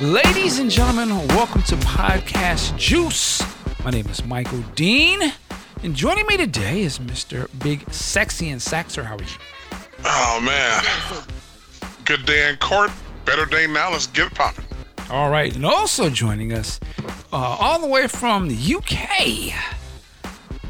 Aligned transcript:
Ladies 0.00 0.58
and 0.58 0.70
gentlemen, 0.70 1.10
welcome 1.28 1.62
to 1.64 1.76
Podcast 1.76 2.74
Juice. 2.78 3.42
My 3.84 3.90
name 3.90 4.06
is 4.06 4.24
Michael 4.24 4.64
Dean, 4.74 5.20
and 5.82 5.94
joining 5.94 6.26
me 6.26 6.38
today 6.38 6.80
is 6.80 6.98
Mr. 6.98 7.50
Big 7.62 7.84
Sexy 7.92 8.48
and 8.48 8.58
Saxer. 8.58 9.04
How 9.04 9.16
are 9.16 9.22
you? 9.22 9.28
Oh 10.06 10.40
man, 10.42 10.82
good 12.06 12.24
day 12.24 12.48
in 12.48 12.56
court, 12.56 12.90
better 13.26 13.44
day 13.44 13.66
now. 13.66 13.92
Let's 13.92 14.06
get 14.06 14.28
it 14.28 14.34
popping. 14.34 14.64
All 15.10 15.28
right, 15.28 15.54
and 15.54 15.66
also 15.66 16.08
joining 16.08 16.54
us, 16.54 16.80
uh, 17.30 17.36
all 17.36 17.78
the 17.78 17.86
way 17.86 18.08
from 18.08 18.48
the 18.48 18.74
UK, 18.76 19.52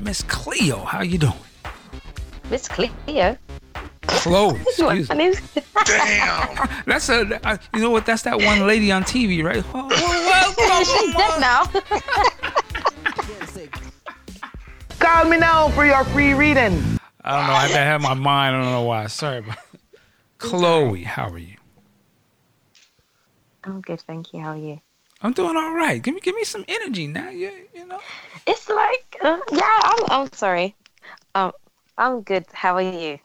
Miss 0.00 0.22
Cleo. 0.24 0.78
How 0.84 1.02
you 1.02 1.18
doing? 1.18 1.34
Miss 2.50 2.66
Cleo. 2.66 3.38
Chloe. 4.18 4.60
Excuse 4.66 5.08
My 5.08 5.14
me. 5.14 5.24
name's 5.24 5.40
Damn. 5.86 6.68
That's 6.86 7.08
a, 7.08 7.46
uh, 7.46 7.56
you 7.74 7.80
know 7.80 7.90
what? 7.90 8.06
That's 8.06 8.22
that 8.22 8.38
one 8.40 8.66
lady 8.66 8.92
on 8.92 9.04
TV, 9.04 9.42
right? 9.42 9.64
Oh, 10.62 10.84
She's 10.84 11.14
dead 11.14 11.40
now. 11.40 11.64
Call 14.98 15.24
me 15.26 15.36
now 15.36 15.68
for 15.70 15.84
your 15.84 16.04
free 16.04 16.32
reading. 16.34 16.72
I 17.22 17.36
don't 17.36 17.46
know. 17.46 17.52
I 17.54 17.66
had 17.68 18.00
my 18.00 18.14
mind. 18.14 18.56
I 18.56 18.62
don't 18.62 18.72
know 18.72 18.82
why. 18.82 19.06
Sorry 19.08 19.38
about. 19.38 19.58
Chloe, 20.38 21.02
how 21.02 21.28
are 21.28 21.38
you? 21.38 21.56
I'm 23.64 23.80
good, 23.80 24.00
thank 24.00 24.32
you. 24.32 24.40
How 24.40 24.50
are 24.50 24.56
you? 24.56 24.80
I'm 25.22 25.32
doing 25.32 25.56
all 25.56 25.74
right. 25.74 26.02
Give 26.02 26.14
me, 26.14 26.20
give 26.20 26.34
me 26.34 26.44
some 26.44 26.64
energy 26.66 27.06
now. 27.06 27.28
You, 27.28 27.52
you 27.74 27.86
know. 27.86 28.00
It's 28.46 28.68
like, 28.70 29.16
uh, 29.22 29.38
yeah, 29.52 29.80
I'm, 29.82 30.04
I'm 30.08 30.32
sorry. 30.32 30.74
Um, 31.34 31.52
I'm 31.98 32.22
good. 32.22 32.46
How 32.52 32.76
are 32.76 32.82
you? 32.82 33.18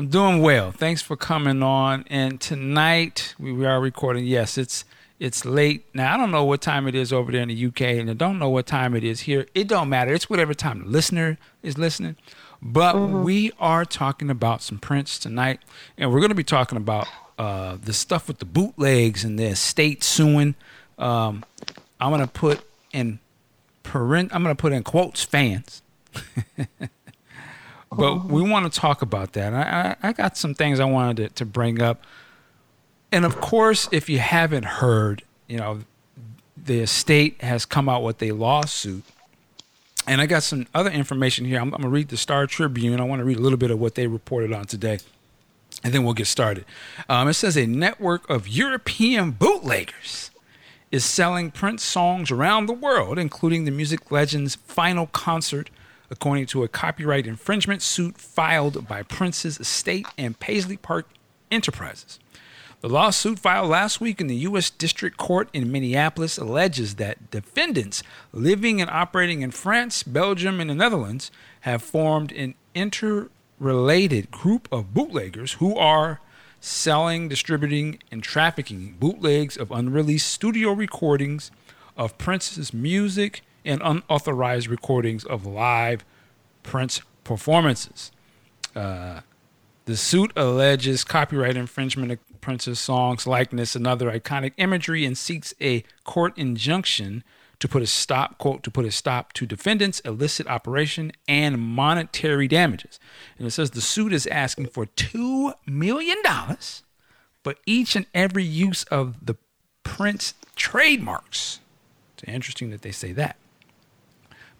I'm 0.00 0.06
doing 0.06 0.40
well. 0.40 0.70
Thanks 0.70 1.02
for 1.02 1.16
coming 1.16 1.60
on. 1.60 2.04
And 2.08 2.40
tonight 2.40 3.34
we, 3.36 3.50
we 3.50 3.66
are 3.66 3.80
recording. 3.80 4.26
Yes, 4.26 4.56
it's 4.56 4.84
it's 5.18 5.44
late 5.44 5.86
now. 5.92 6.14
I 6.14 6.16
don't 6.16 6.30
know 6.30 6.44
what 6.44 6.60
time 6.60 6.86
it 6.86 6.94
is 6.94 7.12
over 7.12 7.32
there 7.32 7.42
in 7.42 7.48
the 7.48 7.66
UK, 7.66 7.80
and 7.80 8.08
I 8.08 8.12
don't 8.12 8.38
know 8.38 8.48
what 8.48 8.64
time 8.64 8.94
it 8.94 9.02
is 9.02 9.22
here. 9.22 9.48
It 9.56 9.66
don't 9.66 9.88
matter. 9.88 10.14
It's 10.14 10.30
whatever 10.30 10.54
time 10.54 10.84
the 10.84 10.88
listener 10.88 11.36
is 11.64 11.76
listening. 11.76 12.14
But 12.62 12.96
we 13.08 13.50
are 13.58 13.84
talking 13.84 14.30
about 14.30 14.62
some 14.62 14.78
Prince 14.78 15.18
tonight, 15.18 15.62
and 15.96 16.12
we're 16.12 16.20
going 16.20 16.28
to 16.30 16.36
be 16.36 16.44
talking 16.44 16.78
about 16.78 17.08
uh, 17.36 17.76
the 17.82 17.92
stuff 17.92 18.28
with 18.28 18.38
the 18.38 18.44
bootlegs 18.44 19.24
and 19.24 19.36
the 19.36 19.46
estate 19.46 20.04
suing. 20.04 20.54
Um, 20.96 21.44
I'm 22.00 22.10
going 22.10 22.20
to 22.20 22.28
put 22.28 22.60
in 22.92 23.18
parent. 23.82 24.32
I'm 24.32 24.44
going 24.44 24.54
to 24.54 24.60
put 24.60 24.72
in 24.72 24.84
quotes 24.84 25.24
fans. 25.24 25.82
but 27.90 28.26
we 28.26 28.42
want 28.42 28.72
to 28.72 28.80
talk 28.80 29.02
about 29.02 29.32
that. 29.32 29.54
I, 29.54 29.96
I, 30.02 30.08
I 30.08 30.12
got 30.12 30.36
some 30.36 30.54
things 30.54 30.80
I 30.80 30.84
wanted 30.84 31.16
to, 31.16 31.34
to 31.36 31.46
bring 31.46 31.80
up. 31.80 32.02
And 33.10 33.24
of 33.24 33.40
course, 33.40 33.88
if 33.92 34.08
you 34.08 34.18
haven't 34.18 34.64
heard, 34.64 35.22
you 35.46 35.56
know, 35.56 35.80
the 36.56 36.80
estate 36.80 37.40
has 37.40 37.64
come 37.64 37.88
out 37.88 38.02
with 38.02 38.22
a 38.22 38.32
lawsuit. 38.32 39.04
And 40.06 40.20
I 40.20 40.26
got 40.26 40.42
some 40.42 40.66
other 40.74 40.90
information 40.90 41.44
here. 41.44 41.58
I'm, 41.58 41.74
I'm 41.74 41.80
going 41.80 41.82
to 41.82 41.88
read 41.88 42.08
the 42.08 42.16
Star 42.16 42.46
Tribune. 42.46 43.00
I 43.00 43.04
want 43.04 43.20
to 43.20 43.24
read 43.24 43.36
a 43.36 43.40
little 43.40 43.58
bit 43.58 43.70
of 43.70 43.78
what 43.78 43.94
they 43.94 44.06
reported 44.06 44.52
on 44.52 44.66
today. 44.66 44.98
And 45.84 45.92
then 45.92 46.04
we'll 46.04 46.14
get 46.14 46.26
started. 46.26 46.64
Um, 47.08 47.28
it 47.28 47.34
says 47.34 47.56
a 47.56 47.66
network 47.66 48.28
of 48.28 48.48
European 48.48 49.32
bootleggers 49.32 50.30
is 50.90 51.04
selling 51.04 51.50
Prince 51.50 51.84
songs 51.84 52.30
around 52.30 52.66
the 52.66 52.72
world, 52.72 53.18
including 53.18 53.64
the 53.64 53.70
music 53.70 54.10
legend's 54.10 54.54
final 54.54 55.06
concert, 55.06 55.70
according 56.10 56.46
to 56.46 56.62
a 56.62 56.68
copyright 56.68 57.26
infringement 57.26 57.82
suit 57.82 58.18
filed 58.18 58.86
by 58.88 59.02
Prince's 59.02 59.60
estate 59.60 60.06
and 60.16 60.38
Paisley 60.38 60.76
Park 60.76 61.06
Enterprises. 61.50 62.18
The 62.80 62.88
lawsuit 62.88 63.40
filed 63.40 63.70
last 63.70 64.00
week 64.00 64.20
in 64.20 64.28
the 64.28 64.36
U.S. 64.36 64.70
District 64.70 65.16
Court 65.16 65.48
in 65.52 65.72
Minneapolis 65.72 66.38
alleges 66.38 66.94
that 66.94 67.30
defendants 67.32 68.04
living 68.32 68.80
and 68.80 68.88
operating 68.88 69.42
in 69.42 69.50
France, 69.50 70.04
Belgium, 70.04 70.60
and 70.60 70.70
the 70.70 70.76
Netherlands 70.76 71.32
have 71.62 71.82
formed 71.82 72.30
an 72.30 72.54
interrelated 72.76 74.30
group 74.30 74.68
of 74.70 74.94
bootleggers 74.94 75.54
who 75.54 75.76
are 75.76 76.20
selling, 76.60 77.28
distributing, 77.28 77.98
and 78.12 78.22
trafficking 78.22 78.96
bootlegs 79.00 79.56
of 79.56 79.72
unreleased 79.72 80.28
studio 80.28 80.72
recordings 80.72 81.50
of 81.96 82.16
Prince's 82.16 82.72
music 82.72 83.42
and 83.68 83.82
unauthorized 83.84 84.66
recordings 84.66 85.24
of 85.24 85.46
live 85.46 86.04
Prince 86.62 87.02
performances. 87.22 88.10
Uh, 88.74 89.20
the 89.84 89.96
suit 89.96 90.32
alleges 90.36 91.04
copyright 91.04 91.56
infringement 91.56 92.12
of 92.12 92.18
Prince's 92.40 92.80
songs, 92.80 93.26
likeness, 93.26 93.76
and 93.76 93.86
other 93.86 94.10
iconic 94.10 94.52
imagery 94.56 95.04
and 95.04 95.16
seeks 95.16 95.54
a 95.60 95.84
court 96.04 96.36
injunction 96.36 97.22
to 97.58 97.68
put 97.68 97.82
a 97.82 97.86
stop, 97.86 98.38
quote, 98.38 98.62
to 98.62 98.70
put 98.70 98.84
a 98.84 98.90
stop 98.90 99.32
to 99.34 99.44
defendants' 99.44 100.00
illicit 100.00 100.46
operation 100.46 101.12
and 101.26 101.58
monetary 101.58 102.48
damages. 102.48 103.00
And 103.36 103.46
it 103.46 103.50
says 103.50 103.72
the 103.72 103.80
suit 103.80 104.12
is 104.12 104.26
asking 104.28 104.68
for 104.68 104.86
$2 104.86 105.54
million, 105.66 106.18
but 107.42 107.58
each 107.66 107.96
and 107.96 108.06
every 108.14 108.44
use 108.44 108.84
of 108.84 109.26
the 109.26 109.36
Prince 109.82 110.34
trademarks. 110.54 111.60
It's 112.14 112.24
interesting 112.28 112.70
that 112.70 112.82
they 112.82 112.92
say 112.92 113.12
that 113.12 113.36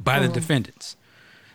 by 0.00 0.18
the 0.18 0.28
oh. 0.28 0.32
defendants. 0.32 0.96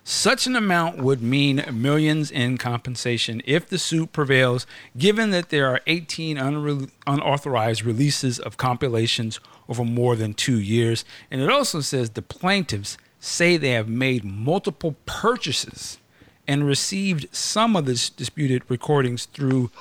Such 0.05 0.47
an 0.47 0.57
amount 0.57 0.97
would 0.97 1.21
mean 1.21 1.63
millions 1.71 2.29
in 2.29 2.57
compensation 2.57 3.41
if 3.45 3.69
the 3.69 3.77
suit 3.77 4.11
prevails, 4.11 4.67
given 4.97 5.31
that 5.31 5.47
there 5.49 5.67
are 5.67 5.79
18 5.87 6.35
unre- 6.35 6.89
unauthorized 7.07 7.85
releases 7.85 8.37
of 8.37 8.57
compilations 8.57 9.39
over 9.69 9.85
more 9.85 10.17
than 10.17 10.33
two 10.33 10.59
years. 10.59 11.05
And 11.31 11.39
it 11.39 11.49
also 11.49 11.79
says 11.79 12.09
the 12.09 12.21
plaintiffs 12.21 12.97
say 13.21 13.55
they 13.55 13.71
have 13.71 13.87
made 13.87 14.25
multiple 14.25 14.97
purchases 15.05 15.99
and 16.45 16.67
received 16.67 17.33
some 17.33 17.77
of 17.77 17.85
the 17.85 18.11
disputed 18.17 18.63
recordings 18.67 19.27
through 19.27 19.71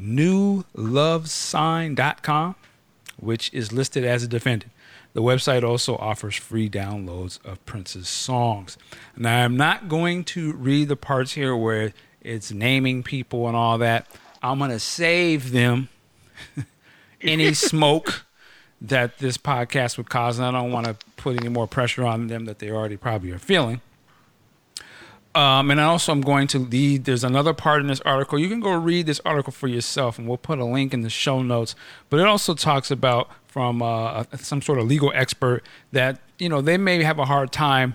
newlovesign.com, 0.00 2.54
which 3.18 3.52
is 3.52 3.72
listed 3.72 4.04
as 4.04 4.22
a 4.22 4.28
defendant. 4.28 4.72
The 5.16 5.22
website 5.22 5.62
also 5.62 5.96
offers 5.96 6.36
free 6.36 6.68
downloads 6.68 7.42
of 7.42 7.64
Prince's 7.64 8.06
songs. 8.06 8.76
Now, 9.16 9.46
I'm 9.46 9.56
not 9.56 9.88
going 9.88 10.24
to 10.24 10.52
read 10.52 10.88
the 10.88 10.96
parts 10.96 11.32
here 11.32 11.56
where 11.56 11.94
it's 12.20 12.52
naming 12.52 13.02
people 13.02 13.46
and 13.46 13.56
all 13.56 13.78
that. 13.78 14.06
I'm 14.42 14.58
going 14.58 14.72
to 14.72 14.78
save 14.78 15.52
them 15.52 15.88
any 17.22 17.54
smoke 17.54 18.26
that 18.82 19.16
this 19.16 19.38
podcast 19.38 19.96
would 19.96 20.10
cause. 20.10 20.38
And 20.38 20.46
I 20.46 20.50
don't 20.50 20.70
want 20.70 20.84
to 20.84 20.96
put 21.16 21.40
any 21.40 21.48
more 21.48 21.66
pressure 21.66 22.04
on 22.04 22.26
them 22.26 22.44
that 22.44 22.58
they 22.58 22.70
already 22.70 22.98
probably 22.98 23.30
are 23.30 23.38
feeling. 23.38 23.80
Um, 25.34 25.70
and 25.70 25.80
also, 25.80 26.12
I'm 26.12 26.20
going 26.20 26.46
to 26.48 26.58
lead. 26.58 27.06
There's 27.06 27.24
another 27.24 27.54
part 27.54 27.80
in 27.80 27.86
this 27.86 28.02
article. 28.02 28.38
You 28.38 28.50
can 28.50 28.60
go 28.60 28.74
read 28.74 29.06
this 29.06 29.22
article 29.24 29.54
for 29.54 29.66
yourself, 29.66 30.18
and 30.18 30.28
we'll 30.28 30.36
put 30.36 30.58
a 30.58 30.64
link 30.66 30.92
in 30.92 31.00
the 31.00 31.08
show 31.08 31.40
notes. 31.40 31.74
But 32.10 32.20
it 32.20 32.26
also 32.26 32.52
talks 32.52 32.90
about 32.90 33.30
from 33.56 33.80
uh, 33.80 34.22
some 34.34 34.60
sort 34.60 34.78
of 34.78 34.86
legal 34.86 35.10
expert 35.14 35.62
that 35.90 36.20
you 36.38 36.46
know 36.46 36.60
they 36.60 36.76
may 36.76 37.02
have 37.02 37.18
a 37.18 37.24
hard 37.24 37.50
time 37.50 37.94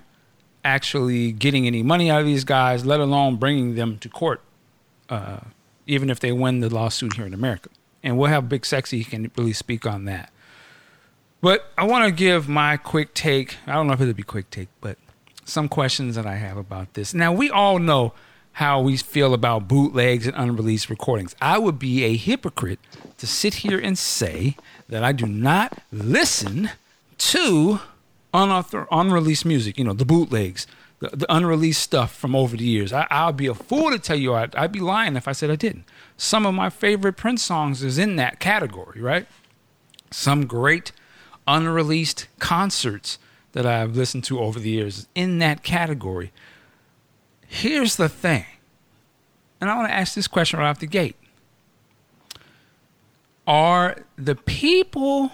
actually 0.66 1.32
getting 1.32 1.68
any 1.68 1.84
money 1.84 2.10
out 2.10 2.20
of 2.20 2.26
these 2.26 2.44
guys, 2.44 2.84
let 2.84 3.00
alone 3.00 3.36
bringing 3.36 3.76
them 3.76 4.00
to 4.00 4.10
court, 4.10 4.42
uh, 5.08 5.42
even 5.86 6.10
if 6.10 6.20
they 6.20 6.32
win 6.32 6.62
the 6.62 6.70
lawsuit 6.74 7.14
here 7.14 7.28
in 7.28 7.34
America. 7.36 7.70
And 8.02 8.18
we'll 8.18 8.32
have 8.32 8.50
Big 8.50 8.66
Sexy 8.66 8.98
he 8.98 9.04
can 9.04 9.30
really 9.38 9.54
speak 9.54 9.86
on 9.86 10.06
that. 10.06 10.34
But 11.42 11.72
I 11.78 11.84
want 11.84 12.06
to 12.06 12.12
give 12.12 12.50
my 12.50 12.76
quick 12.76 13.14
take. 13.14 13.58
I 13.68 13.74
don't 13.74 13.86
know 13.86 13.94
if 13.94 14.02
it'll 14.02 14.16
be 14.16 14.24
quick 14.24 14.50
take, 14.50 14.70
but 14.82 14.98
some 15.46 15.70
questions 15.70 16.16
that 16.16 16.26
I 16.26 16.38
have 16.38 16.58
about 16.58 16.96
this. 16.96 17.14
Now, 17.14 17.32
we 17.32 17.52
all 17.52 17.78
know 17.78 18.14
how 18.54 18.82
we 18.82 18.98
feel 18.98 19.34
about 19.34 19.68
bootlegs 19.68 20.28
and 20.28 20.36
unreleased 20.36 20.90
recordings. 20.90 21.36
I 21.42 21.58
would 21.58 21.80
be 21.80 22.04
a 22.04 22.16
hypocrite 22.16 22.80
to 23.18 23.28
sit 23.28 23.56
here 23.56 23.80
and 23.80 23.98
say 23.98 24.56
that 24.90 25.04
I 25.04 25.12
do 25.14 25.26
not 25.26 25.80
listen 25.92 26.70
to 27.18 27.80
unauthor- 28.34 28.88
unreleased 28.92 29.46
music, 29.46 29.78
you 29.78 29.84
know, 29.84 29.94
the 29.94 30.06
bootlegs, 30.06 30.68
the, 31.00 31.10
the 31.10 31.34
unreleased 31.34 31.82
stuff 31.82 32.16
from 32.16 32.36
over 32.36 32.58
the 32.58 32.64
years. 32.64 32.92
I, 32.92 33.08
I'll 33.10 33.34
be 33.34 33.48
a 33.48 33.54
fool 33.54 33.92
to 33.92 34.00
tell 34.00 34.18
you 34.18 34.34
I'd, 34.34 34.56
I'd 34.56 34.72
be 34.72 34.80
lying 34.80 35.16
if 35.16 35.28
I 35.28 35.32
said 35.32 35.50
I 35.50 35.56
didn't. 35.56 35.86
Some 36.18 36.46
of 36.46 36.54
my 36.54 36.70
favorite 36.70 37.18
Prince 37.18 37.44
songs 37.44 37.84
is 37.84 37.98
in 37.98 38.16
that 38.18 38.40
category, 38.40 39.02
right? 39.02 39.28
Some 40.12 40.46
great 40.46 40.92
unreleased 41.48 42.28
concerts 42.40 43.18
that 43.54 43.66
I've 43.66 43.96
listened 43.96 44.24
to 44.26 44.40
over 44.40 44.60
the 44.60 44.70
years 44.70 45.00
is 45.00 45.08
in 45.16 45.40
that 45.40 45.64
category. 45.64 46.32
Here's 47.54 47.98
the 47.98 48.08
thing, 48.08 48.46
and 49.60 49.70
I 49.70 49.76
want 49.76 49.90
to 49.90 49.94
ask 49.94 50.14
this 50.14 50.26
question 50.26 50.58
right 50.58 50.70
off 50.70 50.80
the 50.80 50.88
gate. 50.88 51.18
Are 53.46 54.06
the 54.16 54.36
people 54.36 55.34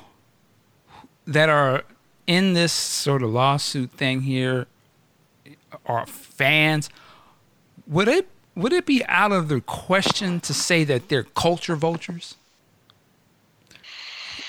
that 1.27 1.47
are 1.47 1.83
in 2.25 2.53
this 2.53 2.73
sort 2.73 3.21
of 3.21 3.29
lawsuit 3.29 3.91
thing 3.91 4.21
here 4.21 4.65
are 5.85 6.07
fans? 6.07 6.89
Would 7.85 8.07
it 8.07 8.27
would 8.55 8.73
it 8.73 8.87
be 8.87 9.05
out 9.05 9.31
of 9.31 9.47
the 9.47 9.61
question 9.61 10.39
to 10.39 10.55
say 10.55 10.83
that 10.85 11.09
they're 11.09 11.21
culture 11.21 11.75
vultures? 11.75 12.33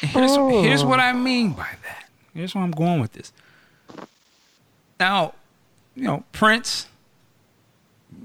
here's, 0.00 0.36
here's 0.36 0.84
what 0.84 1.00
I 1.00 1.12
mean 1.12 1.52
by 1.52 1.68
that. 1.82 2.08
Here's 2.32 2.54
where 2.54 2.64
I'm 2.64 2.70
going 2.70 2.98
with 2.98 3.12
this. 3.12 3.30
Now, 4.98 5.34
you 5.94 6.04
know, 6.04 6.24
Prince, 6.32 6.86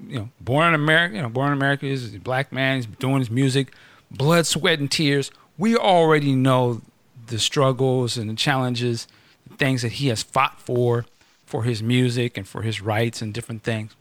you 0.07 0.17
know, 0.17 0.29
born 0.39 0.69
in 0.69 0.75
America, 0.75 1.15
you 1.15 1.21
know, 1.21 1.29
born 1.29 1.47
in 1.47 1.57
America, 1.57 1.85
is 1.85 2.13
a 2.13 2.19
black 2.19 2.51
man, 2.51 2.77
he's 2.77 2.85
doing 2.85 3.19
his 3.19 3.29
music, 3.29 3.73
blood, 4.11 4.45
sweat, 4.45 4.79
and 4.79 4.89
tears. 4.89 5.31
We 5.57 5.75
already 5.75 6.35
know 6.35 6.81
the 7.27 7.39
struggles 7.39 8.17
and 8.17 8.29
the 8.29 8.35
challenges, 8.35 9.07
the 9.49 9.55
things 9.55 9.81
that 9.81 9.93
he 9.93 10.07
has 10.07 10.23
fought 10.23 10.59
for, 10.59 11.05
for 11.45 11.63
his 11.63 11.83
music 11.83 12.37
and 12.37 12.47
for 12.47 12.61
his 12.61 12.81
rights 12.81 13.21
and 13.21 13.33
different 13.33 13.63
things. 13.63 13.95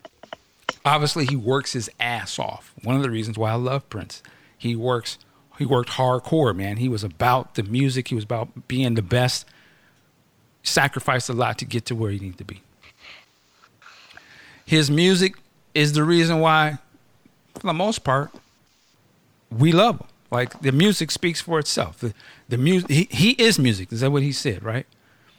Obviously, 0.85 1.27
he 1.27 1.37
works 1.37 1.75
his 1.75 1.91
ass 2.01 2.39
off. 2.39 2.73
One 2.83 2.97
of 2.97 3.03
the 3.03 3.11
reasons 3.11 3.39
why 3.39 3.51
I 3.51 3.55
love 3.55 3.89
Prince, 3.89 4.23
he 4.57 4.75
works, 4.75 5.19
he 5.59 5.67
worked 5.67 5.91
hardcore, 5.91 6.57
man. 6.57 6.79
He 6.79 6.89
was 6.89 7.05
about 7.05 7.55
the 7.55 7.63
music. 7.63 8.09
He 8.09 8.15
was 8.15 8.25
about 8.25 8.69
being 8.69 8.95
the 8.95 9.03
best. 9.03 9.47
Sacrificed 10.63 11.29
a 11.29 11.33
lot 11.33 11.59
to 11.59 11.65
get 11.65 11.87
to 11.87 11.95
where 11.95 12.11
he 12.11 12.19
needed 12.19 12.39
to 12.39 12.45
be. 12.45 12.63
His 14.65 14.91
music 14.91 15.35
is 15.75 15.93
the 15.93 16.05
reason 16.05 16.41
why, 16.41 16.79
for 17.55 17.67
the 17.67 17.73
most 17.73 18.01
part, 18.05 18.31
we 19.51 19.73
love 19.73 20.01
him. 20.01 20.07
Like 20.31 20.61
the 20.61 20.73
music 20.73 21.11
speaks 21.11 21.41
for 21.41 21.59
itself. 21.59 21.99
The, 21.99 22.15
the 22.49 22.57
music, 22.57 22.91
he, 22.91 23.09
he 23.11 23.31
is 23.33 23.59
music. 23.59 23.93
Is 23.93 24.01
that 24.01 24.11
what 24.11 24.23
he 24.23 24.33
said, 24.33 24.63
right? 24.63 24.87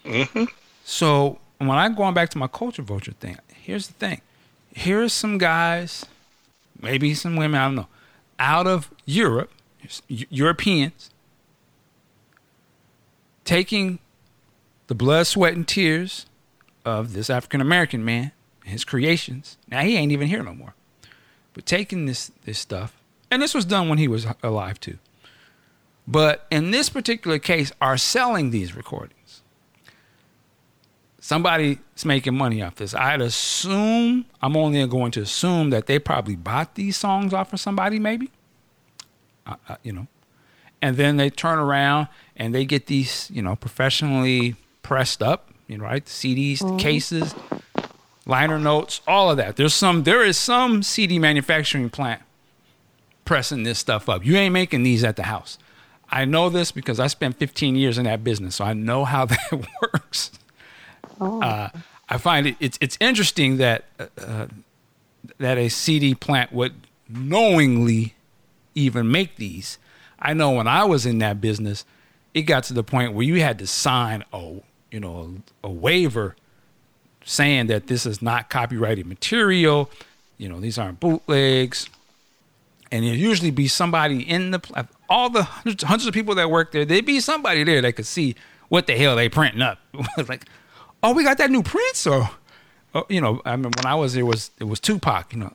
Mm-hmm. 0.06 0.45
So 0.83 1.39
when 1.57 1.71
I'm 1.71 1.95
going 1.95 2.13
back 2.13 2.30
to 2.31 2.38
my 2.38 2.47
culture 2.47 2.83
vulture 2.83 3.13
thing, 3.13 3.38
here's 3.53 3.88
the 3.88 3.94
thing. 3.94 4.21
Here's 4.75 5.13
some 5.13 5.38
guys, 5.38 6.06
maybe 6.80 7.13
some 7.13 7.35
women, 7.35 7.59
I 7.59 7.65
don't 7.65 7.75
know, 7.75 7.88
out 8.38 8.68
of 8.68 8.91
Europe, 9.06 9.51
Europeans, 10.07 11.09
taking 13.45 14.00
the 14.88 14.95
blood, 14.95 15.27
sweat, 15.27 15.53
and 15.53 15.68
tears 15.68 16.25
of 16.85 17.13
this 17.13 17.30
African 17.30 17.62
American 17.62 18.03
man, 18.03 18.31
his 18.65 18.83
creations. 18.83 19.57
Now 19.69 19.81
he 19.81 19.98
ain't 19.98 20.12
even 20.12 20.27
here 20.27 20.44
no 20.44 20.54
more. 20.54 20.75
But 21.54 21.65
taking 21.65 22.06
this 22.06 22.31
this 22.45 22.60
stuff, 22.60 23.00
and 23.30 23.42
this 23.42 23.54
was 23.54 23.65
done 23.65 23.89
when 23.89 23.98
he 23.98 24.07
was 24.07 24.25
alive 24.42 24.80
too. 24.80 24.98
But 26.07 26.45
in 26.51 26.71
this 26.71 26.89
particular 26.89 27.39
case, 27.39 27.71
are 27.80 27.98
selling 27.98 28.51
these 28.51 28.75
recordings. 28.75 29.42
Somebody's 31.19 31.77
making 32.04 32.36
money 32.36 32.62
off 32.62 32.75
this. 32.75 32.94
I'd 32.94 33.21
assume, 33.21 34.25
I'm 34.42 34.57
only 34.57 34.86
going 34.88 35.12
to 35.12 35.21
assume 35.21 35.69
that 35.69 35.86
they 35.86 35.98
probably 35.98 36.36
bought 36.36 36.75
these 36.75 36.98
songs 36.98 37.33
off 37.33 37.54
of 37.54 37.62
somebody, 37.62 37.98
maybe. 37.98 38.30
Uh, 39.48 39.56
uh, 39.69 39.77
you 39.83 39.94
know. 39.94 40.07
And 40.81 40.98
then 40.98 41.16
they 41.16 41.30
turn 41.30 41.59
around 41.59 42.09
and 42.36 42.54
they 42.54 42.66
get 42.66 42.88
these, 42.88 43.31
you 43.31 43.42
know, 43.42 43.56
professionally 43.56 44.57
pressed 44.81 45.24
up, 45.24 45.50
you 45.68 45.77
know, 45.77 45.86
right? 45.86 46.06
CDs, 46.06 46.57
mm-hmm. 46.57 46.75
cases, 46.75 47.33
liner 48.25 48.59
notes, 48.59 49.01
all 49.07 49.29
of 49.29 49.37
that. 49.37 49.55
There's 49.55 49.73
some, 49.73 50.03
there 50.03 50.23
is 50.23 50.37
some 50.37 50.83
CD 50.83 51.19
manufacturing 51.19 51.89
plant 51.89 52.21
pressing 53.25 53.63
this 53.63 53.79
stuff 53.79 54.09
up. 54.09 54.25
You 54.25 54.35
ain't 54.35 54.53
making 54.53 54.83
these 54.83 55.03
at 55.03 55.15
the 55.15 55.23
house. 55.23 55.57
I 56.09 56.25
know 56.25 56.49
this 56.49 56.71
because 56.71 56.99
I 56.99 57.07
spent 57.07 57.37
15 57.37 57.75
years 57.75 57.97
in 57.97 58.05
that 58.05 58.23
business, 58.23 58.55
so 58.55 58.65
I 58.65 58.73
know 58.73 59.05
how 59.05 59.25
that 59.25 59.67
works. 59.81 60.31
Oh. 61.19 61.41
Uh, 61.41 61.69
I 62.09 62.17
find 62.17 62.47
it 62.47 62.55
it's 62.59 62.77
it's 62.81 62.97
interesting 62.99 63.57
that 63.57 63.85
uh, 63.99 64.07
uh 64.17 64.47
that 65.37 65.57
a 65.57 65.69
CD 65.69 66.13
plant 66.13 66.51
would 66.51 66.73
knowingly 67.09 68.13
even 68.75 69.09
make 69.09 69.37
these. 69.37 69.77
I 70.19 70.33
know 70.33 70.51
when 70.51 70.67
I 70.67 70.83
was 70.83 71.05
in 71.05 71.19
that 71.19 71.39
business, 71.39 71.85
it 72.33 72.43
got 72.43 72.63
to 72.65 72.73
the 72.73 72.83
point 72.83 73.13
where 73.13 73.25
you 73.25 73.41
had 73.41 73.57
to 73.59 73.67
sign 73.67 74.23
a 74.33 74.57
you 74.91 74.99
know 74.99 75.41
a, 75.63 75.67
a 75.67 75.71
waiver 75.71 76.35
saying 77.25 77.67
that 77.67 77.87
this 77.87 78.05
is 78.05 78.21
not 78.21 78.49
copyrighted 78.49 79.05
material. 79.05 79.89
You 80.37 80.49
know 80.49 80.59
these 80.59 80.77
aren't 80.77 80.99
bootlegs, 80.99 81.89
and 82.91 83.05
it 83.05 83.15
usually 83.15 83.51
be 83.51 83.67
somebody 83.67 84.21
in 84.21 84.51
the 84.51 84.87
all 85.09 85.29
the 85.29 85.43
hundreds, 85.43 85.83
hundreds 85.83 86.07
of 86.07 86.13
people 86.13 86.35
that 86.35 86.49
work 86.49 86.71
there. 86.71 86.85
There'd 86.85 87.05
be 87.05 87.19
somebody 87.19 87.63
there 87.63 87.81
that 87.81 87.93
could 87.93 88.05
see 88.05 88.35
what 88.69 88.87
the 88.87 88.97
hell 88.97 89.15
they 89.15 89.29
printing 89.29 89.61
up. 89.61 89.79
like, 90.27 90.45
oh, 91.01 91.13
we 91.13 91.23
got 91.23 91.37
that 91.37 91.51
new 91.51 91.63
print, 91.63 92.07
or, 92.07 92.29
or 92.93 93.05
you 93.09 93.21
know, 93.21 93.41
I 93.45 93.55
mean, 93.55 93.71
when 93.77 93.85
I 93.85 93.95
was 93.95 94.13
there 94.13 94.25
was 94.25 94.51
it 94.59 94.65
was 94.65 94.79
Tupac. 94.79 95.33
You 95.33 95.39
know, 95.39 95.53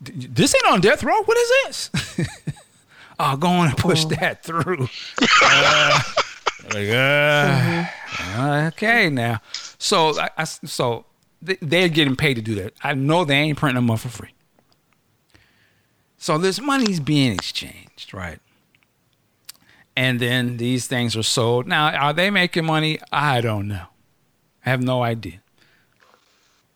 this 0.00 0.54
ain't 0.54 0.72
on 0.72 0.80
death 0.80 1.02
row. 1.02 1.22
What 1.22 1.36
is 1.36 1.50
this? 1.64 1.90
oh, 3.18 3.36
go 3.36 3.48
on 3.48 3.68
and 3.68 3.76
push 3.76 4.04
oh. 4.04 4.08
that 4.10 4.42
through. 4.42 4.88
Uh, 5.42 6.74
like, 6.74 6.88
uh, 6.88 7.48
mm-hmm. 7.48 8.66
okay, 8.68 9.08
now. 9.08 9.40
So, 9.78 10.20
I, 10.20 10.30
I 10.36 10.44
so 10.44 11.06
they're 11.42 11.88
getting 11.88 12.16
paid 12.16 12.34
to 12.34 12.42
do 12.42 12.54
that. 12.56 12.74
I 12.82 12.94
know 12.94 13.24
they 13.24 13.36
ain't 13.36 13.58
printing 13.58 13.76
them 13.76 13.90
up 13.90 14.00
for 14.00 14.08
free. 14.08 14.34
So 16.18 16.36
this 16.36 16.60
money's 16.60 17.00
being 17.00 17.32
exchanged, 17.32 18.12
right? 18.12 18.38
And 19.96 20.20
then 20.20 20.58
these 20.58 20.86
things 20.86 21.16
are 21.16 21.22
sold. 21.22 21.66
Now, 21.66 21.90
are 21.90 22.12
they 22.12 22.30
making 22.30 22.66
money? 22.66 22.98
I 23.10 23.40
don't 23.40 23.68
know. 23.68 23.86
I 24.64 24.70
have 24.70 24.82
no 24.82 25.02
idea. 25.02 25.40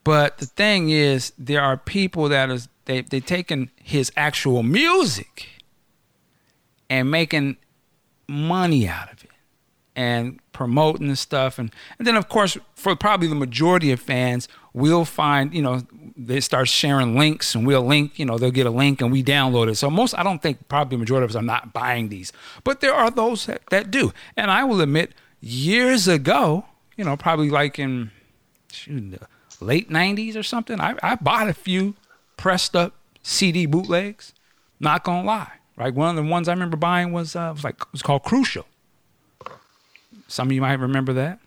But 0.03 0.39
the 0.39 0.47
thing 0.47 0.91
is, 0.91 1.33
there 1.39 1.63
are 1.63 1.77
people 1.77 2.29
that 2.29 2.51
is 2.51 2.69
they 2.85 3.03
they 3.03 3.21
taking 3.21 3.71
his 3.83 4.13
actual 4.17 4.63
music 4.63 5.63
and 6.91 7.11
making 7.11 7.57
money 8.29 8.87
out 8.87 9.11
of 9.13 9.24
it 9.24 9.24
and 9.97 10.41
promoting 10.53 11.09
and 11.09 11.19
stuff. 11.19 11.59
And, 11.59 11.71
and 11.99 12.07
then 12.07 12.17
of 12.17 12.29
course 12.29 12.57
for 12.75 12.97
probably 12.97 13.29
the 13.29 13.35
majority 13.35 13.93
of 13.93 14.01
fans 14.01 14.49
we'll 14.75 15.05
find 15.05 15.55
you 15.55 15.63
know 15.63 15.83
they 16.17 16.41
start 16.41 16.69
sharing 16.69 17.17
links 17.17 17.55
and 17.55 17.67
we'll 17.67 17.83
link 17.83 18.19
you 18.19 18.27
know 18.27 18.37
they'll 18.37 18.51
get 18.51 18.67
a 18.67 18.71
link 18.71 19.01
and 19.01 19.11
we 19.13 19.23
download 19.23 19.71
it. 19.71 19.77
So 19.77 19.89
most 19.89 20.15
i 20.19 20.23
don't 20.23 20.43
think 20.43 20.69
probably 20.69 20.97
the 20.97 21.01
majority 21.01 21.25
of 21.25 21.31
us 21.31 21.37
are 21.37 21.43
not 21.43 21.73
buying 21.73 22.09
these 22.09 22.33
but 22.65 22.81
there 22.81 22.93
are 22.93 23.11
those 23.11 23.47
that, 23.47 23.63
that 23.71 23.91
do. 23.91 24.13
And 24.37 24.51
i 24.51 24.65
will 24.65 24.81
admit 24.81 25.13
years 25.41 26.09
ago 26.09 26.67
you 26.97 27.05
know 27.05 27.17
probably 27.17 27.51
like 27.51 27.79
in 27.79 28.11
shoot, 28.73 29.21
late 29.61 29.89
90s 29.89 30.37
or 30.37 30.43
something 30.43 30.81
I, 30.81 30.97
I 31.03 31.15
bought 31.15 31.49
a 31.49 31.55
few 31.55 31.95
pressed 32.37 32.77
up 32.77 32.95
cd 33.23 33.67
bootlegs. 33.67 34.35
Not 34.81 35.05
gonna 35.05 35.27
lie. 35.27 35.53
Right 35.77 35.95
one 35.95 36.11
of 36.11 36.17
the 36.17 36.29
ones 36.29 36.49
i 36.49 36.53
remember 36.53 36.77
buying 36.77 37.13
was 37.13 37.37
uh, 37.37 37.53
was 37.55 37.65
like 37.65 37.81
it 37.81 37.93
was 37.93 38.03
called 38.03 38.25
crucial 38.25 38.67
some 40.35 40.49
of 40.49 40.53
you 40.53 40.61
might 40.61 40.81
remember 40.81 41.13
that. 41.13 41.39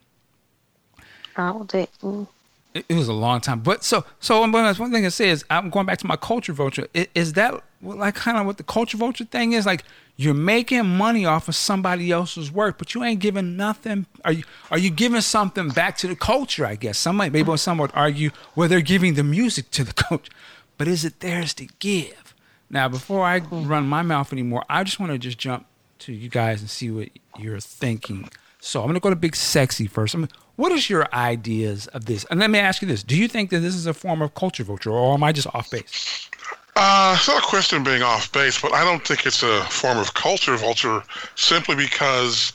Oh, 1.38 1.66
didn't. 1.66 2.30
It, 2.74 2.86
it 2.88 2.96
was 2.96 3.10
a 3.10 3.14
long 3.14 3.42
time, 3.42 3.60
but 3.60 3.84
so 3.84 4.06
so. 4.22 4.40
One 4.40 4.92
thing 4.92 5.06
I 5.06 5.10
say 5.10 5.30
is, 5.30 5.44
I'm 5.50 5.70
going 5.70 5.86
back 5.86 5.98
to 6.00 6.08
my 6.08 6.16
culture 6.16 6.54
vulture. 6.54 6.88
Is, 6.94 7.08
is 7.14 7.34
that 7.34 7.62
like 7.82 8.16
kind 8.16 8.38
of 8.38 8.46
what 8.46 8.58
the 8.58 8.64
culture 8.64 8.98
vulture 8.98 9.26
thing 9.26 9.52
is? 9.52 9.66
Like 9.66 9.84
you're 10.16 10.34
making 10.34 10.86
money 10.86 11.26
off 11.26 11.50
of 11.50 11.56
somebody 11.56 12.12
else's 12.12 12.50
work, 12.50 12.78
but 12.78 12.94
you 12.94 13.04
ain't 13.04 13.20
giving 13.20 13.58
nothing. 13.58 14.06
Are 14.24 14.32
you 14.32 14.44
are 14.72 14.78
you 14.78 14.90
giving 14.90 15.22
something 15.22 15.70
back 15.70 15.98
to 15.98 16.08
the 16.08 16.16
culture? 16.16 16.66
I 16.66 16.76
guess 16.76 16.98
some 16.98 17.18
might 17.18 17.34
maybe 17.34 17.56
some 17.58 17.78
would 17.80 17.92
argue 17.94 18.30
where 18.54 18.70
they're 18.70 18.80
giving 18.80 19.16
the 19.16 19.24
music 19.24 19.70
to 19.72 19.84
the 19.84 19.94
culture, 20.08 20.32
but 20.78 20.88
is 20.88 21.04
it 21.04 21.20
theirs 21.20 21.54
to 21.56 21.68
give? 21.80 22.34
Now, 22.70 22.88
before 22.88 23.26
I 23.26 23.42
mm-hmm. 23.42 23.68
run 23.68 23.88
my 23.88 24.02
mouth 24.02 24.32
anymore, 24.32 24.64
I 24.70 24.84
just 24.84 25.00
want 25.00 25.12
to 25.12 25.18
just 25.18 25.38
jump 25.38 25.66
to 26.00 26.14
you 26.14 26.30
guys 26.30 26.62
and 26.62 26.70
see 26.70 26.90
what 26.92 27.10
you're 27.38 27.60
thinking 27.60 28.30
so 28.68 28.82
I'm 28.82 28.88
going 28.88 28.96
to 28.96 29.00
go 29.00 29.10
to 29.10 29.16
Big 29.16 29.36
Sexy 29.36 29.88
first. 29.88 30.14
I 30.14 30.28
what 30.58 30.72
is 30.72 30.90
your 30.90 31.08
ideas 31.14 31.88
of 31.88 32.06
this? 32.06 32.26
And 32.26 32.40
let 32.40 32.50
me 32.50 32.60
ask 32.60 32.82
you 32.82 32.88
this: 32.88 33.02
Do 33.02 33.16
you 33.16 33.28
think 33.28 33.50
that 33.52 33.60
this 33.60 33.76
is 33.76 33.86
a 33.86 33.94
form 33.94 34.22
of 34.22 34.34
culture 34.34 34.64
vulture, 34.64 34.92
or 34.92 35.14
am 35.14 35.24
I 35.24 35.32
just 35.32 35.48
off 35.54 35.72
base? 35.72 36.30
Uh, 36.76 37.16
it's 37.18 37.28
not 37.28 37.44
a 37.44 37.48
question 37.48 37.80
of 37.80 37.86
being 37.86 38.04
off 38.04 38.32
base, 38.32 38.62
but 38.62 38.74
I 38.74 38.84
don't 38.84 39.08
think 39.08 39.26
it's 39.26 39.42
a 39.42 39.62
form 39.64 39.98
of 39.98 40.14
culture 40.14 40.56
vulture 40.58 41.02
simply 41.36 41.76
because 41.76 42.54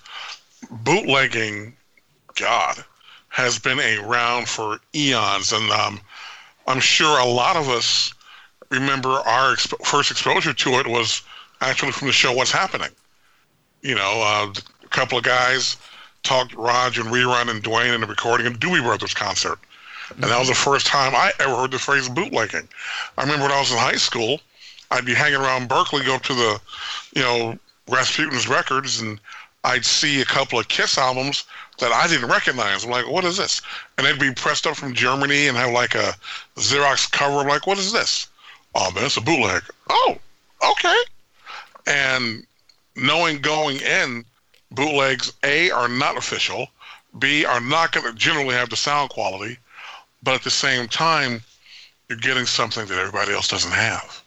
bootlegging, 0.71 1.75
God, 2.37 2.85
has 3.31 3.59
been 3.59 3.81
around 3.81 4.49
for 4.49 4.81
eons, 4.95 5.53
and 5.53 5.71
um, 5.71 6.01
I'm 6.67 6.81
sure 6.81 7.19
a 7.19 7.25
lot 7.25 7.57
of 7.57 7.69
us 7.69 8.13
remember 8.71 9.09
our 9.09 9.55
exp- 9.55 9.85
first 9.85 10.11
exposure 10.11 10.53
to 10.53 10.71
it 10.75 10.87
was 10.87 11.23
actually 11.61 11.93
from 11.93 12.09
the 12.09 12.13
show 12.13 12.33
What's 12.33 12.53
Happening. 12.53 12.91
You 13.81 13.95
know, 13.95 14.23
uh, 14.25 14.53
a 14.85 14.89
couple 14.89 15.19
of 15.19 15.25
guys 15.25 15.77
talked 16.23 16.55
Raj 16.55 16.99
and 16.99 17.09
Rerun 17.09 17.51
and 17.51 17.63
Dwayne 17.63 17.95
in 17.95 18.01
the 18.01 18.07
recording 18.07 18.47
of 18.47 18.59
Doobie 18.59 18.83
Brothers 18.83 19.15
concert. 19.15 19.59
And 20.11 20.25
that 20.25 20.39
was 20.39 20.49
the 20.49 20.55
first 20.55 20.87
time 20.87 21.15
I 21.15 21.33
ever 21.41 21.57
heard 21.57 21.71
the 21.71 21.79
phrase 21.79 22.09
bootlegging. 22.09 22.69
I 23.17 23.23
remember 23.23 23.45
when 23.45 23.53
I 23.53 23.61
was 23.61 23.73
in 23.73 23.79
high 23.79 23.97
school, 23.97 24.41
I'd 24.91 25.07
be 25.07 25.15
hanging 25.15 25.41
around 25.41 25.69
Berkeley, 25.69 26.05
go 26.05 26.19
to 26.19 26.35
the, 26.35 26.61
you 27.15 27.23
know, 27.23 27.59
Rasputin's 27.89 28.47
records, 28.47 29.01
and 29.01 29.19
I'd 29.65 29.85
see 29.85 30.21
a 30.21 30.27
couple 30.27 30.59
of 30.59 30.69
Kiss 30.69 30.99
albums 30.99 31.45
that 31.79 31.93
I 31.93 32.07
didn't 32.09 32.29
recognize. 32.29 32.85
I'm 32.85 32.91
like, 32.91 33.09
what 33.09 33.25
is 33.25 33.37
this? 33.37 33.63
And 33.97 34.07
they'd 34.07 34.19
be 34.19 34.33
pressed 34.35 34.67
up 34.67 34.77
from 34.77 34.93
Germany 34.93 35.49
and 35.49 35.57
have 35.57 35.73
like 35.73 35.95
a 35.95 36.15
Xerox 36.57 37.11
cover. 37.11 37.39
I'm 37.39 37.49
like, 37.49 37.67
what 37.67 37.79
is 37.79 37.93
this? 37.93 38.29
Oh 38.75 38.91
man, 38.93 39.05
it's 39.05 39.17
a 39.17 39.21
bootleg. 39.21 39.63
Oh, 39.89 40.19
okay. 40.73 40.97
And 41.87 42.47
knowing 42.97 43.41
going 43.41 43.77
in 43.77 44.25
bootlegs 44.75 45.33
A 45.43 45.71
are 45.71 45.89
not 45.89 46.17
official, 46.17 46.69
B 47.19 47.45
are 47.45 47.61
not 47.61 47.93
going 47.93 48.07
to 48.07 48.13
generally 48.19 48.55
have 48.55 48.71
the 48.71 48.77
sound 48.77 49.11
quality, 49.11 49.59
but 50.23 50.35
at 50.35 50.43
the 50.43 50.51
same 50.51 50.89
time, 50.89 51.43
you're 52.09 52.19
getting 52.19 52.47
something 52.47 52.87
that 52.87 52.99
everybody 52.99 53.33
else 53.33 53.49
doesn't 53.49 53.73
have. 53.73 54.23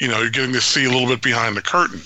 You 0.00 0.08
know, 0.08 0.20
you're 0.20 0.30
getting 0.30 0.52
to 0.52 0.60
see 0.60 0.84
a 0.84 0.90
little 0.90 1.08
bit 1.08 1.22
behind 1.22 1.56
the 1.56 1.62
curtain. 1.62 2.00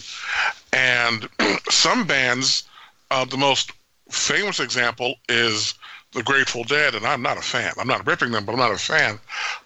And 0.73 1.29
some 1.71 2.07
bands, 2.07 2.65
uh, 3.11 3.25
the 3.25 3.37
most 3.37 3.73
famous 4.11 4.61
example 4.61 5.17
is 5.29 5.75
the 6.13 6.23
Grateful 6.23 6.65
Dead, 6.65 6.95
and 6.95 7.07
I'm 7.07 7.23
not 7.23 7.39
a 7.39 7.43
fan. 7.43 7.73
I'm 7.79 7.89
not 7.89 8.07
ripping 8.07 8.33
them, 8.33 8.45
but 8.45 8.53
I'm 8.53 8.59
not 8.59 8.73
a 8.73 8.79
fan. 8.79 9.19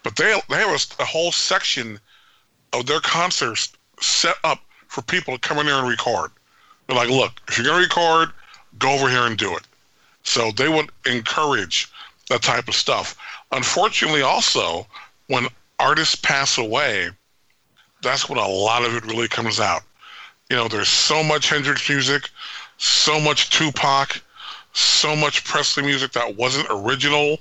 But 0.03 0.17
they 0.17 0.41
they 0.49 0.57
have 0.57 0.71
a, 0.71 1.03
a 1.03 1.07
whole 1.07 1.33
section 1.33 2.01
of 2.73 2.87
their 2.87 3.01
concerts 3.01 3.73
set 4.01 4.37
up 4.45 4.61
for 4.89 5.03
people 5.03 5.35
to 5.37 5.41
come 5.41 5.59
in 5.59 5.67
there 5.67 5.77
and 5.77 5.89
record. 5.89 6.31
They're 6.87 6.97
like, 6.97 7.11
look, 7.11 7.33
if 7.49 7.59
you're 7.59 7.67
gonna 7.67 7.81
record, 7.81 8.31
go 8.79 8.93
over 8.93 9.09
here 9.09 9.27
and 9.27 9.37
do 9.37 9.57
it. 9.57 9.63
So 10.23 10.51
they 10.53 10.69
would 10.69 10.91
encourage 11.07 11.91
that 12.29 12.43
type 12.43 12.69
of 12.69 12.75
stuff. 12.75 13.17
Unfortunately, 13.53 14.23
also 14.23 14.87
when 15.29 15.47
artists 15.79 16.15
pass 16.15 16.59
away, 16.59 17.11
that's 18.03 18.29
when 18.29 18.39
a 18.39 18.49
lot 18.49 18.85
of 18.85 18.95
it 18.95 19.07
really 19.07 19.29
comes 19.29 19.61
out. 19.61 19.83
You 20.51 20.57
know, 20.57 20.69
there's 20.69 20.89
so 20.89 21.23
much 21.23 21.49
Hendrix 21.49 21.89
music, 21.89 22.31
so 22.79 23.21
much 23.21 23.51
Tupac, 23.51 24.21
so 24.73 25.17
much 25.17 25.45
Presley 25.45 25.83
music 25.83 26.13
that 26.13 26.37
wasn't 26.37 26.67
original, 26.71 27.39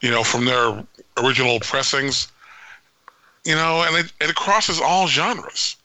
you 0.00 0.10
know, 0.10 0.24
from 0.24 0.44
their 0.44 0.84
original 1.18 1.60
pressings. 1.60 2.28
You 3.44 3.54
know, 3.54 3.84
and 3.86 3.96
it, 3.96 4.12
it 4.20 4.34
crosses 4.34 4.80
all 4.80 5.06
genres. 5.06 5.76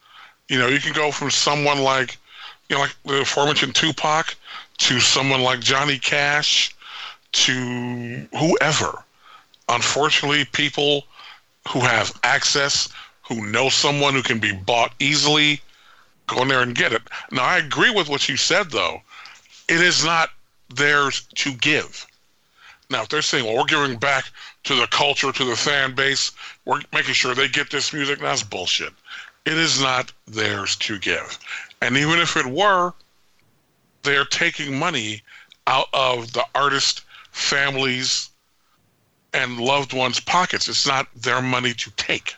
You 0.49 0.59
know, 0.59 0.67
you 0.67 0.79
can 0.79 0.93
go 0.93 1.11
from 1.11 1.31
someone 1.31 1.79
like, 1.79 2.17
you 2.69 2.75
know, 2.75 2.81
like 2.81 2.95
the 3.05 3.21
aforementioned 3.21 3.75
Tupac 3.75 4.35
to 4.79 4.99
someone 4.99 5.41
like 5.41 5.59
Johnny 5.59 5.97
Cash 5.97 6.75
to 7.31 8.27
whoever. 8.37 9.03
Unfortunately, 9.69 10.45
people 10.45 11.05
who 11.69 11.79
have 11.79 12.17
access, 12.23 12.89
who 13.23 13.45
know 13.47 13.69
someone 13.69 14.13
who 14.13 14.21
can 14.21 14.39
be 14.39 14.53
bought 14.53 14.93
easily, 14.99 15.61
go 16.27 16.41
in 16.41 16.47
there 16.47 16.61
and 16.61 16.75
get 16.75 16.93
it. 16.93 17.01
Now, 17.31 17.43
I 17.43 17.57
agree 17.57 17.91
with 17.91 18.09
what 18.09 18.29
you 18.29 18.37
said, 18.37 18.69
though. 18.71 19.01
It 19.67 19.81
is 19.81 20.05
not 20.05 20.29
theirs 20.73 21.27
to 21.35 21.53
give. 21.53 22.05
Now, 22.89 23.01
if 23.01 23.09
they're 23.09 23.23
saying, 23.23 23.45
well, 23.45 23.57
we're 23.57 23.65
giving 23.65 23.97
back 23.97 24.25
to 24.65 24.75
the 24.75 24.87
culture, 24.87 25.31
to 25.31 25.45
the 25.45 25.55
fan 25.55 25.95
base, 25.95 26.31
we're 26.65 26.81
making 26.93 27.15
sure 27.15 27.33
they 27.33 27.47
get 27.47 27.71
this 27.71 27.93
music, 27.93 28.19
that's 28.19 28.43
bullshit. 28.43 28.93
It 29.45 29.57
is 29.57 29.81
not 29.81 30.11
theirs 30.27 30.75
to 30.77 30.99
give. 30.99 31.39
And 31.85 31.97
even 31.97 32.17
if 32.17 32.35
it 32.35 32.47
were, 32.47 32.93
they're 34.01 34.25
taking 34.25 34.79
money 34.79 35.21
out 35.67 35.85
of 35.93 36.33
the 36.33 36.43
artist 36.55 37.01
families 37.31 38.31
and 39.35 39.59
loved 39.59 39.93
ones' 39.93 40.19
pockets. 40.19 40.67
It's 40.67 40.87
not 40.87 41.07
their 41.13 41.43
money 41.43 41.75
to 41.75 41.91
take. 41.91 42.37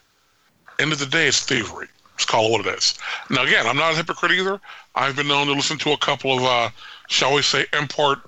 End 0.80 0.92
of 0.92 1.00
the 1.00 1.06
day, 1.06 1.30
it's 1.30 1.46
thievery. 1.46 1.88
Let's 2.12 2.25
call 2.25 2.48
it 2.48 2.51
what 2.51 2.66
it 2.66 2.77
is. 2.77 2.96
Now, 3.30 3.44
again, 3.44 3.66
I'm 3.66 3.77
not 3.77 3.94
a 3.94 3.96
hypocrite 3.96 4.34
either. 4.34 4.60
I've 4.96 5.16
been 5.16 5.30
known 5.30 5.48
to 5.48 5.54
listen 5.54 5.77
to 5.77 5.94
a 5.94 5.98
couple 5.98 6.38
of, 6.38 6.44
uh, 6.44 6.70
shall 7.08 7.34
we 7.34 7.42
say, 7.42 7.68
import 7.72 8.20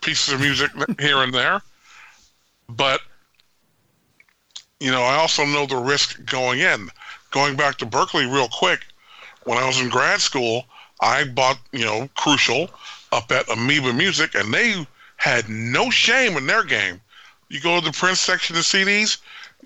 pieces 0.00 0.34
of 0.34 0.40
music 0.40 0.72
here 0.98 1.18
and 1.18 1.32
there. 1.32 1.62
But, 2.68 3.00
you 4.80 4.90
know, 4.90 5.02
I 5.02 5.14
also 5.14 5.44
know 5.44 5.66
the 5.66 5.76
risk 5.76 6.24
going 6.24 6.58
in. 6.58 6.88
Going 7.30 7.54
back 7.54 7.78
to 7.78 7.86
Berkeley 7.86 8.26
real 8.26 8.48
quick, 8.48 8.84
when 9.44 9.58
I 9.58 9.66
was 9.66 9.80
in 9.80 9.88
grad 9.88 10.20
school, 10.20 10.64
I 11.00 11.24
bought, 11.24 11.58
you 11.72 11.84
know, 11.84 12.08
Crucial 12.16 12.70
up 13.12 13.30
at 13.30 13.48
Amoeba 13.50 13.92
Music, 13.92 14.34
and 14.34 14.52
they 14.52 14.86
had 15.16 15.48
no 15.48 15.90
shame 15.90 16.36
in 16.36 16.46
their 16.46 16.64
game. 16.64 17.00
You 17.48 17.60
go 17.60 17.78
to 17.78 17.84
the 17.84 17.92
Prince 17.92 18.20
section 18.20 18.56
of 18.56 18.62
CDs, 18.62 19.18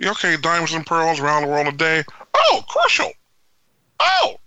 okay, 0.03 0.37
Diamonds 0.37 0.73
and 0.73 0.85
Pearls, 0.85 1.19
Around 1.19 1.43
the 1.43 1.47
World 1.47 1.67
in 1.67 1.73
a 1.73 1.77
Day. 1.77 2.03
Oh, 2.33 2.63
Crucial. 2.67 3.11
Oh, 3.99 4.39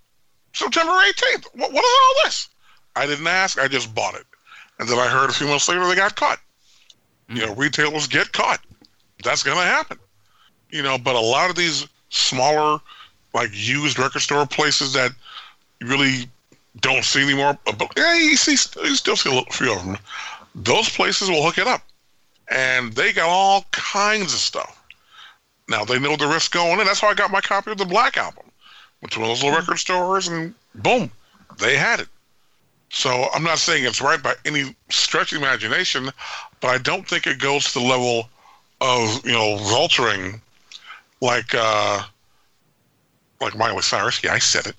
September 0.53 0.93
18th. 0.93 1.47
What, 1.55 1.73
what 1.73 1.85
is 1.85 1.99
all 2.01 2.25
this? 2.25 2.49
I 2.97 3.07
didn't 3.07 3.27
ask. 3.27 3.59
I 3.59 3.69
just 3.69 3.95
bought 3.95 4.15
it. 4.15 4.27
And 4.79 4.89
then 4.89 4.99
I 4.99 5.09
heard 5.09 5.31
a 5.31 5.33
few 5.33 5.47
months 5.47 5.69
later 5.69 5.87
they 5.87 5.95
got 5.95 6.17
caught. 6.17 6.39
Mm. 7.29 7.37
You 7.37 7.47
know, 7.47 7.55
retailers 7.55 8.07
get 8.07 8.33
caught. 8.33 8.61
That's 9.23 9.43
going 9.43 9.59
to 9.59 9.65
happen. 9.65 9.99
You 10.71 10.83
know, 10.83 10.99
but 10.99 11.15
a 11.15 11.21
lot 11.21 11.51
of 11.51 11.57
these 11.57 11.87
smaller, 12.09 12.81
like 13.35 13.51
used 13.53 13.99
record 13.99 14.21
store 14.21 14.47
places 14.47 14.93
that 14.93 15.13
you 15.81 15.87
really 15.87 16.27
don't 16.81 17.05
see 17.05 17.23
anymore, 17.23 17.59
but 17.65 17.93
yeah, 17.97 18.15
you, 18.15 18.37
see, 18.37 18.53
you 18.83 18.95
still 18.95 19.17
see 19.17 19.37
a 19.37 19.53
few 19.53 19.73
of 19.73 19.85
them. 19.85 19.99
Those 20.55 20.89
places 20.89 21.29
will 21.29 21.43
hook 21.43 21.59
it 21.59 21.67
up. 21.67 21.83
And 22.51 22.93
they 22.93 23.13
got 23.13 23.29
all 23.29 23.65
kinds 23.71 24.35
of 24.35 24.41
stuff. 24.41 24.83
Now 25.69 25.85
they 25.85 25.99
know 25.99 26.17
the 26.17 26.27
risk 26.27 26.53
going 26.53 26.81
in. 26.81 26.87
That's 26.87 27.01
how 27.01 27.09
I 27.09 27.15
got 27.15 27.31
my 27.31 27.41
copy 27.41 27.71
of 27.71 27.79
the 27.79 27.85
Black 27.85 28.17
Album. 28.17 28.45
Went 29.01 29.13
to 29.13 29.21
one 29.21 29.31
of 29.31 29.37
those 29.37 29.45
little 29.45 29.59
record 29.59 29.79
stores 29.79 30.29
and 30.29 30.55
boom, 30.75 31.11
they 31.59 31.77
had 31.77 32.01
it. 32.01 32.09
So 32.91 33.29
I'm 33.35 33.43
not 33.43 33.59
saying 33.59 33.85
it's 33.85 34.03
right 34.03 34.23
by 34.23 34.35
any 34.45 34.77
stretch 34.91 35.33
of 35.33 35.39
imagination, 35.39 36.11
but 36.61 36.69
I 36.69 36.79
don't 36.79 37.09
think 37.09 37.27
it 37.27 37.39
goes 37.39 37.65
to 37.73 37.79
the 37.79 37.85
level 37.85 38.29
of 38.83 39.25
you 39.25 39.33
know 39.33 39.57
vulturing 39.57 40.41
like 41.21 41.55
uh, 41.55 42.03
like 43.43 43.57
Miley 43.57 43.83
Cyrus. 43.83 44.23
Yeah, 44.23 44.33
I 44.33 44.39
said 44.39 44.67
it. 44.67 44.77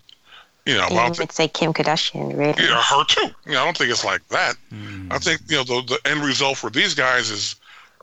You 0.65 0.75
know, 0.75 0.83
I 0.83 1.09
would 1.09 1.31
say 1.31 1.49
Kim 1.49 1.73
Kardashian, 1.73 2.37
really. 2.37 2.63
Yeah, 2.63 2.81
her 2.81 3.03
too. 3.03 3.27
You 3.45 3.51
know, 3.51 3.61
I 3.61 3.65
don't 3.65 3.77
think 3.77 3.91
it's 3.91 4.05
like 4.05 4.25
that. 4.29 4.55
Mm. 4.73 5.11
I 5.11 5.17
think 5.17 5.41
you 5.49 5.57
know 5.57 5.63
the 5.63 5.81
the 5.81 6.09
end 6.09 6.23
result 6.23 6.57
for 6.57 6.69
these 6.69 6.93
guys 6.93 7.29
is, 7.29 7.57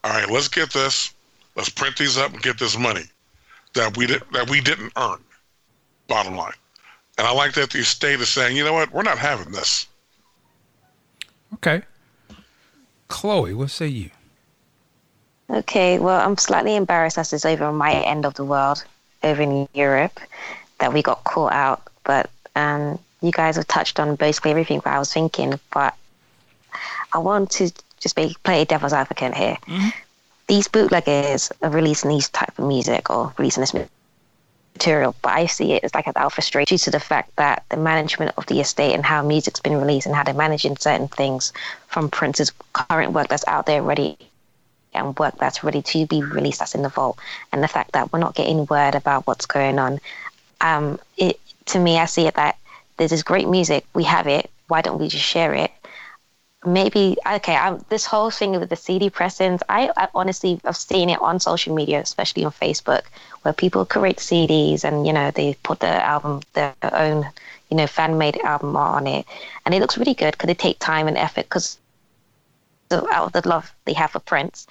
all 0.05 0.11
right, 0.11 0.29
let's 0.29 0.49
get 0.49 0.71
this, 0.73 1.14
let's 1.57 1.71
print 1.71 1.97
these 1.97 2.19
up 2.19 2.35
and 2.35 2.43
get 2.43 2.59
this 2.59 2.76
money 2.76 3.05
that 3.73 3.97
we 3.97 4.07
did 4.07 4.23
that 4.33 4.50
we 4.50 4.61
didn't 4.61 4.93
earn. 4.97 5.19
Bottom 6.07 6.37
line, 6.37 6.52
and 7.17 7.26
I 7.26 7.33
like 7.33 7.55
that 7.55 7.71
the 7.71 7.83
state 7.83 8.21
is 8.21 8.29
saying, 8.29 8.57
you 8.57 8.64
know 8.64 8.75
what, 8.75 8.93
we're 8.93 9.02
not 9.02 9.17
having 9.17 9.52
this. 9.52 9.87
Okay, 11.55 11.83
Chloe, 13.09 13.55
what 13.55 13.71
say 13.71 13.87
you? 13.87 14.11
Okay, 15.49 15.99
well, 15.99 16.21
I'm 16.21 16.37
slightly 16.37 16.76
embarrassed 16.76 17.17
as 17.17 17.33
it's 17.33 17.47
over 17.47 17.64
on 17.64 17.76
my 17.76 17.93
end 17.93 18.26
of 18.26 18.35
the 18.35 18.45
world, 18.45 18.85
over 19.22 19.42
in 19.42 19.68
Europe, 19.74 20.18
that 20.78 20.92
we 20.92 21.02
got 21.02 21.24
caught 21.24 21.52
out. 21.52 21.82
But 22.04 22.30
um, 22.56 22.98
you 23.20 23.32
guys 23.32 23.56
have 23.56 23.66
touched 23.66 24.00
on 24.00 24.16
basically 24.16 24.50
everything 24.50 24.80
that 24.84 24.94
I 24.94 24.98
was 24.98 25.12
thinking. 25.12 25.58
But 25.72 25.94
I 27.12 27.18
want 27.18 27.50
to 27.52 27.70
just 28.00 28.16
be, 28.16 28.36
play 28.44 28.64
devil's 28.64 28.92
advocate 28.92 29.34
here. 29.34 29.58
Mm-hmm. 29.66 29.88
These 30.48 30.68
bootleggers 30.68 31.52
are 31.62 31.70
releasing 31.70 32.10
these 32.10 32.28
type 32.28 32.58
of 32.58 32.66
music 32.66 33.08
or 33.10 33.32
releasing 33.38 33.60
this 33.60 33.74
material, 34.74 35.14
but 35.22 35.32
I 35.32 35.46
see 35.46 35.74
it 35.74 35.84
as 35.84 35.94
like 35.94 36.08
an 36.08 36.14
alpha 36.16 36.42
straight 36.42 36.68
due 36.68 36.78
to 36.78 36.90
the 36.90 36.98
fact 36.98 37.36
that 37.36 37.64
the 37.68 37.76
management 37.76 38.32
of 38.36 38.46
the 38.46 38.60
estate 38.60 38.94
and 38.94 39.04
how 39.04 39.22
music's 39.22 39.60
been 39.60 39.76
released 39.76 40.06
and 40.06 40.16
how 40.16 40.24
they're 40.24 40.34
managing 40.34 40.76
certain 40.76 41.06
things 41.06 41.52
from 41.86 42.10
Prince's 42.10 42.50
current 42.72 43.12
work 43.12 43.28
that's 43.28 43.46
out 43.46 43.66
there 43.66 43.82
ready 43.82 44.16
and 44.94 45.18
work 45.18 45.35
that's 45.38 45.62
ready 45.62 45.82
to 45.82 46.06
be 46.06 46.23
released 46.23 46.61
that's 46.61 46.75
in 46.75 46.82
the 46.82 46.88
vault. 46.88 47.18
And 47.52 47.62
the 47.62 47.68
fact 47.68 47.92
that 47.92 48.12
we're 48.12 48.18
not 48.18 48.35
getting 48.35 48.66
word 48.66 48.94
about 48.94 49.26
what's 49.26 49.47
going 49.47 49.78
on 49.78 49.99
um, 50.61 50.99
it 51.16 51.38
to 51.66 51.78
me 51.78 51.99
i 51.99 52.04
see 52.06 52.26
it 52.26 52.35
that 52.35 52.56
there's 52.97 53.11
this 53.11 53.23
great 53.23 53.49
music 53.49 53.85
we 53.94 54.04
have 54.04 54.26
it 54.26 54.50
why 54.68 54.80
don't 54.80 54.99
we 54.99 55.09
just 55.09 55.25
share 55.25 55.52
it? 55.54 55.70
Maybe 56.64 57.16
okay 57.26 57.54
I'm, 57.56 57.85
this 57.88 58.06
whole 58.06 58.30
thing 58.30 58.52
with 58.59 58.68
the 58.68 58.76
cd 58.76 59.09
pressings 59.11 59.62
I, 59.68 59.90
I 59.97 60.09
honestly 60.14 60.61
have 60.64 60.76
seen 60.76 61.09
it 61.11 61.20
on 61.20 61.38
social 61.40 61.75
media 61.75 62.00
especially 62.00 62.44
on 62.44 62.52
facebook 62.52 63.02
where 63.42 63.54
people 63.54 63.85
create 63.85 64.18
cds 64.18 64.85
and 64.85 65.06
you 65.06 65.12
know 65.12 65.30
they 65.30 65.54
put 65.62 65.80
the 65.80 66.04
album 66.04 66.40
their 66.54 66.75
own 66.75 67.06
you 67.52 67.59
know 67.59 67.87
fan 67.87 67.99
made 67.99 68.18
album 68.23 68.76
on 68.76 69.06
it. 69.06 69.26
And 69.64 69.75
it 69.75 69.80
looks 69.80 69.87
really 69.87 70.04
good 70.14 70.32
because 70.32 70.47
they 70.49 70.54
take 70.54 70.78
time 70.78 71.06
and 71.06 71.16
effort 71.16 71.44
because 71.44 71.78
out 72.92 73.26
of 73.26 73.32
the 73.32 73.49
love 73.49 73.73
they 73.85 73.92
have 73.92 74.11
for 74.11 74.20
Prince. 74.20 74.66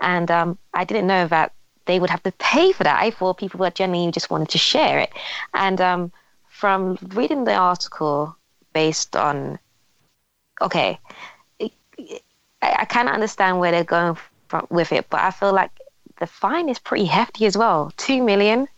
And 0.00 0.30
um, 0.30 0.58
I 0.74 0.84
didn't 0.84 1.06
know 1.06 1.26
that 1.28 1.52
they 1.86 1.98
would 1.98 2.10
have 2.10 2.22
to 2.22 2.32
pay 2.32 2.72
for 2.72 2.84
that. 2.84 3.02
I 3.02 3.10
thought 3.10 3.38
people 3.38 3.60
were 3.60 3.70
genuinely 3.70 4.12
just 4.12 4.30
wanted 4.30 4.48
to 4.50 4.58
share 4.58 4.98
it. 4.98 5.10
And 5.54 5.80
um, 5.80 6.12
from 6.48 6.98
reading 7.14 7.44
the 7.44 7.54
article 7.54 8.36
based 8.72 9.16
on, 9.16 9.58
okay, 10.60 10.98
I, 11.60 12.20
I 12.62 12.84
kind 12.84 13.08
of 13.08 13.14
understand 13.14 13.58
where 13.58 13.72
they're 13.72 13.84
going 13.84 14.16
from, 14.48 14.66
with 14.70 14.92
it, 14.92 15.08
but 15.10 15.20
I 15.20 15.30
feel 15.30 15.52
like 15.52 15.70
the 16.18 16.26
fine 16.26 16.68
is 16.68 16.78
pretty 16.78 17.06
hefty 17.06 17.46
as 17.46 17.56
well. 17.56 17.92
Two 17.96 18.22
million. 18.22 18.68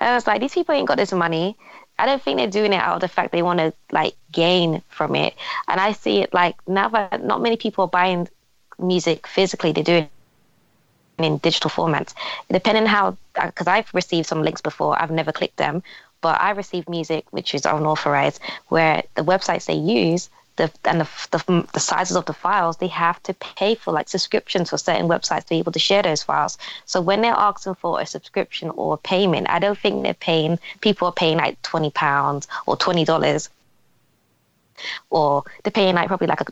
I 0.00 0.14
was 0.14 0.26
like, 0.26 0.40
these 0.40 0.54
people 0.54 0.74
ain't 0.74 0.88
got 0.88 0.96
this 0.96 1.12
money. 1.12 1.56
I 2.00 2.06
don't 2.06 2.22
think 2.22 2.38
they're 2.38 2.46
doing 2.48 2.72
it 2.72 2.80
out 2.80 2.94
of 2.94 3.00
the 3.00 3.08
fact 3.08 3.32
they 3.32 3.42
want 3.42 3.58
to 3.58 3.72
like 3.92 4.16
gain 4.32 4.82
from 4.88 5.14
it. 5.14 5.34
And 5.68 5.80
I 5.80 5.92
see 5.92 6.20
it 6.22 6.32
like 6.32 6.56
now 6.66 6.88
that 6.88 7.22
not 7.24 7.42
many 7.42 7.56
people 7.56 7.84
are 7.84 7.88
buying 7.88 8.28
music 8.78 9.26
physically, 9.26 9.72
they're 9.72 9.84
doing 9.84 10.08
in 11.18 11.36
digital 11.38 11.70
formats. 11.70 12.14
Depending 12.50 12.86
how, 12.86 13.16
because 13.34 13.66
uh, 13.66 13.72
I've 13.72 13.92
received 13.92 14.26
some 14.26 14.42
links 14.42 14.60
before, 14.60 15.00
I've 15.00 15.10
never 15.10 15.32
clicked 15.32 15.58
them, 15.58 15.82
but 16.20 16.40
I 16.40 16.50
received 16.50 16.88
music 16.88 17.26
which 17.30 17.54
is 17.54 17.66
unauthorized, 17.66 18.40
where 18.68 19.02
the 19.14 19.22
websites 19.22 19.66
they 19.66 19.74
use 19.74 20.30
the 20.60 20.70
and 20.84 21.00
the, 21.00 21.08
the, 21.30 21.68
the 21.72 21.80
sizes 21.80 22.16
of 22.16 22.26
the 22.26 22.32
files, 22.32 22.76
they 22.76 22.88
have 22.88 23.22
to 23.24 23.34
pay 23.34 23.74
for 23.74 23.92
like 23.92 24.08
subscriptions 24.08 24.70
for 24.70 24.78
certain 24.78 25.08
websites 25.08 25.44
to 25.44 25.50
be 25.50 25.58
able 25.58 25.72
to 25.72 25.78
share 25.78 26.02
those 26.02 26.22
files. 26.22 26.58
So 26.84 27.00
when 27.00 27.22
they're 27.22 27.44
asking 27.50 27.76
for 27.76 28.00
a 28.00 28.06
subscription 28.06 28.70
or 28.70 28.94
a 28.94 28.98
payment, 28.98 29.48
I 29.48 29.58
don't 29.58 29.78
think 29.78 30.02
they're 30.02 30.14
paying. 30.14 30.58
People 30.80 31.06
are 31.08 31.12
paying 31.12 31.38
like 31.38 31.60
twenty 31.62 31.90
pounds 31.90 32.46
or 32.66 32.76
twenty 32.76 33.04
dollars, 33.04 33.48
or 35.08 35.44
they're 35.62 35.72
paying 35.72 35.94
like 35.94 36.08
probably 36.08 36.26
like 36.26 36.42
a 36.42 36.46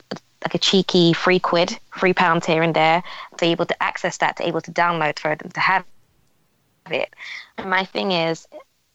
like 0.44 0.54
a 0.54 0.58
cheeky 0.58 1.12
free 1.12 1.40
quid, 1.40 1.78
free 1.90 2.14
pounds 2.14 2.46
here 2.46 2.62
and 2.62 2.74
there 2.74 3.02
to 3.32 3.44
be 3.44 3.50
able 3.50 3.66
to 3.66 3.82
access 3.82 4.18
that, 4.18 4.36
to 4.36 4.42
be 4.44 4.48
able 4.48 4.60
to 4.60 4.72
download 4.72 5.18
for 5.18 5.34
them 5.34 5.50
to 5.50 5.60
have 5.60 5.84
it. 6.90 7.12
And 7.58 7.68
my 7.68 7.84
thing 7.84 8.12
is, 8.12 8.46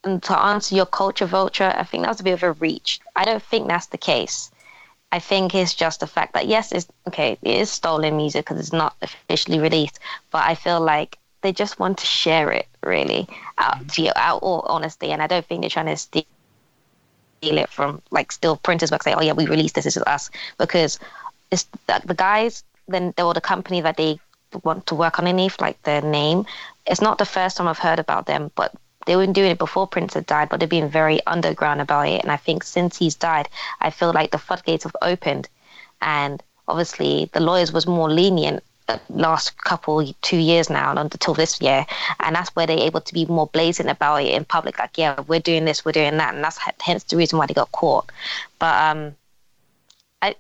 and 0.06 0.22
to 0.24 0.38
answer 0.38 0.76
your 0.76 0.86
culture 0.86 1.26
vulture, 1.26 1.74
I 1.78 1.84
think 1.84 2.04
that 2.04 2.10
was 2.10 2.20
a 2.20 2.24
bit 2.24 2.34
of 2.34 2.44
a 2.44 2.54
reach. 2.54 3.00
I 3.16 3.26
don't 3.26 3.44
think 3.44 3.68
that's 3.68 3.88
the 3.88 3.98
case. 3.98 4.52
I 5.14 5.20
think 5.20 5.54
it's 5.54 5.76
just 5.76 6.00
the 6.00 6.08
fact 6.08 6.34
that 6.34 6.48
yes, 6.48 6.72
it's 6.72 6.88
okay. 7.08 7.38
It 7.44 7.56
is 7.62 7.70
stolen 7.70 8.18
music 8.18 8.46
because 8.46 8.60
it's 8.60 8.74
not 8.74 8.96
officially 9.04 9.60
released, 9.60 10.00
but 10.32 10.44
I 10.44 10.56
feel 10.56 10.82
like 10.82 11.20
they 11.42 11.54
just 11.54 11.78
want 11.78 12.00
to 12.00 12.06
share 12.08 12.50
it 12.52 12.66
really 12.84 13.28
out, 13.60 13.78
mm-hmm. 13.86 14.12
out 14.16 14.42
all 14.42 14.62
honesty, 14.62 15.12
and 15.12 15.22
I 15.22 15.28
don't 15.28 15.46
think 15.46 15.62
they're 15.62 15.70
trying 15.70 15.86
to 15.86 15.98
steal 15.98 16.26
it 17.42 17.70
from 17.70 18.02
like 18.10 18.32
still 18.32 18.58
printers 18.58 18.90
work 18.90 19.04
say, 19.04 19.14
oh 19.14 19.22
yeah, 19.22 19.34
we 19.34 19.46
released 19.46 19.76
this, 19.76 19.84
this 19.84 19.98
is 19.98 20.04
us 20.08 20.32
because 20.58 20.98
it's 21.52 21.66
the, 21.86 22.02
the 22.06 22.16
guys 22.16 22.64
then 22.88 23.14
or 23.20 23.36
the 23.36 23.42
company 23.42 23.82
that 23.82 23.98
they 23.98 24.20
want 24.64 24.88
to 24.88 24.96
work 24.96 25.20
underneath, 25.20 25.62
like 25.62 25.80
their 25.84 26.02
name. 26.02 26.48
It's 26.88 27.02
not 27.02 27.20
the 27.20 27.26
first 27.26 27.58
time 27.58 27.68
I've 27.68 27.78
heard 27.78 28.00
about 28.00 28.26
them, 28.26 28.50
but 28.56 28.74
they 29.06 29.16
weren't 29.16 29.34
doing 29.34 29.52
it 29.52 29.58
before 29.58 29.88
Prince 29.88 30.14
had 30.14 30.26
died, 30.26 30.50
but 30.50 30.60
they've 30.60 30.70
been 30.70 30.90
very 30.90 31.20
underground 31.26 31.82
about 31.82 32.08
it. 32.08 32.22
And 32.22 32.32
I 32.32 32.38
think 32.38 32.64
since 32.64 32.98
he's 32.98 33.16
died, 33.16 33.50
I 33.82 33.90
feel 33.90 34.14
like 34.14 34.32
the 34.32 34.38
floodgates 34.38 34.84
have 34.84 34.96
opened, 35.02 35.50
and 36.02 36.42
obviously 36.68 37.30
the 37.34 37.40
lawyers 37.40 37.74
was 37.74 37.88
more 37.88 38.10
lenient 38.10 38.64
the 38.88 39.00
last 39.10 39.58
couple 39.64 40.06
two 40.22 40.38
years 40.38 40.70
now 40.70 40.90
and 40.92 41.00
until 41.00 41.34
this 41.34 41.62
year. 41.62 41.86
And 42.20 42.36
that's 42.36 42.50
where 42.56 42.68
they're 42.68 42.78
able 42.78 43.02
to 43.02 43.14
be 43.14 43.26
more 43.26 43.48
blazing 43.48 43.88
about 43.88 44.24
it 44.24 44.34
in 44.34 44.46
public 44.46 44.80
like 44.80 44.98
yeah 44.98 45.22
we're 45.28 45.40
doing 45.40 45.66
this 45.66 45.86
we're 45.86 45.94
doing 45.94 46.18
that 46.18 46.36
and 46.36 46.44
that's 46.44 46.60
hence 46.82 47.04
the 47.06 47.18
reason 47.18 47.40
why 47.40 47.46
they 47.46 47.54
got 47.54 47.72
caught. 47.72 48.12
But 48.60 48.76
um 48.84 49.16
i 50.22 50.36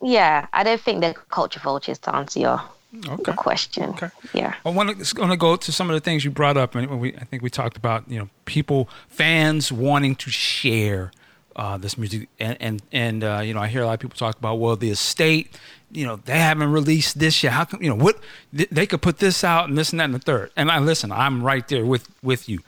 yeah 0.00 0.46
i 0.52 0.62
don't 0.62 0.80
think 0.80 1.00
they're 1.00 1.14
culture 1.14 1.60
vultures 1.60 1.98
to 1.98 2.14
answer 2.14 2.40
your 2.40 2.62
okay. 3.08 3.32
question. 3.32 3.90
Okay. 3.90 4.08
Yeah. 4.32 4.54
I 4.64 4.70
want 4.70 5.04
to 5.04 5.36
go 5.36 5.56
to 5.56 5.72
some 5.72 5.90
of 5.90 5.94
the 5.94 6.00
things 6.00 6.24
you 6.24 6.30
brought 6.30 6.56
up, 6.56 6.74
and 6.74 7.00
we, 7.00 7.14
I 7.16 7.24
think 7.24 7.42
we 7.42 7.50
talked 7.50 7.76
about 7.76 8.08
you 8.08 8.18
know 8.18 8.28
people, 8.44 8.88
fans 9.08 9.70
wanting 9.70 10.16
to 10.16 10.30
share 10.30 11.12
uh, 11.56 11.76
this 11.76 11.98
music, 11.98 12.28
and 12.38 12.56
and 12.60 12.82
and 12.92 13.24
uh, 13.24 13.40
you 13.44 13.54
know 13.54 13.60
I 13.60 13.68
hear 13.68 13.82
a 13.82 13.86
lot 13.86 13.94
of 13.94 14.00
people 14.00 14.16
talk 14.16 14.38
about 14.38 14.56
well 14.56 14.76
the 14.76 14.90
estate, 14.90 15.58
you 15.90 16.06
know 16.06 16.16
they 16.16 16.38
haven't 16.38 16.72
released 16.72 17.18
this 17.18 17.42
yet. 17.42 17.52
How 17.52 17.64
come 17.64 17.82
you 17.82 17.88
know 17.88 17.96
what 17.96 18.18
they 18.52 18.86
could 18.86 19.02
put 19.02 19.18
this 19.18 19.42
out 19.44 19.68
and 19.68 19.76
this 19.76 19.90
and 19.90 20.00
that 20.00 20.04
and 20.04 20.14
the 20.14 20.18
third? 20.18 20.50
And 20.56 20.70
I 20.70 20.78
listen, 20.78 21.12
I'm 21.12 21.42
right 21.42 21.66
there 21.68 21.84
with 21.84 22.08
with 22.22 22.48
you, 22.48 22.60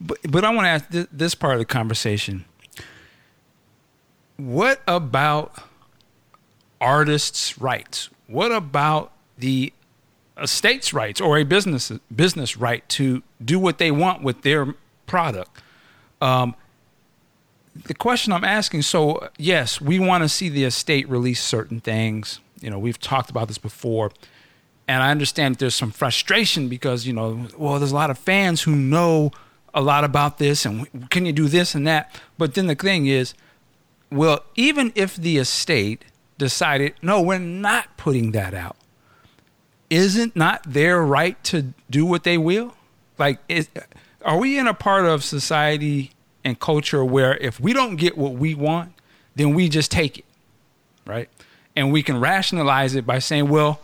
but 0.00 0.18
but 0.28 0.44
I 0.44 0.50
want 0.50 0.66
to 0.66 0.70
ask 0.70 0.88
this, 0.88 1.06
this 1.12 1.34
part 1.34 1.54
of 1.54 1.58
the 1.60 1.64
conversation. 1.64 2.44
What 4.36 4.80
about 4.88 5.62
artists' 6.80 7.58
rights? 7.58 8.08
What 8.26 8.50
about 8.50 9.11
the 9.42 9.72
state's 10.46 10.94
rights 10.94 11.20
or 11.20 11.36
a 11.36 11.44
business 11.44 11.92
business 12.14 12.56
right 12.56 12.88
to 12.88 13.22
do 13.44 13.58
what 13.58 13.78
they 13.78 13.90
want 13.90 14.22
with 14.22 14.42
their 14.42 14.74
product. 15.06 15.50
Um, 16.20 16.54
the 17.74 17.94
question 17.94 18.32
I'm 18.32 18.44
asking 18.44 18.82
so 18.82 19.28
yes, 19.36 19.80
we 19.80 19.98
want 19.98 20.22
to 20.22 20.28
see 20.28 20.48
the 20.48 20.64
estate 20.64 21.08
release 21.08 21.42
certain 21.42 21.80
things. 21.80 22.40
You 22.60 22.70
know, 22.70 22.78
we've 22.78 23.00
talked 23.00 23.30
about 23.30 23.48
this 23.48 23.58
before. 23.58 24.12
And 24.88 25.02
I 25.02 25.10
understand 25.10 25.56
there's 25.56 25.74
some 25.74 25.90
frustration 25.90 26.68
because, 26.68 27.06
you 27.06 27.12
know, 27.12 27.46
well, 27.56 27.78
there's 27.78 27.92
a 27.92 27.94
lot 27.94 28.10
of 28.10 28.18
fans 28.18 28.62
who 28.62 28.74
know 28.74 29.30
a 29.74 29.80
lot 29.80 30.04
about 30.04 30.38
this 30.38 30.66
and 30.66 31.10
can 31.10 31.24
you 31.24 31.32
do 31.32 31.48
this 31.48 31.74
and 31.74 31.86
that? 31.86 32.14
But 32.36 32.54
then 32.54 32.66
the 32.66 32.74
thing 32.74 33.06
is, 33.06 33.34
well, 34.10 34.44
even 34.54 34.92
if 34.94 35.16
the 35.16 35.38
estate 35.38 36.04
decided, 36.36 36.94
no, 37.00 37.22
we're 37.22 37.38
not 37.38 37.96
putting 37.96 38.32
that 38.32 38.54
out, 38.54 38.76
isn't 39.92 40.34
not 40.34 40.62
their 40.64 41.02
right 41.02 41.42
to 41.44 41.74
do 41.90 42.06
what 42.06 42.24
they 42.24 42.38
will? 42.38 42.74
Like, 43.18 43.40
is, 43.46 43.68
are 44.24 44.38
we 44.38 44.58
in 44.58 44.66
a 44.66 44.72
part 44.72 45.04
of 45.04 45.22
society 45.22 46.12
and 46.42 46.58
culture 46.58 47.04
where 47.04 47.36
if 47.36 47.60
we 47.60 47.74
don't 47.74 47.96
get 47.96 48.16
what 48.16 48.32
we 48.32 48.54
want, 48.54 48.94
then 49.36 49.54
we 49.54 49.68
just 49.68 49.90
take 49.90 50.18
it, 50.18 50.24
right? 51.06 51.28
And 51.76 51.92
we 51.92 52.02
can 52.02 52.18
rationalize 52.18 52.94
it 52.94 53.06
by 53.06 53.18
saying, 53.18 53.50
well, 53.50 53.80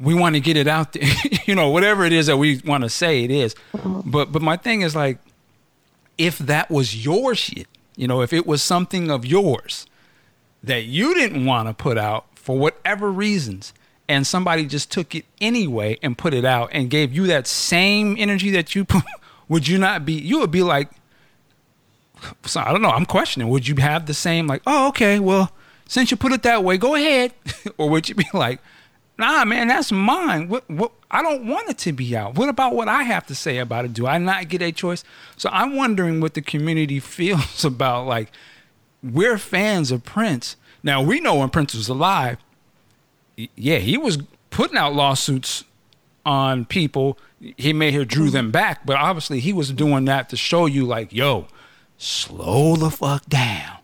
we 0.00 0.12
want 0.12 0.34
to 0.34 0.40
get 0.40 0.56
it 0.56 0.66
out 0.66 0.92
there, 0.92 1.08
you 1.46 1.54
know, 1.54 1.70
whatever 1.70 2.04
it 2.04 2.12
is 2.12 2.26
that 2.26 2.36
we 2.36 2.60
want 2.64 2.82
to 2.82 2.90
say 2.90 3.22
it 3.22 3.30
is. 3.30 3.54
But 3.72 4.32
but 4.32 4.42
my 4.42 4.56
thing 4.56 4.82
is 4.82 4.96
like, 4.96 5.18
if 6.16 6.38
that 6.38 6.68
was 6.68 7.04
your 7.04 7.36
shit, 7.36 7.68
you 7.96 8.08
know, 8.08 8.22
if 8.22 8.32
it 8.32 8.44
was 8.44 8.60
something 8.60 9.08
of 9.08 9.24
yours 9.24 9.86
that 10.64 10.84
you 10.84 11.14
didn't 11.14 11.44
want 11.46 11.68
to 11.68 11.74
put 11.74 11.96
out 11.96 12.26
for 12.34 12.58
whatever 12.58 13.10
reasons, 13.10 13.72
and 14.08 14.26
somebody 14.26 14.66
just 14.66 14.90
took 14.90 15.14
it 15.14 15.24
anyway 15.40 15.98
and 16.02 16.16
put 16.16 16.32
it 16.32 16.44
out 16.44 16.70
and 16.72 16.90
gave 16.90 17.12
you 17.12 17.26
that 17.26 17.46
same 17.46 18.16
energy 18.18 18.50
that 18.50 18.74
you 18.74 18.84
put, 18.86 19.04
would 19.48 19.68
you 19.68 19.78
not 19.78 20.04
be 20.04 20.14
you 20.14 20.40
would 20.40 20.50
be 20.50 20.62
like 20.62 20.90
so 22.44 22.60
I 22.60 22.72
don't 22.72 22.82
know, 22.82 22.90
I'm 22.90 23.06
questioning, 23.06 23.48
would 23.48 23.68
you 23.68 23.76
have 23.76 24.06
the 24.06 24.14
same 24.14 24.46
like, 24.46 24.62
"Oh, 24.66 24.88
okay, 24.88 25.18
well, 25.18 25.52
since 25.86 26.10
you 26.10 26.16
put 26.16 26.32
it 26.32 26.42
that 26.42 26.64
way, 26.64 26.76
go 26.76 26.94
ahead." 26.94 27.32
or 27.78 27.88
would 27.90 28.08
you 28.08 28.14
be 28.14 28.26
like, 28.32 28.60
"Nah, 29.18 29.44
man, 29.44 29.68
that's 29.68 29.92
mine. 29.92 30.48
What 30.48 30.68
what 30.68 30.92
I 31.10 31.22
don't 31.22 31.46
want 31.46 31.68
it 31.68 31.78
to 31.78 31.92
be 31.92 32.16
out. 32.16 32.34
What 32.34 32.48
about 32.48 32.74
what 32.74 32.88
I 32.88 33.04
have 33.04 33.26
to 33.28 33.34
say 33.34 33.58
about 33.58 33.84
it? 33.84 33.92
Do 33.92 34.06
I 34.06 34.18
not 34.18 34.48
get 34.48 34.62
a 34.62 34.72
choice?" 34.72 35.04
So 35.36 35.48
I'm 35.52 35.76
wondering 35.76 36.20
what 36.20 36.34
the 36.34 36.42
community 36.42 37.00
feels 37.18 37.64
about 37.64 38.06
like 38.06 38.32
we're 39.02 39.38
fans 39.38 39.90
of 39.90 40.04
Prince. 40.04 40.56
Now, 40.82 41.02
we 41.02 41.20
know 41.20 41.36
when 41.36 41.50
Prince 41.50 41.74
was 41.74 41.88
alive, 41.88 42.38
yeah, 43.54 43.78
he 43.78 43.96
was 43.96 44.18
putting 44.50 44.76
out 44.76 44.94
lawsuits 44.94 45.64
on 46.26 46.64
people. 46.64 47.18
He 47.56 47.72
may 47.72 47.90
have 47.92 48.08
drew 48.08 48.30
them 48.30 48.50
back, 48.50 48.84
but 48.84 48.96
obviously 48.96 49.40
he 49.40 49.52
was 49.52 49.70
doing 49.72 50.06
that 50.06 50.28
to 50.30 50.36
show 50.36 50.66
you, 50.66 50.84
like, 50.84 51.12
yo, 51.12 51.46
slow 51.96 52.76
the 52.76 52.90
fuck 52.90 53.26
down. 53.26 53.78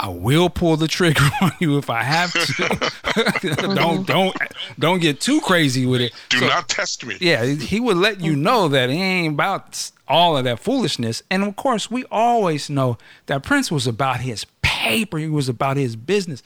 I 0.00 0.10
will 0.10 0.48
pull 0.48 0.76
the 0.76 0.86
trigger 0.86 1.28
on 1.42 1.50
you 1.58 1.76
if 1.76 1.90
I 1.90 2.04
have 2.04 2.32
to. 2.32 3.74
don't 3.74 4.06
don't 4.06 4.36
don't 4.78 5.00
get 5.00 5.20
too 5.20 5.40
crazy 5.40 5.86
with 5.86 6.00
it. 6.00 6.12
Do 6.28 6.38
so, 6.38 6.46
not 6.46 6.68
test 6.68 7.04
me. 7.04 7.16
Yeah, 7.20 7.44
he 7.44 7.80
would 7.80 7.96
let 7.96 8.20
you 8.20 8.36
know 8.36 8.68
that 8.68 8.90
he 8.90 9.02
ain't 9.02 9.34
about 9.34 9.90
all 10.06 10.36
of 10.36 10.44
that 10.44 10.60
foolishness. 10.60 11.24
And 11.30 11.42
of 11.42 11.56
course, 11.56 11.90
we 11.90 12.04
always 12.12 12.70
know 12.70 12.96
that 13.26 13.42
Prince 13.42 13.72
was 13.72 13.88
about 13.88 14.20
his 14.20 14.46
paper. 14.62 15.18
He 15.18 15.26
was 15.26 15.48
about 15.48 15.76
his 15.76 15.96
business. 15.96 16.44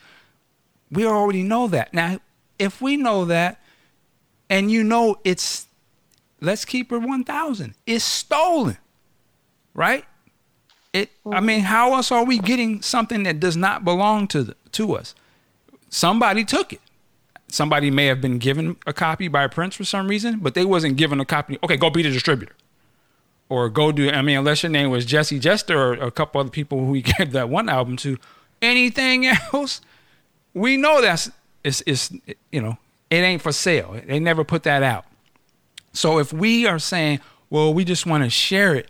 We 0.92 1.06
already 1.06 1.42
know 1.42 1.66
that. 1.68 1.92
Now, 1.92 2.20
if 2.58 2.80
we 2.80 2.96
know 2.96 3.24
that, 3.24 3.60
and 4.48 4.70
you 4.70 4.84
know 4.84 5.18
it's, 5.24 5.66
let's 6.40 6.64
keep 6.64 6.92
it 6.92 6.98
1,000, 6.98 7.74
it's 7.86 8.04
stolen, 8.04 8.76
right? 9.74 10.04
It, 10.92 11.10
I 11.24 11.28
mm-hmm. 11.28 11.46
mean, 11.46 11.60
how 11.60 11.94
else 11.94 12.12
are 12.12 12.24
we 12.24 12.38
getting 12.38 12.82
something 12.82 13.22
that 13.22 13.40
does 13.40 13.56
not 13.56 13.84
belong 13.84 14.28
to 14.28 14.44
the, 14.44 14.56
to 14.72 14.94
us? 14.94 15.14
Somebody 15.88 16.44
took 16.44 16.72
it. 16.72 16.80
Somebody 17.48 17.90
may 17.90 18.06
have 18.06 18.20
been 18.20 18.38
given 18.38 18.76
a 18.86 18.92
copy 18.92 19.28
by 19.28 19.46
Prince 19.46 19.74
for 19.74 19.84
some 19.84 20.08
reason, 20.08 20.38
but 20.40 20.54
they 20.54 20.64
wasn't 20.64 20.96
given 20.96 21.20
a 21.20 21.24
copy. 21.24 21.58
Okay, 21.62 21.76
go 21.76 21.90
be 21.90 22.02
the 22.02 22.10
distributor, 22.10 22.54
or 23.48 23.68
go 23.68 23.92
do. 23.92 24.10
I 24.10 24.22
mean, 24.22 24.38
unless 24.38 24.62
your 24.62 24.70
name 24.70 24.90
was 24.90 25.04
Jesse 25.04 25.38
Jester 25.38 25.78
or 25.78 25.92
a 25.92 26.10
couple 26.10 26.40
other 26.40 26.50
people 26.50 26.84
who 26.84 26.94
he 26.94 27.02
gave 27.18 27.32
that 27.32 27.48
one 27.48 27.68
album 27.68 27.96
to. 27.98 28.18
Anything 28.62 29.26
else, 29.26 29.80
we 30.54 30.76
know 30.76 31.00
that's 31.00 31.30
it's, 31.64 31.82
it's 31.86 32.12
you 32.50 32.60
know 32.60 32.78
it 33.10 33.16
ain't 33.16 33.42
for 33.42 33.52
sale. 33.52 34.00
They 34.06 34.18
never 34.18 34.44
put 34.44 34.62
that 34.64 34.82
out. 34.82 35.04
So 35.92 36.18
if 36.18 36.32
we 36.32 36.66
are 36.66 36.78
saying, 36.78 37.20
well, 37.50 37.74
we 37.74 37.84
just 37.84 38.06
want 38.06 38.24
to 38.24 38.30
share 38.30 38.74
it, 38.74 38.88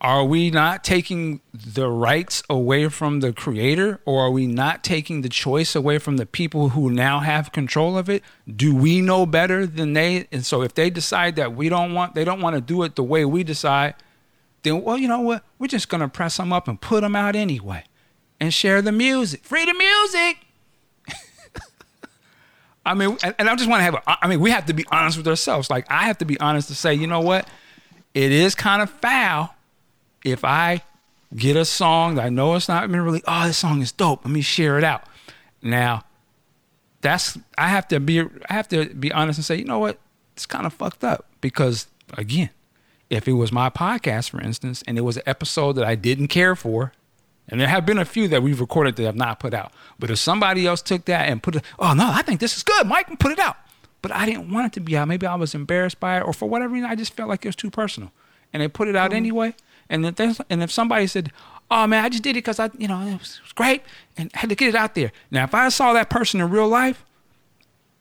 are 0.00 0.24
we 0.24 0.50
not 0.50 0.84
taking 0.84 1.40
the 1.52 1.88
rights 1.88 2.42
away 2.48 2.88
from 2.88 3.20
the 3.20 3.32
creator 3.32 4.00
or 4.04 4.22
are 4.22 4.30
we 4.30 4.46
not 4.46 4.84
taking 4.84 5.22
the 5.22 5.28
choice 5.28 5.74
away 5.74 5.98
from 5.98 6.16
the 6.16 6.26
people 6.26 6.70
who 6.70 6.88
now 6.88 7.18
have 7.20 7.50
control 7.50 7.98
of 7.98 8.08
it 8.08 8.22
do 8.54 8.74
we 8.74 9.00
know 9.00 9.26
better 9.26 9.66
than 9.66 9.94
they 9.94 10.28
and 10.30 10.46
so 10.46 10.62
if 10.62 10.72
they 10.74 10.88
decide 10.88 11.34
that 11.34 11.54
we 11.54 11.68
don't 11.68 11.94
want 11.94 12.14
they 12.14 12.24
don't 12.24 12.40
want 12.40 12.54
to 12.54 12.60
do 12.60 12.82
it 12.84 12.94
the 12.94 13.02
way 13.02 13.24
we 13.24 13.42
decide 13.42 13.94
then 14.62 14.82
well 14.82 14.96
you 14.96 15.08
know 15.08 15.20
what 15.20 15.42
we're 15.58 15.66
just 15.66 15.88
going 15.88 16.00
to 16.00 16.08
press 16.08 16.36
them 16.36 16.52
up 16.52 16.68
and 16.68 16.80
put 16.80 17.00
them 17.00 17.16
out 17.16 17.34
anyway 17.34 17.82
and 18.40 18.52
share 18.52 18.82
the 18.82 18.92
music. 18.92 19.44
Free 19.44 19.64
the 19.64 19.74
music. 19.74 20.38
I 22.86 22.94
mean, 22.94 23.18
and 23.22 23.48
I 23.48 23.54
just 23.56 23.68
want 23.68 23.80
to 23.80 23.84
have 23.84 23.94
a, 23.94 24.02
I 24.06 24.28
mean, 24.28 24.40
we 24.40 24.50
have 24.50 24.66
to 24.66 24.72
be 24.72 24.84
honest 24.90 25.16
with 25.16 25.28
ourselves. 25.28 25.70
Like, 25.70 25.90
I 25.90 26.04
have 26.04 26.18
to 26.18 26.24
be 26.24 26.38
honest 26.40 26.68
to 26.68 26.74
say, 26.74 26.94
you 26.94 27.06
know 27.06 27.20
what? 27.20 27.48
It 28.14 28.32
is 28.32 28.54
kind 28.54 28.82
of 28.82 28.90
foul 28.90 29.54
if 30.24 30.44
I 30.44 30.82
get 31.36 31.56
a 31.56 31.64
song 31.64 32.14
that 32.16 32.24
I 32.26 32.28
know 32.28 32.54
it's 32.54 32.68
not 32.68 32.90
been 32.90 33.00
really. 33.00 33.22
Oh, 33.26 33.46
this 33.46 33.58
song 33.58 33.82
is 33.82 33.92
dope. 33.92 34.24
Let 34.24 34.32
me 34.32 34.40
share 34.40 34.78
it 34.78 34.84
out. 34.84 35.04
Now, 35.62 36.04
that's 37.00 37.38
I 37.56 37.68
have 37.68 37.88
to 37.88 38.00
be 38.00 38.20
I 38.20 38.52
have 38.52 38.68
to 38.68 38.86
be 38.86 39.12
honest 39.12 39.38
and 39.38 39.44
say, 39.44 39.56
you 39.56 39.64
know 39.64 39.78
what? 39.78 39.98
It's 40.34 40.46
kind 40.46 40.66
of 40.66 40.72
fucked 40.72 41.04
up 41.04 41.26
because 41.40 41.86
again, 42.16 42.50
if 43.10 43.26
it 43.28 43.32
was 43.32 43.52
my 43.52 43.70
podcast, 43.70 44.30
for 44.30 44.40
instance, 44.40 44.82
and 44.86 44.98
it 44.98 45.02
was 45.02 45.16
an 45.16 45.22
episode 45.26 45.74
that 45.74 45.84
I 45.84 45.94
didn't 45.94 46.28
care 46.28 46.54
for, 46.54 46.92
and 47.48 47.60
there 47.60 47.68
have 47.68 47.86
been 47.86 47.98
a 47.98 48.04
few 48.04 48.28
that 48.28 48.42
we've 48.42 48.60
recorded 48.60 48.96
that 48.96 49.04
have 49.04 49.16
not 49.16 49.40
put 49.40 49.54
out. 49.54 49.72
But 49.98 50.10
if 50.10 50.18
somebody 50.18 50.66
else 50.66 50.82
took 50.82 51.06
that 51.06 51.28
and 51.28 51.42
put 51.42 51.56
it, 51.56 51.64
oh 51.78 51.94
no, 51.94 52.10
I 52.10 52.22
think 52.22 52.40
this 52.40 52.56
is 52.56 52.62
good, 52.62 52.86
Mike, 52.86 53.18
put 53.18 53.32
it 53.32 53.38
out. 53.38 53.56
But 54.02 54.12
I 54.12 54.26
didn't 54.26 54.52
want 54.52 54.66
it 54.66 54.72
to 54.74 54.80
be 54.80 54.96
out. 54.96 55.08
Maybe 55.08 55.26
I 55.26 55.34
was 55.34 55.54
embarrassed 55.54 55.98
by 55.98 56.18
it, 56.18 56.20
or 56.20 56.32
for 56.32 56.48
whatever 56.48 56.74
reason, 56.74 56.88
I 56.88 56.94
just 56.94 57.14
felt 57.14 57.28
like 57.28 57.44
it 57.44 57.48
was 57.48 57.56
too 57.56 57.70
personal, 57.70 58.12
and 58.52 58.62
they 58.62 58.68
put 58.68 58.88
it 58.88 58.94
out 58.94 59.10
mm-hmm. 59.10 59.16
anyway. 59.16 59.54
And 59.88 60.04
if 60.06 60.40
and 60.50 60.62
if 60.62 60.70
somebody 60.70 61.06
said, 61.06 61.32
"Oh 61.70 61.86
man, 61.86 62.04
I 62.04 62.08
just 62.08 62.22
did 62.22 62.30
it 62.30 62.44
because 62.44 62.60
I, 62.60 62.70
you 62.78 62.86
know, 62.86 63.00
it 63.00 63.18
was, 63.18 63.38
it 63.38 63.42
was 63.42 63.52
great 63.54 63.82
and 64.16 64.30
I 64.34 64.40
had 64.40 64.50
to 64.50 64.54
get 64.54 64.68
it 64.68 64.74
out 64.74 64.94
there." 64.94 65.10
Now, 65.30 65.44
if 65.44 65.54
I 65.54 65.68
saw 65.70 65.92
that 65.94 66.10
person 66.10 66.40
in 66.40 66.50
real 66.50 66.68
life, 66.68 67.04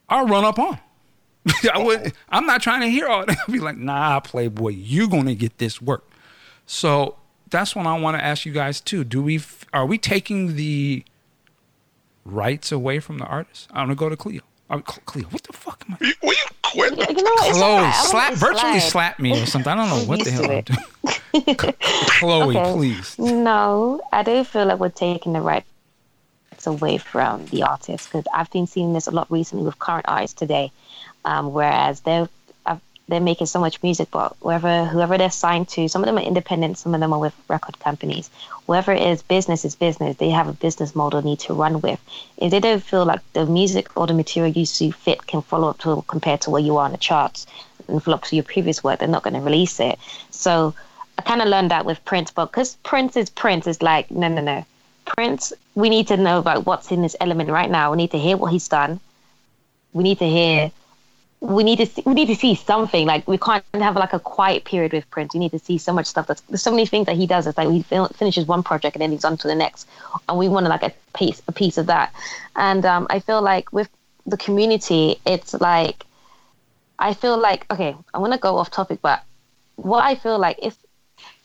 I'll 0.09 0.27
run 0.27 0.43
up 0.43 0.59
on. 0.59 0.79
I 1.73 1.81
would. 1.81 2.13
I'm 2.29 2.45
not 2.45 2.61
trying 2.61 2.81
to 2.81 2.87
hear 2.89 3.07
all 3.07 3.25
that. 3.25 3.37
I'll 3.47 3.53
be 3.53 3.59
like, 3.59 3.77
"Nah, 3.77 4.19
Playboy, 4.19 4.71
you're 4.71 5.07
gonna 5.07 5.35
get 5.35 5.57
this 5.57 5.81
work." 5.81 6.07
So 6.65 7.15
that's 7.49 7.75
what 7.75 7.85
I 7.85 7.97
want 7.99 8.17
to 8.17 8.23
ask 8.23 8.45
you 8.45 8.53
guys 8.53 8.81
too. 8.81 9.03
Do 9.03 9.21
we 9.21 9.41
are 9.73 9.85
we 9.85 9.97
taking 9.97 10.55
the 10.55 11.03
rights 12.25 12.71
away 12.71 12.99
from 12.99 13.17
the 13.17 13.25
artist? 13.25 13.69
I'm 13.71 13.87
gonna 13.87 13.95
go 13.95 14.09
to 14.09 14.17
Cleo. 14.17 14.41
I'm, 14.69 14.81
Cleo, 14.81 15.25
what 15.27 15.43
the 15.43 15.53
fuck 15.53 15.83
am 15.87 15.97
I? 15.99 16.13
Will 16.21 16.33
you 16.33 16.45
quit? 16.61 16.97
You, 16.97 17.15
you 17.15 17.23
know? 17.23 17.35
Chloe, 17.53 17.91
slap, 17.93 18.33
virtually 18.33 18.79
slap 18.81 19.17
me 19.17 19.41
or 19.41 19.45
something. 19.45 19.71
I 19.71 19.75
don't 19.75 19.89
know 19.89 20.05
what 20.07 20.23
the 20.23 20.31
hell 20.31 20.51
I'm 20.51 20.63
doing. 20.63 21.55
Chloe, 22.19 22.57
okay. 22.57 22.73
please. 22.73 23.17
No, 23.17 24.01
I 24.11 24.23
don't 24.23 24.45
feel 24.45 24.65
like 24.65 24.79
we're 24.79 24.89
taking 24.89 25.33
the 25.33 25.41
rights 25.41 25.65
away 26.65 26.97
from 26.97 27.45
the 27.45 27.63
artist 27.63 28.09
because 28.11 28.25
I've 28.33 28.51
been 28.51 28.67
seeing 28.67 28.91
this 28.91 29.07
a 29.07 29.11
lot 29.11 29.31
recently 29.31 29.65
with 29.65 29.79
current 29.79 30.05
artists 30.07 30.37
today. 30.37 30.71
Um, 31.23 31.53
whereas 31.53 32.01
they're 32.01 32.27
they're 33.07 33.21
making 33.21 33.47
so 33.47 33.59
much 33.59 33.81
music, 33.83 34.09
but 34.11 34.35
whoever 34.41 34.85
whoever 34.85 35.17
they're 35.17 35.31
signed 35.31 35.69
to, 35.69 35.87
some 35.87 36.03
of 36.03 36.07
them 36.07 36.17
are 36.17 36.21
independent, 36.21 36.77
some 36.77 36.93
of 36.93 36.99
them 36.99 37.13
are 37.13 37.19
with 37.19 37.33
record 37.47 37.79
companies. 37.79 38.29
Whoever 38.65 38.91
it 38.91 39.01
is, 39.01 39.21
business 39.21 39.63
is 39.63 39.75
business. 39.75 40.17
They 40.17 40.29
have 40.29 40.47
a 40.47 40.53
business 40.53 40.93
model 40.93 41.21
need 41.21 41.39
to 41.39 41.53
run 41.53 41.79
with. 41.79 42.01
If 42.37 42.51
they 42.51 42.59
don't 42.59 42.83
feel 42.83 43.05
like 43.05 43.21
the 43.33 43.45
music 43.45 43.95
or 43.95 44.07
the 44.07 44.13
material 44.13 44.51
you 44.51 44.65
see 44.65 44.91
fit 44.91 45.25
can 45.25 45.41
follow 45.41 45.69
up 45.69 45.77
to 45.79 46.03
compared 46.07 46.41
to 46.41 46.49
where 46.49 46.61
you 46.61 46.75
are 46.77 46.85
on 46.85 46.91
the 46.91 46.97
charts 46.97 47.47
and 47.87 48.03
follow 48.03 48.17
up 48.17 48.23
to 48.25 48.35
your 48.35 48.43
previous 48.43 48.83
work, 48.83 48.99
they're 48.99 49.07
not 49.07 49.23
going 49.23 49.35
to 49.35 49.39
release 49.39 49.79
it. 49.79 49.97
So 50.31 50.75
I 51.17 51.21
kind 51.21 51.41
of 51.41 51.47
learned 51.47 51.71
that 51.71 51.85
with 51.85 52.03
Prince, 52.03 52.31
but 52.31 52.47
because 52.47 52.75
Prince 52.83 53.15
is 53.15 53.29
Prince, 53.29 53.67
is 53.67 53.81
like 53.81 54.11
no, 54.11 54.27
no, 54.27 54.41
no. 54.41 54.65
Prince, 55.05 55.53
we 55.75 55.89
need 55.89 56.07
to 56.07 56.17
know 56.17 56.39
about 56.39 56.65
what's 56.65 56.91
in 56.91 57.01
this 57.01 57.15
element 57.21 57.49
right 57.49 57.71
now. 57.71 57.91
We 57.91 57.97
need 57.97 58.11
to 58.11 58.19
hear 58.19 58.35
what 58.35 58.51
he's 58.51 58.67
done. 58.67 58.99
We 59.93 60.03
need 60.03 60.19
to 60.19 60.27
hear 60.27 60.71
we 61.47 61.63
need 61.63 61.77
to 61.77 61.85
see, 61.85 62.03
we 62.05 62.13
need 62.13 62.25
to 62.25 62.35
see 62.35 62.55
something 62.55 63.07
like 63.07 63.25
we 63.25 63.37
can't 63.37 63.63
have 63.73 63.95
like 63.95 64.11
a 64.11 64.19
quiet 64.19 64.65
period 64.65 64.91
with 64.91 65.09
Prince. 65.09 65.33
We 65.33 65.39
need 65.39 65.51
to 65.51 65.59
see 65.59 65.77
so 65.77 65.93
much 65.93 66.05
stuff. 66.05 66.27
That's, 66.27 66.41
there's 66.41 66.61
so 66.61 66.71
many 66.71 66.85
things 66.85 67.05
that 67.05 67.15
he 67.15 67.25
does. 67.25 67.47
It's 67.47 67.57
like 67.57 67.69
he 67.69 67.83
finishes 67.83 68.45
one 68.45 68.63
project 68.63 68.97
and 68.97 69.01
then 69.01 69.11
he's 69.11 69.23
on 69.23 69.37
to 69.37 69.47
the 69.47 69.55
next, 69.55 69.87
and 70.27 70.37
we 70.37 70.49
want 70.49 70.67
like 70.67 70.83
a 70.83 70.91
piece 71.15 71.41
a 71.47 71.53
piece 71.53 71.77
of 71.77 71.85
that. 71.85 72.13
And 72.57 72.85
um, 72.85 73.07
I 73.09 73.21
feel 73.21 73.41
like 73.41 73.71
with 73.71 73.89
the 74.25 74.35
community, 74.35 75.21
it's 75.25 75.53
like 75.53 76.05
I 76.99 77.13
feel 77.13 77.37
like 77.37 77.65
okay, 77.71 77.95
I'm 78.13 78.21
gonna 78.21 78.37
go 78.37 78.57
off 78.57 78.69
topic, 78.69 78.99
but 79.01 79.23
what 79.77 80.03
I 80.03 80.15
feel 80.15 80.37
like 80.37 80.59
is 80.61 80.75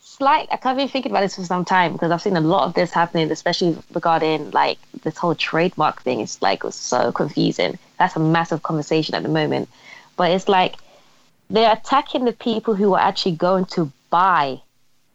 slight. 0.01 0.49
I 0.51 0.59
have 0.61 0.75
been 0.75 0.89
thinking 0.89 1.13
about 1.13 1.21
this 1.21 1.37
for 1.37 1.45
some 1.45 1.63
time 1.63 1.93
because 1.93 2.11
I've 2.11 2.21
seen 2.21 2.35
a 2.35 2.41
lot 2.41 2.65
of 2.65 2.73
this 2.73 2.91
happening, 2.91 3.31
especially 3.31 3.77
regarding 3.93 4.51
like 4.51 4.79
this 5.03 5.17
whole 5.17 5.33
trademark 5.33 6.01
thing. 6.01 6.19
It's 6.19 6.41
like 6.41 6.63
so 6.71 7.13
confusing. 7.13 7.79
That's 7.97 8.17
a 8.17 8.19
massive 8.19 8.63
conversation 8.63 9.15
at 9.15 9.23
the 9.23 9.29
moment 9.29 9.69
but 10.15 10.31
it's 10.31 10.47
like 10.47 10.75
they're 11.49 11.73
attacking 11.73 12.25
the 12.25 12.33
people 12.33 12.75
who 12.75 12.93
are 12.93 12.99
actually 12.99 13.35
going 13.35 13.65
to 13.65 13.91
buy, 14.09 14.61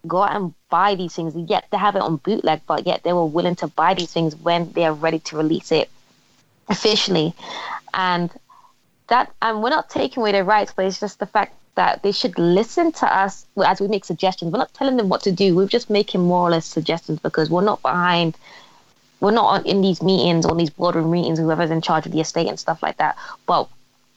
go 0.07 0.23
out 0.23 0.37
and 0.37 0.55
buy 0.71 0.95
these 0.95 1.15
things. 1.15 1.35
Yet 1.49 1.67
they 1.71 1.79
have 1.79 1.97
it 1.97 2.03
on 2.03 2.17
bootleg, 2.17 2.63
but 2.67 2.87
yet 2.87 3.03
they 3.03 3.13
were 3.13 3.27
willing 3.27 3.57
to 3.57 3.69
buy 3.69 3.95
these 3.95 4.13
things 4.13 4.37
when 4.37 4.73
they 4.73 4.85
are 4.85 4.93
ready 4.93 5.19
to 5.21 5.37
release 5.37 5.73
it 5.73 5.91
officially. 6.69 7.35
And 7.95 8.31
that, 9.09 9.33
and 9.41 9.63
we're 9.63 9.71
not 9.71 9.91
taking 9.91 10.21
away 10.21 10.33
their 10.33 10.45
rights, 10.45 10.73
but 10.75 10.85
it's 10.85 11.01
just 11.01 11.19
the 11.19 11.27
fact 11.27 11.55
that 11.75 12.03
they 12.03 12.13
should 12.13 12.39
listen 12.39 12.93
to 12.93 13.07
us 13.07 13.47
as 13.65 13.81
we 13.81 13.89
make 13.89 14.05
suggestions. 14.05 14.53
We're 14.53 14.59
not 14.59 14.75
telling 14.75 14.97
them 14.97 15.09
what 15.09 15.23
to 15.23 15.33
do. 15.33 15.55
We're 15.55 15.69
just 15.69 15.89
making 15.89 16.21
more 16.21 16.49
or 16.49 16.51
less 16.51 16.67
suggestions 16.67 17.21
because 17.21 17.51
we're 17.51 17.63
not 17.63 17.81
behind. 17.83 18.37
We're 19.21 19.31
not 19.31 19.65
in 19.65 19.81
these 19.81 20.03
meetings 20.03 20.45
or 20.45 20.57
these 20.57 20.71
boardroom 20.71 21.11
meetings, 21.11 21.39
whoever's 21.39 21.71
in 21.71 21.81
charge 21.81 22.07
of 22.07 22.13
the 22.13 22.21
estate 22.21 22.49
and 22.49 22.59
stuff 22.59 22.83
like 22.83 22.97
that. 22.99 23.17
But 23.47 23.69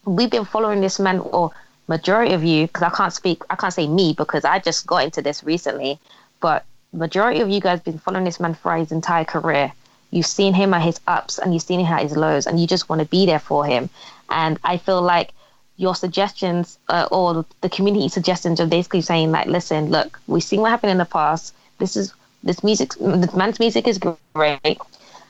we've 0.05 0.29
been 0.29 0.45
following 0.45 0.81
this 0.81 0.99
man, 0.99 1.19
or 1.19 1.51
majority 1.87 2.33
of 2.33 2.43
you, 2.43 2.67
because 2.67 2.83
I 2.83 2.89
can't 2.89 3.13
speak, 3.13 3.43
I 3.49 3.55
can't 3.55 3.73
say 3.73 3.87
me 3.87 4.13
because 4.17 4.45
I 4.45 4.59
just 4.59 4.87
got 4.87 5.03
into 5.03 5.21
this 5.21 5.43
recently, 5.43 5.99
but 6.39 6.65
majority 6.93 7.41
of 7.41 7.49
you 7.49 7.61
guys 7.61 7.79
been 7.81 7.99
following 7.99 8.25
this 8.25 8.39
man 8.39 8.53
for 8.53 8.75
his 8.75 8.91
entire 8.91 9.25
career. 9.25 9.71
You've 10.11 10.25
seen 10.25 10.53
him 10.53 10.73
at 10.73 10.81
his 10.81 10.99
ups 11.07 11.37
and 11.37 11.53
you've 11.53 11.63
seen 11.63 11.79
him 11.79 11.93
at 11.93 12.03
his 12.03 12.17
lows, 12.17 12.47
and 12.47 12.59
you 12.59 12.67
just 12.67 12.89
want 12.89 13.01
to 13.01 13.07
be 13.07 13.25
there 13.25 13.39
for 13.39 13.65
him. 13.65 13.89
And 14.29 14.59
I 14.63 14.77
feel 14.77 15.01
like 15.01 15.31
your 15.77 15.95
suggestions 15.95 16.77
uh, 16.89 17.07
or 17.11 17.45
the 17.61 17.69
community 17.69 18.07
suggestions 18.09 18.59
are 18.59 18.67
basically 18.67 19.01
saying 19.01 19.31
like, 19.31 19.47
listen, 19.47 19.89
look, 19.89 20.19
we've 20.27 20.43
seen 20.43 20.61
what 20.61 20.69
happened 20.69 20.91
in 20.91 20.97
the 20.97 21.05
past. 21.05 21.55
This 21.79 21.95
is 21.95 22.13
this 22.43 22.63
music, 22.63 22.93
this 22.99 23.33
man's 23.33 23.59
music 23.59 23.87
is 23.87 23.99
great. 23.99 24.77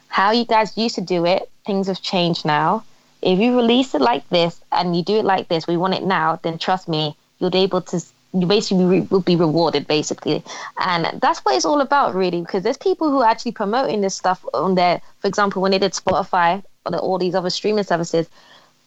How 0.07 0.31
you 0.31 0.45
guys 0.45 0.77
used 0.77 0.95
to 0.95 1.01
do 1.01 1.25
it, 1.25 1.49
things 1.65 1.87
have 1.87 2.01
changed 2.01 2.45
now 2.45 2.83
if 3.21 3.39
you 3.39 3.55
release 3.55 3.93
it 3.93 4.01
like 4.01 4.27
this 4.29 4.59
and 4.71 4.95
you 4.95 5.03
do 5.03 5.17
it 5.17 5.25
like 5.25 5.47
this, 5.47 5.67
we 5.67 5.77
want 5.77 5.93
it 5.93 6.03
now, 6.03 6.39
then 6.41 6.57
trust 6.57 6.87
me, 6.87 7.15
you'll 7.39 7.51
be 7.51 7.59
able 7.59 7.81
to 7.81 8.01
you 8.33 8.47
basically 8.47 9.01
will 9.01 9.21
be 9.21 9.35
rewarded 9.35 9.87
basically. 9.87 10.43
And 10.85 11.19
that's 11.21 11.39
what 11.39 11.55
it's 11.55 11.65
all 11.65 11.81
about 11.81 12.15
really 12.15 12.41
because 12.41 12.63
there's 12.63 12.77
people 12.77 13.09
who 13.09 13.21
are 13.21 13.29
actually 13.29 13.51
promoting 13.51 14.01
this 14.01 14.15
stuff 14.15 14.45
on 14.53 14.75
their 14.75 15.01
for 15.19 15.27
example 15.27 15.61
when 15.61 15.71
they 15.71 15.79
did 15.79 15.93
spotify 15.93 16.63
or 16.85 16.95
all 16.97 17.17
these 17.17 17.35
other 17.35 17.49
streaming 17.49 17.83
services 17.83 18.29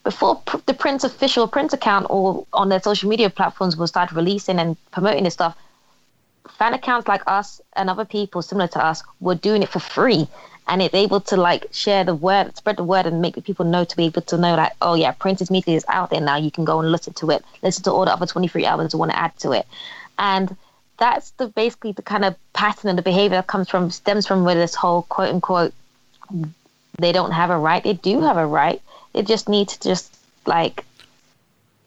before 0.03 0.43
the 0.67 0.75
prince 0.75 1.05
official 1.05 1.47
print 1.47 1.73
account 1.73 2.07
or 2.11 2.47
on 2.53 2.69
their 2.69 2.81
social 2.81 3.09
media 3.09 3.31
platforms 3.31 3.77
will 3.77 3.87
start 3.87 4.13
releasing 4.13 4.59
and 4.59 4.77
promoting 4.91 5.25
this 5.25 5.35
stuff 5.35 5.57
fan 6.59 6.75
accounts 6.75 7.09
like 7.09 7.23
us 7.27 7.61
and 7.75 7.91
other 7.91 8.05
people 8.05 8.43
similar 8.43 8.69
to 8.69 8.85
us 8.85 9.03
were 9.21 9.35
doing 9.35 9.63
it 9.63 9.69
for 9.69 9.79
free 9.79 10.27
and 10.67 10.81
it's 10.81 10.95
able 10.95 11.21
to 11.21 11.37
like 11.37 11.67
share 11.73 12.05
the 12.05 12.15
word, 12.15 12.57
spread 12.57 12.77
the 12.77 12.85
word, 12.85 13.07
and 13.07 13.21
make 13.21 13.43
people 13.45 13.65
know 13.65 13.85
to 13.85 13.97
be 13.97 14.07
able 14.07 14.23
to 14.23 14.37
know 14.37 14.55
like, 14.55 14.73
oh 14.81 14.95
yeah, 14.95 15.13
Prince's 15.13 15.51
Media 15.51 15.77
is 15.77 15.85
out 15.89 16.11
there 16.11 16.21
now. 16.21 16.37
You 16.37 16.51
can 16.51 16.65
go 16.65 16.81
and 16.81 16.91
listen 16.91 17.13
to 17.15 17.31
it, 17.31 17.45
listen 17.63 17.85
to 17.85 17.91
all 17.91 18.05
the 18.05 18.13
other 18.13 18.27
23 18.27 18.65
albums 18.65 18.93
you 18.93 18.99
want 18.99 19.13
to 19.13 19.19
add 19.19 19.37
to 19.41 19.53
it, 19.53 19.67
and 20.19 20.57
that's 20.99 21.31
the 21.33 21.49
basically 21.49 21.93
the 21.93 22.03
kind 22.03 22.25
of 22.25 22.37
pattern 22.53 22.89
and 22.89 22.99
the 22.99 23.03
behavior 23.03 23.37
that 23.37 23.47
comes 23.47 23.69
from 23.69 23.91
stems 23.91 24.27
from 24.27 24.45
where 24.45 24.55
this 24.55 24.75
whole 24.75 25.03
quote 25.03 25.31
unquote 25.31 25.75
they 26.99 27.13
don't 27.13 27.33
have 27.33 27.51
a 27.51 27.59
right. 27.59 27.83
They 27.83 27.95
do 27.95 28.21
have 28.21 28.37
a 28.37 28.47
right. 28.47 28.81
They 29.13 29.23
just 29.23 29.49
need 29.49 29.69
to 29.69 29.81
just 29.81 30.17
like 30.47 30.85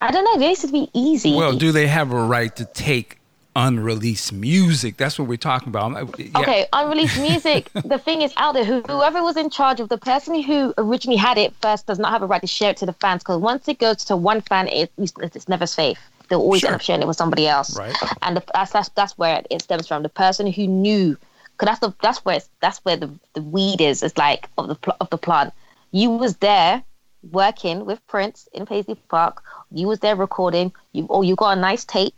I 0.01 0.11
don't 0.11 0.23
know. 0.23 0.37
They 0.37 0.49
need 0.49 0.57
to 0.57 0.67
be 0.67 0.89
easy. 0.93 1.33
Well, 1.33 1.57
do 1.57 1.71
they 1.71 1.87
have 1.87 2.11
a 2.11 2.21
right 2.21 2.55
to 2.57 2.65
take 2.65 3.16
unreleased 3.57 4.31
music. 4.31 4.97
That's 4.97 5.17
what 5.17 5.27
we're 5.27 5.35
talking 5.35 5.69
about. 5.69 6.17
Yeah. 6.19 6.39
Okay, 6.39 6.67
unreleased 6.71 7.19
music. 7.19 7.69
the 7.73 7.97
thing 7.97 8.21
is 8.21 8.31
out 8.37 8.53
there. 8.53 8.63
Whoever 8.63 9.23
was 9.23 9.35
in 9.35 9.49
charge 9.49 9.79
of 9.79 9.89
the 9.89 9.97
person 9.97 10.41
who 10.41 10.75
originally 10.77 11.17
had 11.17 11.39
it 11.39 11.53
first 11.59 11.87
does 11.87 11.97
not 11.97 12.11
have 12.11 12.21
a 12.21 12.27
right 12.27 12.39
to 12.39 12.47
share 12.47 12.69
it 12.69 12.77
to 12.77 12.85
the 12.85 12.93
fans 12.93 13.23
because 13.23 13.41
once 13.41 13.67
it 13.67 13.79
goes 13.79 14.05
to 14.05 14.15
one 14.15 14.41
fan, 14.41 14.67
it, 14.67 14.91
it's 14.97 15.49
never 15.49 15.65
safe. 15.65 15.97
They'll 16.29 16.39
always 16.39 16.61
sure. 16.61 16.69
end 16.69 16.75
up 16.75 16.81
sharing 16.81 17.01
it 17.01 17.07
with 17.07 17.17
somebody 17.17 17.47
else. 17.47 17.75
Right. 17.75 17.95
And 18.21 18.37
the, 18.37 18.43
that's, 18.53 18.73
that's 18.73 18.89
that's 18.89 19.17
where 19.17 19.41
it 19.49 19.61
stems 19.63 19.87
from. 19.87 20.03
The 20.03 20.09
person 20.09 20.45
who 20.45 20.67
knew, 20.67 21.17
because 21.53 21.65
that's 21.65 21.79
the 21.79 21.93
that's 22.01 22.19
where 22.19 22.39
that's 22.61 22.77
where 22.79 22.97
the, 22.97 23.09
the 23.33 23.41
weed 23.41 23.81
is. 23.81 24.03
It's 24.03 24.17
like 24.17 24.49
of 24.57 24.67
the 24.67 24.95
of 25.01 25.09
the 25.09 25.17
plant. 25.17 25.53
You 25.91 26.11
was 26.11 26.37
there 26.37 26.83
working 27.31 27.85
with 27.85 28.05
Prince 28.07 28.47
in 28.53 28.67
Paisley 28.67 28.95
Park. 29.07 29.41
You 29.71 29.87
was 29.87 29.99
there 29.99 30.15
recording. 30.15 30.73
You 30.91 31.05
or 31.05 31.23
you 31.23 31.35
got 31.35 31.57
a 31.57 31.61
nice 31.61 31.85
tape 31.85 32.13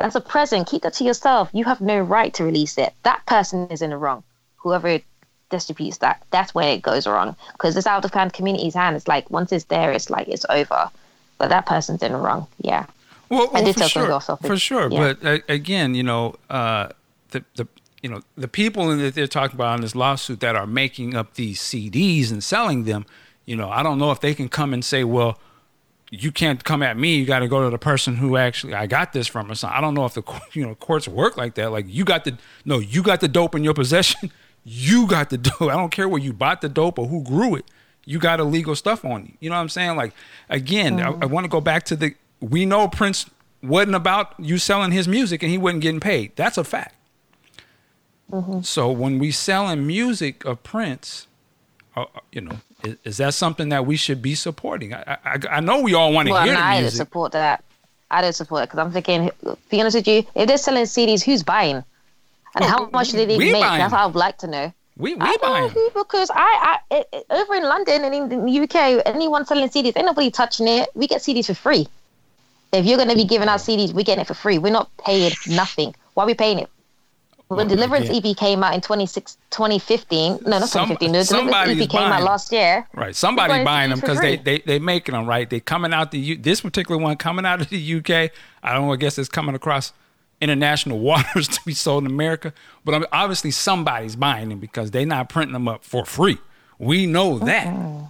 that's 0.00 0.14
a 0.14 0.20
present. 0.20 0.66
Keep 0.68 0.82
that 0.82 0.94
to 0.94 1.04
yourself. 1.04 1.50
You 1.52 1.64
have 1.64 1.80
no 1.80 2.00
right 2.00 2.32
to 2.34 2.44
release 2.44 2.78
it. 2.78 2.92
That 3.02 3.24
person 3.26 3.68
is 3.70 3.82
in 3.82 3.90
the 3.90 3.96
wrong. 3.96 4.22
Whoever 4.56 5.00
distributes 5.50 5.98
that, 5.98 6.22
that's 6.30 6.54
where 6.54 6.72
it 6.72 6.82
goes 6.82 7.06
wrong. 7.06 7.36
Because 7.52 7.76
it's 7.76 7.86
out 7.86 8.04
of 8.04 8.10
the 8.10 8.30
community's 8.32 8.74
hands. 8.74 8.96
It's 8.96 9.08
like 9.08 9.30
once 9.30 9.52
it's 9.52 9.64
there, 9.64 9.92
it's 9.92 10.10
like 10.10 10.28
it's 10.28 10.46
over. 10.48 10.90
But 11.38 11.48
that 11.50 11.66
person's 11.66 12.02
in 12.02 12.12
the 12.12 12.18
wrong. 12.18 12.46
Yeah. 12.60 12.86
Well, 13.28 13.50
well 13.52 13.72
for, 13.72 13.88
sure, 13.88 14.20
for 14.20 14.56
sure. 14.58 14.90
Yeah. 14.90 15.14
But 15.20 15.26
uh, 15.26 15.38
again, 15.48 15.94
you 15.94 16.02
know, 16.02 16.36
uh, 16.48 16.88
the 17.30 17.44
the 17.54 17.68
you 18.02 18.08
know 18.08 18.22
the 18.36 18.48
people 18.48 18.96
that 18.96 19.14
they're 19.14 19.26
talking 19.26 19.54
about 19.54 19.76
in 19.76 19.82
this 19.82 19.94
lawsuit 19.94 20.40
that 20.40 20.56
are 20.56 20.66
making 20.66 21.14
up 21.14 21.34
these 21.34 21.60
CDs 21.60 22.30
and 22.30 22.42
selling 22.42 22.84
them. 22.84 23.06
You 23.46 23.56
know, 23.56 23.70
I 23.70 23.82
don't 23.82 23.98
know 23.98 24.10
if 24.10 24.20
they 24.20 24.34
can 24.34 24.48
come 24.48 24.74
and 24.74 24.84
say, 24.84 25.04
well 25.04 25.38
you 26.10 26.32
can't 26.32 26.62
come 26.64 26.82
at 26.82 26.96
me. 26.96 27.16
You 27.16 27.24
got 27.24 27.38
to 27.38 27.48
go 27.48 27.64
to 27.64 27.70
the 27.70 27.78
person 27.78 28.16
who 28.16 28.36
actually 28.36 28.74
I 28.74 28.86
got 28.86 29.12
this 29.12 29.28
from 29.28 29.50
or 29.50 29.54
something. 29.54 29.76
I 29.76 29.80
don't 29.80 29.94
know 29.94 30.04
if 30.04 30.14
the 30.14 30.22
you 30.52 30.66
know 30.66 30.74
courts 30.74 31.08
work 31.08 31.36
like 31.36 31.54
that. 31.54 31.70
Like 31.70 31.86
you 31.88 32.04
got 32.04 32.24
the 32.24 32.36
no, 32.64 32.78
you 32.78 33.02
got 33.02 33.20
the 33.20 33.28
dope 33.28 33.54
in 33.54 33.64
your 33.64 33.74
possession. 33.74 34.30
You 34.62 35.06
got 35.06 35.30
the 35.30 35.38
dope. 35.38 35.62
I 35.62 35.74
don't 35.74 35.88
care 35.88 36.06
where 36.06 36.20
you 36.20 36.34
bought 36.34 36.60
the 36.60 36.68
dope 36.68 36.98
or 36.98 37.06
who 37.06 37.24
grew 37.24 37.54
it. 37.54 37.64
You 38.04 38.18
got 38.18 38.40
illegal 38.40 38.76
stuff 38.76 39.06
on 39.06 39.24
you. 39.24 39.32
You 39.40 39.48
know 39.48 39.56
what 39.56 39.62
I'm 39.62 39.70
saying? 39.70 39.96
Like 39.96 40.12
again, 40.50 40.98
mm. 40.98 41.02
I, 41.02 41.22
I 41.22 41.26
want 41.26 41.44
to 41.44 41.48
go 41.48 41.62
back 41.62 41.84
to 41.84 41.96
the. 41.96 42.14
We 42.40 42.66
know 42.66 42.86
Prince 42.86 43.24
wasn't 43.62 43.94
about 43.94 44.34
you 44.38 44.58
selling 44.58 44.92
his 44.92 45.08
music 45.08 45.42
and 45.42 45.50
he 45.50 45.56
wasn't 45.56 45.80
getting 45.80 45.98
paid. 45.98 46.36
That's 46.36 46.58
a 46.58 46.64
fact. 46.64 46.94
Mm-hmm. 48.30 48.60
So 48.60 48.90
when 48.90 49.18
we 49.18 49.30
selling 49.30 49.86
music 49.86 50.44
of 50.44 50.62
Prince, 50.62 51.26
uh, 51.96 52.02
uh 52.02 52.20
you 52.30 52.42
know, 52.42 52.60
is, 52.84 52.96
is, 53.04 53.16
that 53.18 53.34
something 53.34 53.68
that 53.70 53.86
we 53.86 53.96
should 53.96 54.22
be 54.22 54.34
supporting? 54.34 54.94
I 54.94 55.18
I, 55.24 55.38
I 55.50 55.60
know 55.60 55.80
we 55.80 55.94
all 55.94 56.12
want 56.12 56.28
to 56.28 56.32
well, 56.32 56.44
hear 56.44 56.54
no, 56.54 56.60
the 56.60 56.66
music. 56.66 56.76
I 56.76 56.80
didn't 56.80 56.92
support 56.92 57.32
that. 57.32 57.64
I 58.10 58.22
didn't 58.22 58.36
support 58.36 58.64
it 58.64 58.66
because 58.66 58.78
I'm 58.78 58.92
thinking, 58.92 59.30
to 59.44 59.56
be 59.70 59.80
honest 59.80 59.96
with 59.96 60.08
you, 60.08 60.24
if 60.34 60.48
they're 60.48 60.58
selling 60.58 60.84
CDs, 60.84 61.22
who's 61.22 61.42
buying? 61.42 61.84
And 62.56 62.64
how 62.64 62.88
much 62.90 63.10
did 63.10 63.28
they 63.30 63.38
make? 63.38 63.52
Buying. 63.52 63.78
That's 63.78 63.92
what 63.92 64.00
I 64.00 64.06
would 64.06 64.16
like 64.16 64.38
to 64.38 64.48
know. 64.48 64.72
We 64.96 65.14
we 65.14 65.36
buying 65.38 65.72
because 65.94 66.30
I, 66.34 66.78
I 66.90 66.96
it, 67.12 67.26
over 67.30 67.54
in 67.54 67.62
London 67.62 68.04
and 68.04 68.14
in 68.14 68.44
the 68.44 68.60
UK, 68.60 69.02
anyone 69.06 69.46
selling 69.46 69.68
CDs, 69.68 69.96
ain't 69.96 70.06
nobody 70.06 70.30
touching 70.30 70.68
it. 70.68 70.90
We 70.94 71.06
get 71.06 71.22
CDs 71.22 71.46
for 71.46 71.54
free. 71.54 71.86
If 72.72 72.84
you're 72.84 72.98
going 72.98 73.08
to 73.08 73.16
be 73.16 73.24
giving 73.24 73.48
out 73.48 73.60
CDs, 73.60 73.92
we're 73.92 74.04
getting 74.04 74.22
it 74.22 74.26
for 74.26 74.34
free. 74.34 74.58
We're 74.58 74.72
not 74.72 74.90
paying 74.98 75.32
nothing. 75.48 75.94
Why 76.14 76.24
are 76.24 76.26
we 76.26 76.34
paying 76.34 76.58
it? 76.58 76.68
When 77.56 77.66
Deliverance 77.66 78.08
EP 78.10 78.36
came 78.36 78.62
out 78.62 78.74
in 78.74 78.80
2015, 78.80 80.38
no, 80.44 80.58
not 80.60 80.68
Some, 80.68 80.88
2015. 80.90 81.12
The 81.12 81.24
Deliverance 81.24 81.82
EP 81.82 81.90
came 81.90 82.00
out 82.00 82.22
last 82.22 82.52
year. 82.52 82.86
Right. 82.94 83.14
Somebody 83.14 83.64
buying 83.64 83.90
them 83.90 83.98
because 83.98 84.20
they, 84.20 84.36
they, 84.36 84.60
they 84.60 84.78
making 84.78 85.16
them, 85.16 85.26
right? 85.26 85.50
They 85.50 85.58
coming 85.58 85.92
out 85.92 86.12
the, 86.12 86.20
U, 86.20 86.36
this 86.36 86.60
particular 86.60 87.00
one 87.00 87.16
coming 87.16 87.44
out 87.44 87.60
of 87.60 87.68
the 87.68 87.94
UK. 87.96 88.30
I 88.62 88.72
don't 88.72 88.86
know, 88.86 88.92
I 88.92 88.96
guess 88.96 89.18
it's 89.18 89.28
coming 89.28 89.56
across 89.56 89.92
international 90.40 90.98
waters 91.00 91.48
to 91.48 91.60
be 91.66 91.74
sold 91.74 92.04
in 92.04 92.10
America. 92.12 92.52
But 92.84 93.08
obviously 93.10 93.50
somebody's 93.50 94.14
buying 94.14 94.50
them 94.50 94.60
because 94.60 94.92
they're 94.92 95.04
not 95.04 95.28
printing 95.28 95.54
them 95.54 95.66
up 95.66 95.84
for 95.84 96.04
free. 96.04 96.38
We 96.78 97.06
know 97.06 97.40
that. 97.40 97.66
Mm-hmm. 97.66 98.04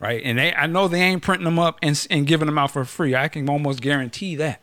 Right. 0.00 0.22
And 0.24 0.38
they 0.40 0.52
I 0.54 0.66
know 0.66 0.88
they 0.88 1.02
ain't 1.02 1.22
printing 1.22 1.44
them 1.44 1.60
up 1.60 1.78
and, 1.82 2.04
and 2.10 2.26
giving 2.26 2.46
them 2.46 2.58
out 2.58 2.72
for 2.72 2.84
free. 2.84 3.14
I 3.14 3.28
can 3.28 3.48
almost 3.48 3.80
guarantee 3.80 4.34
that. 4.36 4.60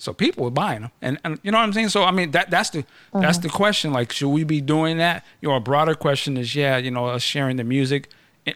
So 0.00 0.12
people 0.12 0.46
are 0.46 0.50
buying 0.50 0.82
them, 0.82 0.90
and, 1.02 1.18
and 1.24 1.38
you 1.42 1.52
know 1.52 1.58
what 1.58 1.64
I'm 1.64 1.72
saying. 1.72 1.90
So 1.90 2.04
I 2.04 2.10
mean 2.10 2.30
that 2.30 2.50
that's 2.50 2.70
the 2.70 2.80
mm-hmm. 2.80 3.20
that's 3.20 3.38
the 3.38 3.48
question. 3.48 3.92
Like, 3.92 4.12
should 4.12 4.30
we 4.30 4.44
be 4.44 4.60
doing 4.60 4.98
that? 4.98 5.24
You 5.40 5.50
know, 5.50 5.56
a 5.56 5.60
broader 5.60 5.94
question 5.94 6.36
is, 6.36 6.54
yeah, 6.54 6.78
you 6.78 6.90
know, 6.90 7.06
us 7.06 7.22
sharing 7.22 7.56
the 7.56 7.64
music. 7.64 8.08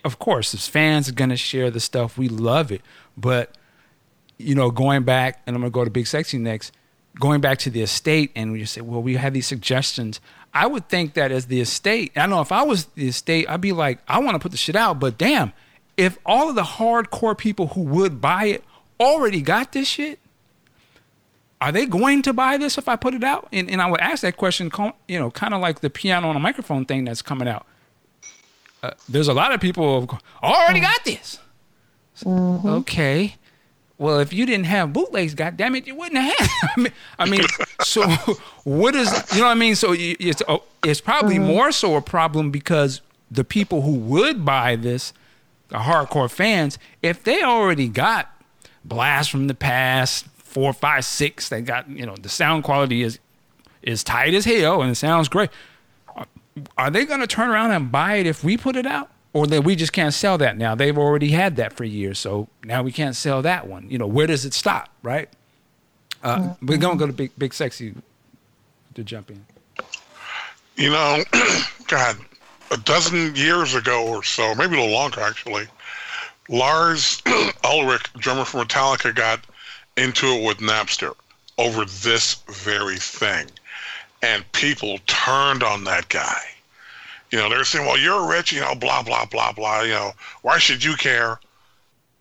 Of 0.04 0.18
course, 0.18 0.54
as 0.54 0.66
fans 0.66 1.08
are 1.08 1.12
gonna 1.12 1.36
share 1.36 1.70
the 1.70 1.80
stuff, 1.80 2.16
we 2.16 2.28
love 2.28 2.72
it. 2.72 2.80
But 3.16 3.56
you 4.38 4.54
know, 4.54 4.70
going 4.70 5.04
back, 5.04 5.42
and 5.46 5.54
I'm 5.54 5.62
gonna 5.62 5.70
go 5.70 5.84
to 5.84 5.90
Big 5.90 6.06
Sexy 6.06 6.38
next 6.38 6.72
going 7.18 7.40
back 7.40 7.58
to 7.58 7.70
the 7.70 7.82
estate 7.82 8.30
and 8.34 8.52
we 8.52 8.60
just 8.60 8.72
say, 8.72 8.80
well, 8.80 9.02
we 9.02 9.14
have 9.14 9.32
these 9.32 9.46
suggestions. 9.46 10.20
I 10.52 10.66
would 10.66 10.88
think 10.88 11.14
that 11.14 11.32
as 11.32 11.46
the 11.46 11.60
estate, 11.60 12.12
I 12.16 12.26
know 12.26 12.40
if 12.40 12.52
I 12.52 12.62
was 12.62 12.86
the 12.86 13.08
estate, 13.08 13.48
I'd 13.48 13.60
be 13.60 13.72
like, 13.72 14.00
I 14.08 14.18
want 14.18 14.34
to 14.34 14.38
put 14.38 14.52
the 14.52 14.58
shit 14.58 14.76
out, 14.76 15.00
but 15.00 15.18
damn, 15.18 15.52
if 15.96 16.18
all 16.26 16.48
of 16.48 16.54
the 16.54 16.62
hardcore 16.62 17.36
people 17.36 17.68
who 17.68 17.82
would 17.82 18.20
buy 18.20 18.46
it 18.46 18.64
already 18.98 19.40
got 19.40 19.72
this 19.72 19.88
shit, 19.88 20.18
are 21.64 21.72
they 21.72 21.86
going 21.86 22.22
to 22.22 22.32
buy 22.32 22.56
this 22.56 22.78
if 22.78 22.88
I 22.88 22.96
put 22.96 23.14
it 23.14 23.24
out? 23.24 23.48
And, 23.52 23.70
and 23.70 23.80
I 23.80 23.90
would 23.90 24.00
ask 24.00 24.22
that 24.22 24.36
question, 24.36 24.70
you 25.08 25.18
know, 25.18 25.30
kind 25.30 25.54
of 25.54 25.60
like 25.60 25.80
the 25.80 25.90
Piano 25.90 26.30
& 26.30 26.30
a 26.30 26.38
Microphone 26.38 26.84
thing 26.84 27.04
that's 27.04 27.22
coming 27.22 27.48
out. 27.48 27.66
Uh, 28.82 28.90
there's 29.08 29.28
a 29.28 29.34
lot 29.34 29.52
of 29.52 29.60
people 29.60 30.02
who 30.02 30.18
already 30.42 30.80
got 30.80 31.04
this. 31.04 31.38
Mm-hmm. 32.22 32.68
Okay 32.68 33.36
well, 33.96 34.18
if 34.18 34.32
you 34.32 34.44
didn't 34.44 34.66
have 34.66 34.92
bootlegs, 34.92 35.34
goddamn 35.34 35.76
it, 35.76 35.86
you 35.86 35.94
wouldn't 35.94 36.20
have. 36.20 36.50
I 36.76 36.80
mean, 36.80 36.92
I 37.18 37.28
mean 37.28 37.42
so 37.82 38.02
what 38.64 38.94
is 38.94 39.08
you 39.32 39.40
know 39.40 39.46
what 39.46 39.52
I 39.52 39.54
mean? 39.54 39.76
So 39.76 39.94
it's 39.96 40.42
oh, 40.48 40.64
it's 40.84 41.00
probably 41.00 41.36
mm-hmm. 41.36 41.46
more 41.46 41.72
so 41.72 41.96
a 41.96 42.02
problem 42.02 42.50
because 42.50 43.00
the 43.30 43.44
people 43.44 43.82
who 43.82 43.92
would 43.92 44.44
buy 44.44 44.76
this, 44.76 45.12
the 45.68 45.78
hardcore 45.78 46.30
fans, 46.30 46.78
if 47.02 47.22
they 47.22 47.42
already 47.42 47.88
got 47.88 48.30
blast 48.84 49.30
from 49.30 49.46
the 49.46 49.54
past 49.54 50.26
four, 50.54 50.72
five, 50.72 51.04
six, 51.04 51.50
they 51.50 51.60
got 51.60 51.88
you 51.90 52.06
know 52.06 52.16
the 52.16 52.30
sound 52.30 52.64
quality 52.64 53.02
is 53.02 53.18
is 53.82 54.02
tight 54.02 54.32
as 54.32 54.46
hell 54.46 54.80
and 54.80 54.90
it 54.90 54.94
sounds 54.94 55.28
great. 55.28 55.50
Are 56.78 56.88
they 56.88 57.04
going 57.04 57.20
to 57.20 57.26
turn 57.26 57.50
around 57.50 57.72
and 57.72 57.90
buy 57.90 58.14
it 58.14 58.26
if 58.26 58.44
we 58.44 58.56
put 58.56 58.76
it 58.76 58.86
out? 58.86 59.10
or 59.34 59.48
that 59.48 59.64
we 59.64 59.74
just 59.74 59.92
can't 59.92 60.14
sell 60.14 60.38
that 60.38 60.56
now. 60.56 60.74
They've 60.76 60.96
already 60.96 61.32
had 61.32 61.56
that 61.56 61.74
for 61.74 61.84
years, 61.84 62.20
so 62.20 62.48
now 62.62 62.82
we 62.82 62.92
can't 62.92 63.16
sell 63.16 63.42
that 63.42 63.66
one. 63.66 63.90
You 63.90 63.98
know, 63.98 64.06
where 64.06 64.28
does 64.28 64.44
it 64.46 64.54
stop, 64.54 64.88
right? 65.02 65.28
Uh, 66.22 66.38
mm-hmm. 66.38 66.66
We're 66.66 66.78
gonna 66.78 66.96
go 66.96 67.06
to 67.06 67.12
big, 67.12 67.32
big, 67.36 67.52
sexy 67.52 67.94
to 68.94 69.04
jump 69.04 69.30
in. 69.30 69.44
You 70.76 70.90
know, 70.90 71.24
God, 71.88 72.16
a 72.70 72.76
dozen 72.78 73.34
years 73.34 73.74
ago 73.74 74.06
or 74.06 74.22
so, 74.22 74.54
maybe 74.54 74.76
a 74.76 74.80
little 74.80 74.94
longer 74.94 75.20
actually, 75.20 75.66
Lars 76.48 77.20
Ulrich, 77.64 78.12
drummer 78.14 78.44
for 78.44 78.64
Metallica, 78.64 79.14
got 79.14 79.40
into 79.96 80.26
it 80.26 80.44
with 80.44 80.58
Napster 80.58 81.14
over 81.58 81.84
this 81.84 82.34
very 82.48 82.96
thing, 82.96 83.46
and 84.22 84.50
people 84.52 84.98
turned 85.06 85.62
on 85.62 85.84
that 85.84 86.08
guy 86.08 86.42
you 87.34 87.40
know, 87.40 87.48
they're 87.48 87.64
saying, 87.64 87.84
well, 87.84 87.98
you're 87.98 88.28
rich, 88.28 88.52
you 88.52 88.60
know, 88.60 88.76
blah, 88.76 89.02
blah, 89.02 89.24
blah, 89.24 89.50
blah. 89.50 89.80
You 89.80 89.90
know, 89.90 90.12
why 90.42 90.58
should 90.58 90.84
you 90.84 90.94
care? 90.94 91.40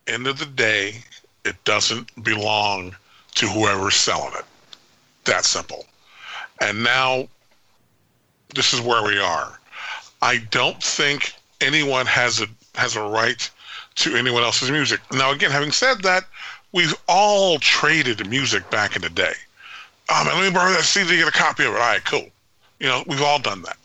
End 0.08 0.26
of 0.26 0.40
the 0.40 0.46
day, 0.46 1.04
it 1.44 1.54
doesn't 1.62 2.24
belong 2.24 2.96
to 3.36 3.46
whoever's 3.46 3.94
selling 3.94 4.34
it. 4.36 4.44
That 5.24 5.44
simple. 5.44 5.86
And 6.60 6.82
now, 6.82 7.28
this 8.56 8.74
is 8.74 8.80
where 8.80 9.04
we 9.04 9.20
are. 9.20 9.60
I 10.20 10.38
don't 10.50 10.82
think 10.82 11.32
anyone 11.60 12.06
has 12.06 12.40
a 12.40 12.48
has 12.74 12.96
a 12.96 13.02
right 13.02 13.48
to 13.94 14.16
anyone 14.16 14.42
else's 14.42 14.72
music. 14.72 15.00
Now, 15.12 15.30
again, 15.30 15.52
having 15.52 15.70
said 15.70 16.02
that, 16.02 16.24
we've 16.74 16.94
all 17.08 17.58
traded 17.60 18.28
music 18.28 18.68
back 18.68 18.96
in 18.96 19.02
the 19.02 19.08
day. 19.08 19.32
Um, 20.12 20.26
let 20.26 20.44
me 20.44 20.50
borrow 20.50 20.72
that 20.72 20.82
CD, 20.82 21.10
to 21.10 21.16
get 21.16 21.28
a 21.28 21.30
copy 21.30 21.64
of 21.64 21.72
it. 21.72 21.76
All 21.76 21.80
right, 21.80 22.04
cool. 22.04 22.28
You 22.80 22.88
know, 22.88 23.04
we've 23.06 23.22
all 23.22 23.38
done 23.38 23.62
that. 23.62 23.78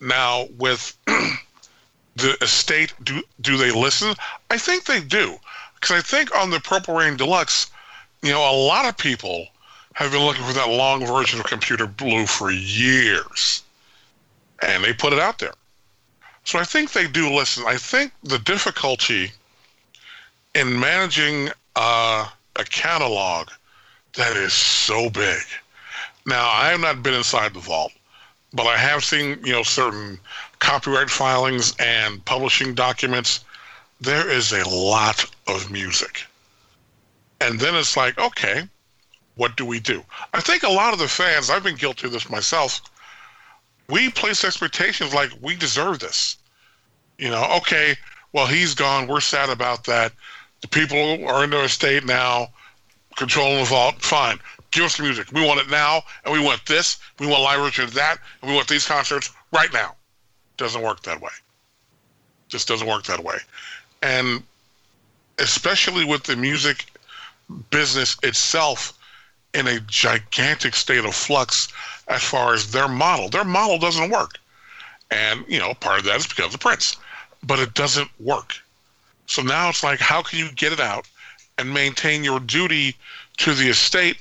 Now, 0.00 0.46
with 0.58 0.96
the 1.06 2.36
estate, 2.40 2.92
do 3.02 3.22
do 3.40 3.56
they 3.56 3.72
listen? 3.72 4.14
I 4.50 4.58
think 4.58 4.84
they 4.84 5.00
do, 5.00 5.36
because 5.74 5.96
I 5.96 6.00
think 6.00 6.32
on 6.36 6.50
the 6.50 6.60
Purple 6.60 6.94
Rain 6.94 7.16
Deluxe, 7.16 7.70
you 8.20 8.30
know, 8.30 8.48
a 8.48 8.54
lot 8.54 8.84
of 8.84 8.96
people 8.96 9.48
have 9.94 10.12
been 10.12 10.22
looking 10.22 10.44
for 10.44 10.52
that 10.52 10.68
long 10.68 11.04
version 11.06 11.40
of 11.40 11.46
Computer 11.46 11.86
Blue 11.86 12.26
for 12.26 12.50
years, 12.50 13.62
and 14.60 14.84
they 14.84 14.92
put 14.92 15.12
it 15.12 15.18
out 15.18 15.38
there. 15.38 15.54
So 16.44 16.58
I 16.58 16.64
think 16.64 16.92
they 16.92 17.06
do 17.06 17.32
listen. 17.32 17.64
I 17.66 17.78
think 17.78 18.12
the 18.22 18.38
difficulty 18.38 19.32
in 20.54 20.78
managing 20.78 21.50
uh, 21.76 22.28
a 22.56 22.64
catalog 22.64 23.48
that 24.14 24.36
is 24.36 24.52
so 24.52 25.08
big. 25.10 25.40
Now, 26.26 26.48
I 26.50 26.70
have 26.70 26.80
not 26.80 27.02
been 27.02 27.14
inside 27.14 27.54
the 27.54 27.60
vault, 27.60 27.92
but 28.52 28.66
I 28.66 28.76
have 28.76 29.04
seen, 29.04 29.40
you 29.44 29.52
know, 29.52 29.62
certain 29.62 30.20
copyright 30.58 31.10
filings 31.10 31.74
and 31.78 32.24
publishing 32.24 32.74
documents. 32.74 33.44
There 34.00 34.28
is 34.28 34.52
a 34.52 34.68
lot 34.68 35.24
of 35.46 35.70
music. 35.70 36.24
And 37.40 37.58
then 37.58 37.74
it's 37.74 37.96
like, 37.96 38.18
okay, 38.18 38.68
what 39.34 39.56
do 39.56 39.64
we 39.64 39.80
do? 39.80 40.04
I 40.32 40.40
think 40.40 40.62
a 40.62 40.68
lot 40.68 40.92
of 40.92 40.98
the 40.98 41.08
fans, 41.08 41.50
I've 41.50 41.64
been 41.64 41.76
guilty 41.76 42.06
of 42.06 42.12
this 42.12 42.30
myself, 42.30 42.80
we 43.88 44.10
place 44.10 44.44
expectations 44.44 45.12
like 45.12 45.30
we 45.40 45.56
deserve 45.56 45.98
this. 45.98 46.36
You 47.18 47.30
know, 47.30 47.44
okay, 47.58 47.96
well, 48.32 48.46
he's 48.46 48.74
gone. 48.74 49.06
We're 49.06 49.20
sad 49.20 49.50
about 49.50 49.84
that. 49.84 50.12
The 50.62 50.68
people 50.68 51.26
are 51.26 51.44
in 51.44 51.50
their 51.50 51.64
estate 51.64 52.04
now, 52.04 52.48
controlling 53.16 53.58
the 53.58 53.64
vault. 53.64 54.00
Fine 54.00 54.38
give 54.72 54.84
us 54.84 54.96
the 54.96 55.04
music. 55.04 55.30
We 55.32 55.46
want 55.46 55.60
it 55.60 55.70
now, 55.70 56.02
and 56.24 56.32
we 56.32 56.40
want 56.40 56.66
this. 56.66 56.98
We 57.20 57.26
want 57.26 57.42
live 57.42 57.78
of 57.78 57.94
that, 57.94 58.18
and 58.40 58.50
we 58.50 58.56
want 58.56 58.66
these 58.66 58.86
concerts 58.86 59.30
right 59.52 59.72
now. 59.72 59.94
Doesn't 60.56 60.82
work 60.82 61.02
that 61.04 61.20
way. 61.20 61.30
Just 62.48 62.66
doesn't 62.66 62.88
work 62.88 63.04
that 63.04 63.22
way. 63.22 63.36
And 64.02 64.42
especially 65.38 66.04
with 66.04 66.24
the 66.24 66.36
music 66.36 66.86
business 67.70 68.16
itself 68.22 68.98
in 69.54 69.66
a 69.68 69.80
gigantic 69.80 70.74
state 70.74 71.04
of 71.04 71.14
flux 71.14 71.68
as 72.08 72.22
far 72.22 72.54
as 72.54 72.72
their 72.72 72.88
model. 72.88 73.28
Their 73.28 73.44
model 73.44 73.78
doesn't 73.78 74.10
work. 74.10 74.38
And, 75.10 75.44
you 75.46 75.58
know, 75.58 75.74
part 75.74 75.98
of 75.98 76.04
that 76.06 76.16
is 76.16 76.26
because 76.26 76.46
of 76.46 76.52
the 76.52 76.58
Prince. 76.58 76.96
But 77.42 77.58
it 77.58 77.74
doesn't 77.74 78.08
work. 78.18 78.54
So 79.32 79.40
now 79.40 79.70
it's 79.70 79.82
like, 79.82 79.98
how 79.98 80.20
can 80.20 80.40
you 80.40 80.52
get 80.52 80.74
it 80.74 80.80
out 80.80 81.08
and 81.56 81.72
maintain 81.72 82.22
your 82.22 82.38
duty 82.38 82.94
to 83.38 83.54
the 83.54 83.70
estate 83.70 84.18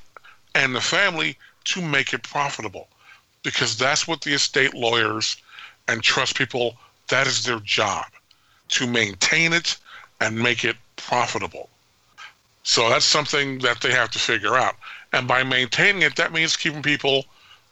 and 0.55 0.73
the 0.73 0.79
family 0.79 1.37
to 1.65 1.81
make 1.81 2.13
it 2.13 2.23
profitable 2.23 2.87
because 3.43 3.77
that's 3.77 4.07
what 4.07 4.21
the 4.21 4.33
estate 4.33 4.73
lawyers 4.73 5.35
and 5.89 6.01
trust 6.01 6.37
people 6.37 6.77
that 7.09 7.27
is 7.27 7.43
their 7.43 7.59
job 7.59 8.05
to 8.69 8.87
maintain 8.87 9.51
it 9.51 9.75
and 10.21 10.39
make 10.39 10.63
it 10.63 10.77
profitable 10.95 11.67
So 12.63 12.87
that's 12.87 13.03
something 13.03 13.59
that 13.59 13.81
they 13.81 13.91
have 13.91 14.11
to 14.11 14.19
figure 14.19 14.55
out. 14.55 14.77
And 15.11 15.27
by 15.27 15.43
maintaining 15.43 16.03
it, 16.03 16.15
that 16.15 16.31
means 16.31 16.55
keeping 16.55 16.81
people 16.81 17.25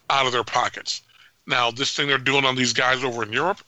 out 0.10 0.26
of 0.26 0.34
their 0.34 0.44
pockets. 0.44 1.04
Now, 1.48 1.72
this 1.72 1.96
thing 1.96 2.10
they're 2.10 2.18
doing 2.18 2.44
on 2.44 2.58
these 2.58 2.74
guys 2.74 3.02
over 3.02 3.24
in 3.24 3.32
Europe, 3.32 3.62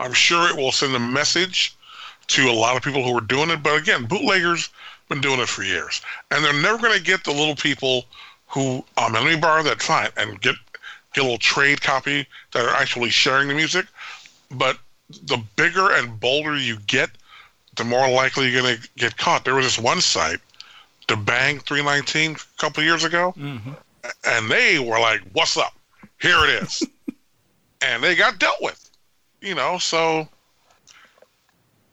I'm 0.00 0.14
sure 0.14 0.48
it 0.48 0.56
will 0.56 0.72
send 0.72 0.96
a 0.96 0.98
message 0.98 1.76
to 2.28 2.48
a 2.48 2.52
lot 2.52 2.76
of 2.76 2.82
people 2.82 3.02
who 3.02 3.16
are 3.16 3.22
doing 3.22 3.50
it. 3.50 3.62
But 3.62 3.78
again, 3.78 4.06
bootleggers 4.06 4.70
been 5.08 5.20
doing 5.20 5.40
it 5.40 5.48
for 5.48 5.62
years, 5.62 6.00
and 6.30 6.44
they're 6.44 6.52
never 6.52 6.78
going 6.78 6.96
to 6.96 7.04
get 7.04 7.24
the 7.24 7.32
little 7.32 7.56
people 7.56 8.04
who 8.46 8.84
um, 8.96 9.12
let 9.12 9.24
me 9.24 9.36
borrow 9.36 9.62
that 9.62 9.82
fine 9.82 10.10
and 10.16 10.40
get 10.40 10.54
get 11.14 11.22
a 11.22 11.24
little 11.24 11.38
trade 11.38 11.80
copy 11.80 12.26
that 12.52 12.64
are 12.64 12.74
actually 12.74 13.10
sharing 13.10 13.48
the 13.48 13.54
music. 13.54 13.86
But 14.50 14.78
the 15.08 15.42
bigger 15.56 15.92
and 15.92 16.20
bolder 16.20 16.56
you 16.56 16.78
get, 16.86 17.10
the 17.76 17.84
more 17.84 18.08
likely 18.10 18.48
you're 18.48 18.62
going 18.62 18.76
to 18.76 18.88
get 18.96 19.16
caught. 19.16 19.44
There 19.44 19.54
was 19.54 19.64
this 19.64 19.78
one 19.78 20.00
site, 20.00 20.40
the 21.08 21.16
Bang 21.16 21.60
319, 21.60 22.32
a 22.32 22.60
couple 22.60 22.82
years 22.82 23.04
ago, 23.04 23.34
mm-hmm. 23.36 23.72
and 24.24 24.50
they 24.50 24.78
were 24.78 25.00
like, 25.00 25.22
"What's 25.32 25.56
up? 25.56 25.74
Here 26.20 26.38
it 26.44 26.62
is," 26.62 26.82
and 27.82 28.02
they 28.02 28.14
got 28.14 28.38
dealt 28.38 28.60
with. 28.60 28.84
You 29.40 29.54
know, 29.54 29.78
so 29.78 30.28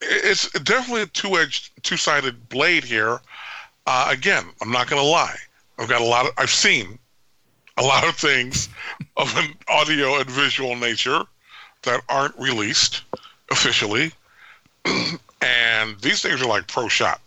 it's 0.01 0.51
definitely 0.59 1.03
a 1.03 1.07
two-edged, 1.07 1.71
two-sided 1.83 2.49
blade 2.49 2.83
here. 2.83 3.19
Uh, 3.85 4.07
again, 4.09 4.45
I'm 4.61 4.71
not 4.71 4.87
going 4.87 5.01
to 5.01 5.07
lie. 5.07 5.37
I've 5.77 5.89
got 5.89 6.01
a 6.01 6.05
lot 6.05 6.25
of, 6.25 6.31
I've 6.37 6.49
seen 6.49 6.97
a 7.77 7.83
lot 7.83 8.07
of 8.07 8.15
things 8.15 8.69
of 9.17 9.35
an 9.37 9.53
audio 9.67 10.19
and 10.19 10.29
visual 10.29 10.75
nature 10.75 11.23
that 11.83 12.01
aren't 12.09 12.37
released 12.37 13.03
officially. 13.51 14.11
and 15.41 15.99
these 16.01 16.21
things 16.21 16.41
are 16.41 16.47
like 16.47 16.67
pro 16.67 16.87
shot. 16.87 17.21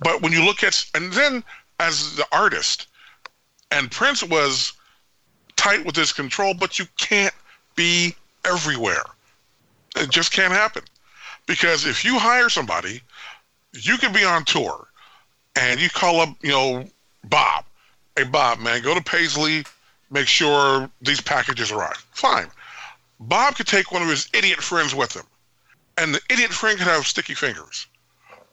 But 0.00 0.22
when 0.22 0.32
you 0.32 0.44
look 0.44 0.64
at, 0.64 0.84
and 0.94 1.12
then 1.12 1.44
as 1.78 2.16
the 2.16 2.26
artist, 2.32 2.88
and 3.70 3.90
Prince 3.90 4.22
was 4.22 4.72
tight 5.56 5.84
with 5.84 5.94
his 5.94 6.12
control, 6.12 6.54
but 6.54 6.78
you 6.78 6.86
can't 6.96 7.34
be 7.76 8.14
everywhere. 8.44 9.04
It 9.96 10.10
just 10.10 10.32
can't 10.32 10.52
happen. 10.52 10.82
Because 11.46 11.86
if 11.86 12.04
you 12.04 12.18
hire 12.18 12.48
somebody, 12.48 13.02
you 13.72 13.96
can 13.98 14.12
be 14.12 14.24
on 14.24 14.44
tour 14.44 14.88
and 15.56 15.80
you 15.80 15.88
call 15.88 16.20
up, 16.20 16.30
you 16.42 16.50
know, 16.50 16.84
Bob. 17.24 17.64
Hey, 18.16 18.24
Bob, 18.24 18.58
man, 18.58 18.82
go 18.82 18.94
to 18.94 19.02
Paisley, 19.02 19.64
make 20.10 20.26
sure 20.26 20.90
these 21.00 21.20
packages 21.20 21.70
arrive. 21.70 22.04
Fine. 22.12 22.50
Bob 23.20 23.56
could 23.56 23.66
take 23.66 23.92
one 23.92 24.02
of 24.02 24.08
his 24.08 24.28
idiot 24.32 24.62
friends 24.62 24.94
with 24.94 25.14
him, 25.14 25.24
and 25.98 26.14
the 26.14 26.20
idiot 26.30 26.50
friend 26.50 26.78
could 26.78 26.86
have 26.86 27.06
sticky 27.06 27.34
fingers. 27.34 27.86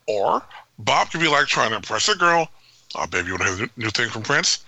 Or 0.08 0.43
Bob 0.80 1.12
could 1.12 1.21
be 1.21 1.28
like 1.28 1.47
trying 1.47 1.69
to 1.71 1.78
impress 1.78 2.10
a 2.10 2.15
girl. 2.15 2.50
Oh, 2.95 3.08
baby, 3.08 3.28
you 3.28 3.34
want 3.34 3.43
to 3.43 3.50
have 3.50 3.62
a 3.62 3.80
new 3.80 3.89
thing 3.89 4.10
from 4.10 4.23
Prince? 4.23 4.65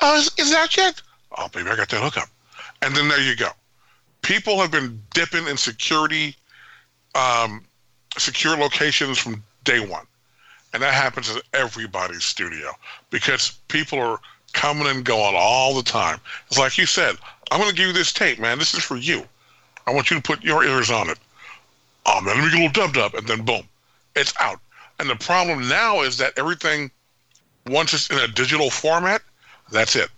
Oh, 0.00 0.14
uh, 0.14 0.18
is, 0.18 0.30
is 0.38 0.50
that 0.50 0.76
yet? 0.76 1.00
Oh, 1.36 1.48
baby, 1.48 1.70
I 1.70 1.76
got 1.76 1.88
that 1.90 2.02
hookup. 2.02 2.28
And 2.82 2.94
then 2.94 3.08
there 3.08 3.20
you 3.20 3.36
go. 3.36 3.48
People 4.22 4.58
have 4.60 4.70
been 4.70 5.00
dipping 5.14 5.46
in 5.46 5.56
security 5.56 6.36
um, 7.14 7.64
secure 8.18 8.56
locations 8.56 9.18
from 9.18 9.42
day 9.64 9.80
one. 9.80 10.06
And 10.72 10.82
that 10.82 10.94
happens 10.94 11.30
in 11.30 11.40
everybody's 11.52 12.24
studio 12.24 12.70
because 13.10 13.52
people 13.68 13.98
are 13.98 14.20
coming 14.52 14.86
and 14.86 15.04
going 15.04 15.34
all 15.36 15.74
the 15.74 15.82
time. 15.82 16.18
It's 16.46 16.58
like 16.58 16.78
you 16.78 16.86
said, 16.86 17.16
I'm 17.50 17.60
going 17.60 17.70
to 17.70 17.76
give 17.76 17.88
you 17.88 17.92
this 17.92 18.12
tape, 18.12 18.38
man. 18.38 18.58
This 18.58 18.74
is 18.74 18.82
for 18.82 18.96
you. 18.96 19.26
I 19.86 19.92
want 19.92 20.10
you 20.10 20.16
to 20.16 20.22
put 20.22 20.42
your 20.42 20.64
ears 20.64 20.90
on 20.90 21.10
it. 21.10 21.18
Oh, 22.06 22.20
man, 22.20 22.36
let 22.36 22.44
me 22.44 22.50
get 22.50 22.60
a 22.60 22.66
little 22.66 22.86
dub 22.86 22.94
dub. 22.94 23.14
And 23.14 23.26
then 23.26 23.44
boom, 23.44 23.68
it's 24.16 24.32
out. 24.40 24.60
And 24.98 25.10
the 25.10 25.16
problem 25.16 25.68
now 25.68 26.02
is 26.02 26.16
that 26.18 26.32
everything, 26.36 26.90
once 27.66 27.92
it's 27.92 28.10
in 28.10 28.18
a 28.18 28.28
digital 28.28 28.70
format, 28.70 29.22
that's 29.70 29.96
it. 29.96 30.08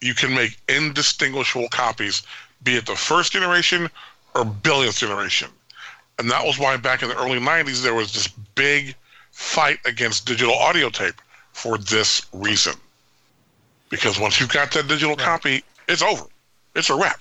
You 0.00 0.14
can 0.14 0.34
make 0.34 0.58
indistinguishable 0.68 1.68
copies, 1.70 2.22
be 2.62 2.76
it 2.76 2.86
the 2.86 2.96
first 2.96 3.32
generation 3.32 3.88
or 4.34 4.44
billionth 4.44 4.98
generation. 4.98 5.50
And 6.18 6.30
that 6.30 6.44
was 6.44 6.58
why 6.58 6.76
back 6.76 7.02
in 7.02 7.08
the 7.08 7.16
early 7.16 7.38
90s, 7.38 7.82
there 7.82 7.94
was 7.94 8.12
this 8.12 8.28
big 8.54 8.94
fight 9.30 9.78
against 9.84 10.26
digital 10.26 10.54
audio 10.54 10.90
tape 10.90 11.14
for 11.52 11.78
this 11.78 12.26
reason. 12.32 12.74
Because 13.88 14.18
once 14.18 14.40
you've 14.40 14.52
got 14.52 14.72
that 14.72 14.88
digital 14.88 15.16
copy, 15.16 15.62
it's 15.88 16.02
over. 16.02 16.24
It's 16.74 16.90
a 16.90 16.96
wrap. 16.96 17.20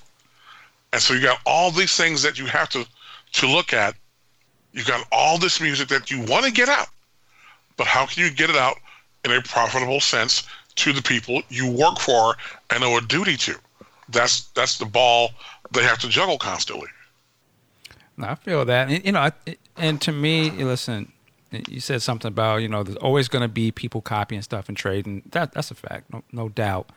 And 0.94 1.02
so 1.02 1.14
you 1.14 1.22
got 1.22 1.40
all 1.46 1.72
these 1.72 1.96
things 1.96 2.24
that 2.24 2.40
you 2.40 2.46
have 2.48 2.70
to, 2.70 2.86
to 3.34 3.48
look 3.48 3.72
at. 3.72 3.96
You've 4.74 4.88
got 4.88 5.06
all 5.12 5.38
this 5.38 5.62
music 5.62 5.90
that 5.90 6.10
you 6.12 6.22
want 6.22 6.46
to 6.46 6.52
get 6.52 6.70
out. 6.70 6.88
But 7.78 7.88
how 7.88 8.06
can 8.08 8.24
you 8.24 8.32
get 8.32 8.50
it 8.50 8.56
out 8.56 8.78
in 9.24 9.32
a 9.32 9.42
profitable 9.42 10.00
sense 10.00 10.44
to 10.76 10.94
the 10.94 11.02
people 11.02 11.42
you 11.50 11.70
work 11.70 12.00
for 12.00 12.36
and 12.72 12.84
owe 12.84 12.98
a 12.98 13.02
duty 13.02 13.38
to? 13.38 13.56
That's 14.10 14.46
that's 14.56 14.78
the 14.78 14.86
ball 14.86 15.32
they 15.72 15.84
have 15.84 16.00
to 16.00 16.10
juggle 16.10 16.38
constantly. 16.38 16.88
I 18.26 18.36
feel 18.36 18.66
that, 18.66 18.90
and, 18.90 19.06
you 19.06 19.12
know, 19.12 19.30
and 19.76 20.02
to 20.02 20.12
me, 20.12 20.50
listen, 20.52 21.12
you 21.52 21.80
said 21.80 22.02
something 22.02 22.30
about 22.30 22.58
you 22.58 22.68
know 22.68 22.84
there's 22.84 22.98
always 22.98 23.28
going 23.28 23.42
to 23.42 23.48
be 23.48 23.72
people 23.72 24.02
copying 24.02 24.42
stuff 24.42 24.68
and 24.68 24.78
trading. 24.78 25.24
That 25.32 25.54
that's 25.54 25.72
a 25.72 25.76
fact, 25.76 26.12
no, 26.12 26.24
no 26.32 26.50
doubt. 26.50 26.92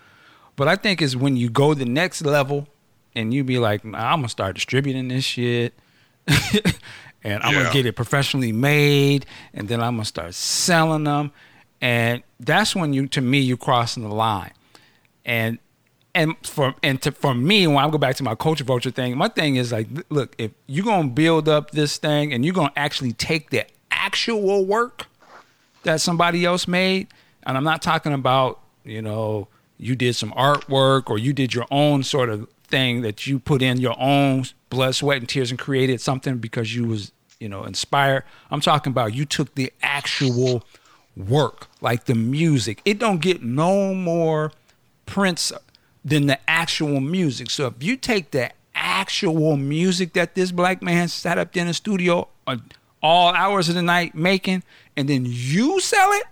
But 0.56 0.68
I 0.68 0.76
think 0.76 1.00
is 1.00 1.16
when 1.16 1.36
you 1.36 1.48
go 1.50 1.74
the 1.74 1.84
next 1.84 2.22
level 2.22 2.68
and 3.14 3.32
you 3.32 3.44
be 3.44 3.58
like, 3.58 3.84
I'm 3.84 3.92
gonna 3.92 4.28
start 4.28 4.54
distributing 4.54 5.08
this 5.08 5.24
shit. 5.24 5.74
and 6.26 7.42
I'm 7.42 7.54
yeah. 7.54 7.62
gonna 7.62 7.72
get 7.72 7.86
it 7.86 7.96
professionally 7.96 8.52
made, 8.52 9.26
and 9.54 9.68
then 9.68 9.80
I'm 9.80 9.94
gonna 9.94 10.04
start 10.04 10.34
selling 10.34 11.04
them, 11.04 11.32
and 11.80 12.22
that's 12.38 12.74
when 12.74 12.92
you, 12.92 13.06
to 13.08 13.20
me, 13.20 13.40
you're 13.40 13.56
crossing 13.56 14.02
the 14.02 14.14
line, 14.14 14.52
and 15.24 15.58
and 16.14 16.34
for 16.46 16.74
and 16.82 17.00
to, 17.02 17.12
for 17.12 17.34
me, 17.34 17.66
when 17.66 17.78
I 17.78 17.88
go 17.90 17.98
back 17.98 18.16
to 18.16 18.22
my 18.22 18.34
culture 18.34 18.64
vulture 18.64 18.90
thing, 18.90 19.16
my 19.16 19.28
thing 19.28 19.56
is 19.56 19.72
like, 19.72 19.88
look, 20.08 20.34
if 20.38 20.52
you're 20.66 20.84
gonna 20.84 21.08
build 21.08 21.48
up 21.48 21.70
this 21.70 21.98
thing 21.98 22.32
and 22.32 22.44
you're 22.44 22.54
gonna 22.54 22.72
actually 22.76 23.12
take 23.12 23.50
the 23.50 23.66
actual 23.90 24.64
work 24.64 25.06
that 25.82 26.00
somebody 26.00 26.44
else 26.44 26.66
made, 26.66 27.08
and 27.44 27.56
I'm 27.56 27.64
not 27.64 27.82
talking 27.82 28.12
about 28.12 28.60
you 28.84 29.02
know 29.02 29.48
you 29.78 29.94
did 29.94 30.14
some 30.16 30.32
artwork 30.32 31.08
or 31.08 31.18
you 31.18 31.32
did 31.32 31.54
your 31.54 31.66
own 31.70 32.02
sort 32.02 32.28
of 32.28 32.48
thing 32.64 33.02
that 33.02 33.26
you 33.26 33.38
put 33.38 33.62
in 33.62 33.80
your 33.80 33.96
own 33.98 34.44
blood, 34.68 34.94
sweat, 34.94 35.18
and 35.18 35.28
tears 35.28 35.50
and 35.50 35.58
created 35.58 36.00
something 36.00 36.38
because 36.38 36.74
you 36.74 36.84
was 36.86 37.12
you 37.38 37.48
know 37.48 37.64
inspired. 37.64 38.24
I'm 38.50 38.60
talking 38.60 38.90
about 38.90 39.14
you 39.14 39.24
took 39.24 39.54
the 39.54 39.72
actual 39.82 40.64
work, 41.16 41.68
like 41.80 42.04
the 42.04 42.14
music. 42.14 42.82
It 42.84 42.98
don't 42.98 43.20
get 43.20 43.42
no 43.42 43.94
more 43.94 44.52
Prince 45.06 45.52
than 46.04 46.26
the 46.26 46.38
actual 46.48 47.00
music. 47.00 47.50
So 47.50 47.66
if 47.66 47.82
you 47.82 47.96
take 47.96 48.30
the 48.30 48.50
actual 48.74 49.56
music 49.56 50.14
that 50.14 50.34
this 50.34 50.52
black 50.52 50.82
man 50.82 51.08
sat 51.08 51.38
up 51.38 51.56
in 51.56 51.66
the 51.66 51.74
studio 51.74 52.28
uh, 52.46 52.56
all 53.02 53.32
hours 53.34 53.68
of 53.68 53.74
the 53.74 53.82
night 53.82 54.14
making, 54.14 54.62
and 54.96 55.08
then 55.08 55.24
you 55.26 55.80
sell 55.80 56.12
it, 56.12 56.24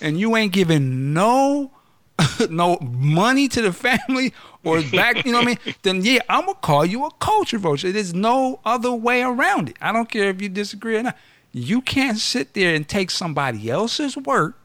and 0.00 0.18
you 0.18 0.36
ain't 0.36 0.52
giving 0.52 1.12
no 1.12 1.70
no 2.50 2.78
money 2.80 3.46
to 3.48 3.60
the 3.60 3.72
family 3.72 4.32
or 4.64 4.82
back, 4.82 5.24
you 5.24 5.32
know 5.32 5.38
what 5.38 5.44
I 5.44 5.46
mean? 5.46 5.74
Then 5.82 6.04
yeah, 6.04 6.20
I'm 6.28 6.46
gonna 6.46 6.54
call 6.54 6.84
you 6.84 7.04
a 7.04 7.10
culture 7.12 7.58
vulture. 7.58 7.92
There's 7.92 8.14
no 8.14 8.60
other 8.64 8.92
way 8.92 9.22
around 9.22 9.68
it. 9.68 9.76
I 9.80 9.92
don't 9.92 10.08
care 10.08 10.30
if 10.30 10.40
you 10.40 10.48
disagree 10.48 10.96
or 10.96 11.02
not. 11.02 11.16
You 11.52 11.80
can't 11.80 12.18
sit 12.18 12.54
there 12.54 12.74
and 12.74 12.86
take 12.88 13.10
somebody 13.10 13.70
else's 13.70 14.16
work 14.16 14.58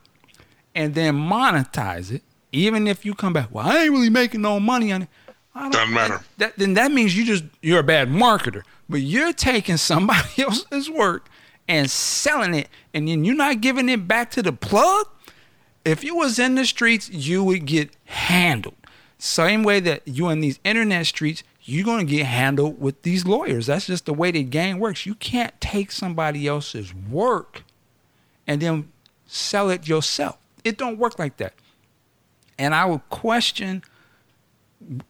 and 0.74 0.96
then 0.96 1.16
monetize 1.16 2.12
it 2.12 2.24
even 2.52 2.88
if 2.88 3.06
you 3.06 3.14
come 3.14 3.34
back, 3.34 3.50
well, 3.52 3.66
I 3.66 3.84
ain't 3.84 3.92
really 3.92 4.10
making 4.10 4.42
no 4.42 4.60
money 4.60 4.92
on 4.92 5.04
it. 5.04 5.10
Doesn't 5.54 5.94
matter. 5.94 6.22
That, 6.38 6.58
then 6.58 6.74
that 6.76 6.92
means 6.92 7.16
you 7.16 7.26
just 7.26 7.44
you're 7.62 7.80
a 7.80 7.84
bad 7.84 8.10
marketer. 8.10 8.64
But 8.90 9.02
you're 9.02 9.34
taking 9.34 9.78
somebody 9.92 10.42
else's 10.42 10.90
work 10.90 11.28
and 11.68 11.90
selling 11.90 12.54
it, 12.54 12.70
and 12.94 13.08
then 13.08 13.24
you're 13.24 13.36
not 13.36 13.62
giving 13.62 13.90
it 13.90 14.08
back 14.08 14.32
to 14.32 14.42
the 14.42 14.54
plug. 14.54 15.08
If 15.84 16.04
you 16.04 16.16
was 16.16 16.38
in 16.38 16.56
the 16.56 16.66
streets, 16.66 17.10
you 17.10 17.44
would 17.44 17.66
get 17.66 17.92
handled. 18.06 18.76
Same 19.18 19.64
way 19.64 19.80
that 19.80 20.08
you 20.08 20.30
in 20.30 20.42
these 20.42 20.60
internet 20.64 21.06
streets, 21.06 21.44
you're 21.64 21.86
gonna 21.86 22.04
get 22.04 22.26
handled 22.26 22.80
with 22.82 23.02
these 23.04 23.26
lawyers. 23.26 23.68
That's 23.68 23.88
just 23.88 24.06
the 24.06 24.14
way 24.14 24.32
the 24.32 24.44
game 24.44 24.80
works. 24.80 25.06
You 25.06 25.16
can't 25.16 25.60
take 25.62 25.92
somebody 25.92 26.48
else's 26.48 26.94
work 26.94 27.64
and 28.48 28.62
then 28.62 28.92
sell 29.28 29.70
it 29.70 29.88
yourself. 29.88 30.38
It 30.64 30.78
don't 30.78 30.98
work 30.98 31.20
like 31.20 31.38
that. 31.38 31.54
And 32.62 32.76
I 32.76 32.86
would 32.86 33.10
question 33.10 33.82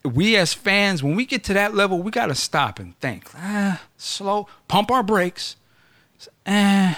we 0.06 0.38
as 0.38 0.54
fans, 0.54 1.04
when 1.04 1.16
we 1.16 1.26
get 1.26 1.44
to 1.46 1.54
that 1.54 1.76
level, 1.76 2.02
we 2.02 2.10
got 2.10 2.28
to 2.28 2.36
stop 2.36 2.80
and 2.80 2.98
think. 3.00 3.30
Ah, 3.36 3.82
slow, 3.98 4.48
pump 4.70 4.90
our 4.90 5.04
brakes. 5.04 5.58
Eh, 6.46 6.96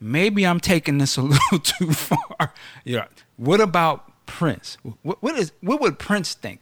maybe 0.00 0.44
I'm 0.44 0.58
taking 0.58 0.98
this 0.98 1.16
a 1.16 1.22
little 1.22 1.60
too 1.60 1.92
far. 1.92 2.52
Yeah. 2.84 3.06
What 3.36 3.60
about 3.60 4.26
Prince? 4.26 4.78
What, 5.02 5.22
what 5.22 5.36
is 5.36 5.52
what 5.60 5.80
would 5.80 5.98
Prince 5.98 6.34
think? 6.34 6.60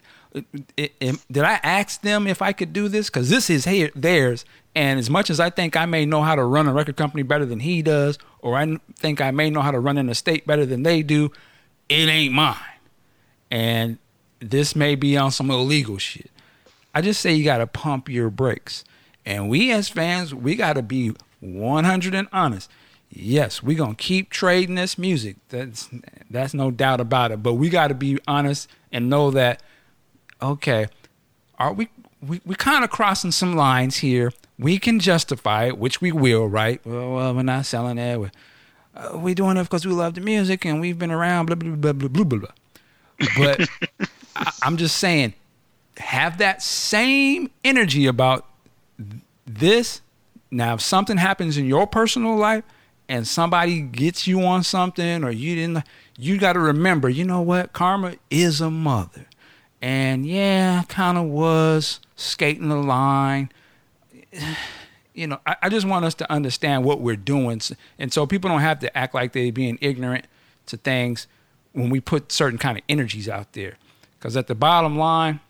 did 0.77 1.39
I 1.39 1.59
ask 1.63 2.03
them 2.03 2.27
if 2.27 2.43
I 2.43 2.53
could 2.53 2.75
do 2.75 2.89
this? 2.89 3.09
Because 3.09 3.31
this 3.31 3.49
is 3.49 3.65
here, 3.65 3.91
theirs. 3.95 4.45
And 4.75 4.99
as 4.99 5.09
much 5.09 5.31
as 5.31 5.41
I 5.41 5.49
think 5.49 5.75
I 5.75 5.87
may 5.87 6.05
know 6.05 6.21
how 6.21 6.35
to 6.35 6.45
run 6.45 6.67
a 6.67 6.73
record 6.75 6.97
company 6.97 7.23
better 7.23 7.47
than 7.47 7.61
he 7.61 7.81
does, 7.81 8.19
or 8.41 8.55
I 8.59 8.77
think 8.97 9.23
I 9.23 9.31
may 9.31 9.49
know 9.49 9.63
how 9.63 9.71
to 9.71 9.81
run 9.81 9.97
an 9.97 10.11
estate 10.11 10.47
better 10.47 10.67
than 10.67 10.83
they 10.83 11.03
do, 11.03 11.33
it 11.89 12.11
ain't 12.11 12.35
mine. 12.35 12.57
And 13.51 13.99
this 14.41 14.77
may 14.77 14.95
be 14.95 15.17
on 15.17 15.31
some 15.31 15.51
illegal 15.51 15.99
shit. 15.99 16.31
I 16.95 17.03
just 17.03 17.21
say 17.21 17.35
you 17.35 17.45
got 17.45 17.59
to 17.59 17.67
pump 17.67 18.09
your 18.09 18.31
brakes. 18.31 18.85
And 19.25 19.49
we 19.49 19.73
as 19.73 19.89
fans, 19.89 20.35
we 20.35 20.57
got 20.57 20.75
to 20.75 20.83
be 20.83 21.13
100 21.41 22.15
and 22.15 22.29
honest. 22.33 22.71
Yes, 23.11 23.63
we're 23.63 23.77
going 23.77 23.97
to 23.97 24.03
keep 24.03 24.31
trading 24.31 24.75
this 24.75 24.99
music. 24.99 25.37
That's 25.49 25.89
that's 26.31 26.55
no 26.55 26.71
doubt 26.71 27.01
about 27.01 27.33
it. 27.33 27.43
But 27.43 27.55
we 27.55 27.69
got 27.69 27.89
to 27.89 27.95
be 27.95 28.19
honest 28.27 28.69
and 28.91 29.09
know 29.09 29.31
that 29.31 29.63
okay, 30.43 30.89
are 31.59 31.73
we 31.73 31.89
we 32.21 32.41
we 32.45 32.55
kind 32.55 32.85
of 32.85 32.91
crossing 32.91 33.31
some 33.31 33.55
lines 33.55 33.99
here. 33.99 34.33
We 34.59 34.79
can 34.79 35.01
justify 35.01 35.67
it, 35.67 35.79
which 35.79 36.01
we 36.01 36.13
will, 36.13 36.49
right? 36.49 36.81
Well, 36.85 37.15
well 37.15 37.35
we're 37.35 37.43
not 37.43 37.67
selling 37.67 37.99
it. 37.99 38.19
We're, 38.19 38.31
uh, 38.95 39.19
we're 39.19 39.35
doing 39.35 39.57
it 39.57 39.65
because 39.65 39.87
we 39.87 39.93
love 39.93 40.15
the 40.15 40.23
music 40.23 40.65
and 40.65 40.81
we've 40.81 40.99
been 40.99 41.11
around, 41.11 41.47
blah, 41.47 41.57
blah, 41.57 41.75
blah, 41.75 41.93
blah, 41.93 42.09
blah, 42.09 42.25
blah, 42.25 42.39
blah. 42.39 42.49
But 43.37 43.69
I, 44.37 44.53
I'm 44.63 44.77
just 44.77 44.97
saying, 44.97 45.35
have 45.99 46.39
that 46.39 46.63
same 46.63 47.51
energy 47.65 48.07
about 48.07 48.47
this. 49.47 50.01
Now, 50.51 50.75
if 50.75 50.81
something 50.81 51.17
happens 51.17 51.57
in 51.57 51.67
your 51.67 51.87
personal 51.87 52.37
life 52.37 52.65
and 53.09 53.27
somebody 53.27 53.81
gets 53.81 54.27
you 54.27 54.43
on 54.43 54.63
something 54.63 55.25
or 55.25 55.31
you 55.31 55.55
didn't, 55.55 55.85
you 56.19 56.39
got 56.39 56.55
to 56.55 56.61
remember, 56.61 57.09
you 57.09 57.25
know 57.25 57.41
what? 57.41 57.73
Karma 57.73 58.15
is 58.31 58.61
a 58.61 58.71
mother. 58.71 59.27
And 59.83 60.27
yeah, 60.27 60.85
kind 60.89 61.19
of 61.19 61.25
was 61.25 62.01
skating 62.17 62.69
the 62.69 62.77
line. 62.77 63.51
You 65.15 65.27
know, 65.27 65.41
I, 65.47 65.57
I, 65.63 65.69
just 65.71 65.87
want 65.87 66.05
us 66.05 66.13
to 66.17 66.31
understand 66.31 66.85
what 66.85 67.01
we're 67.01 67.17
doing. 67.17 67.63
And 67.99 68.13
so 68.13 68.27
people 68.27 68.51
don't 68.51 68.61
have 68.61 68.81
to 68.81 68.95
act 68.95 69.15
like 69.15 69.33
they're 69.33 69.51
being 69.51 69.79
ignorant 69.81 70.27
to 70.67 70.77
things 70.77 71.27
when 71.77 71.91
we 71.91 72.01
put 72.01 72.33
certain 72.33 72.59
kind 72.59 72.79
of 72.79 72.85
energies 72.89 73.29
out 73.29 73.53
there. 73.53 73.77
Because 74.19 74.35
at 74.37 74.47
the 74.47 74.55
bottom 74.55 74.99
line, 74.99 75.41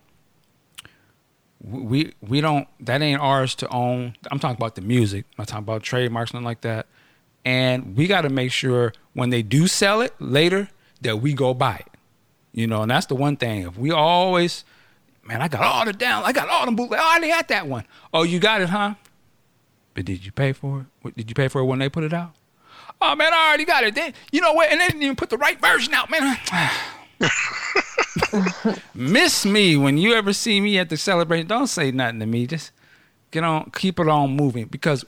we 1.62 2.14
we 2.20 2.40
don't 2.40 2.66
that 2.80 3.00
ain't 3.00 3.20
ours 3.20 3.54
to 3.56 3.68
own. 3.68 4.16
I'm 4.30 4.40
talking 4.40 4.56
about 4.56 4.74
the 4.74 4.80
music. 4.80 5.24
I'm 5.30 5.42
not 5.42 5.48
talking 5.48 5.64
about 5.64 5.82
trademarks, 5.84 6.34
nothing 6.34 6.44
like 6.44 6.62
that. 6.62 6.86
And 7.44 7.96
we 7.96 8.08
got 8.08 8.22
to 8.22 8.28
make 8.28 8.50
sure 8.50 8.92
when 9.14 9.30
they 9.30 9.42
do 9.42 9.68
sell 9.68 10.00
it 10.00 10.14
later 10.18 10.68
that 11.00 11.18
we 11.18 11.32
go 11.32 11.54
buy 11.54 11.76
it. 11.76 11.92
You 12.52 12.66
know, 12.66 12.82
and 12.82 12.90
that's 12.90 13.06
the 13.06 13.14
one 13.14 13.36
thing. 13.36 13.62
If 13.62 13.78
we 13.78 13.92
always, 13.92 14.64
man, 15.22 15.42
I 15.42 15.48
got 15.48 15.62
all 15.62 15.84
the 15.84 15.92
down, 15.92 16.24
I 16.24 16.32
got 16.32 16.48
all 16.48 16.66
the 16.66 16.72
bootleg. 16.72 16.98
Oh, 17.00 17.04
I 17.04 17.10
already 17.12 17.28
had 17.28 17.46
that 17.48 17.68
one. 17.68 17.84
Oh, 18.12 18.24
you 18.24 18.40
got 18.40 18.62
it, 18.62 18.70
huh? 18.70 18.94
But 19.94 20.06
did 20.06 20.26
you 20.26 20.32
pay 20.32 20.52
for 20.52 20.86
it? 21.04 21.16
Did 21.16 21.30
you 21.30 21.34
pay 21.34 21.46
for 21.46 21.60
it 21.60 21.66
when 21.66 21.78
they 21.78 21.88
put 21.88 22.02
it 22.02 22.12
out? 22.12 22.32
Oh 23.00 23.14
man, 23.14 23.32
I 23.32 23.48
already 23.48 23.64
got 23.64 23.84
it. 23.84 23.94
They, 23.94 24.12
you 24.32 24.40
know 24.40 24.52
what? 24.52 24.70
And 24.70 24.80
they 24.80 24.86
didn't 24.86 25.02
even 25.02 25.16
put 25.16 25.30
the 25.30 25.38
right 25.38 25.60
version 25.60 25.94
out, 25.94 26.10
man. 26.10 26.38
Miss 28.94 29.44
me 29.44 29.76
when 29.76 29.98
you 29.98 30.14
ever 30.14 30.32
see 30.32 30.60
me 30.60 30.78
at 30.78 30.88
the 30.88 30.96
celebration. 30.96 31.46
Don't 31.46 31.66
say 31.66 31.90
nothing 31.90 32.20
to 32.20 32.26
me. 32.26 32.46
Just 32.46 32.72
get 33.30 33.44
on, 33.44 33.70
keep 33.70 34.00
it 34.00 34.08
on 34.08 34.34
moving. 34.34 34.66
Because 34.66 35.04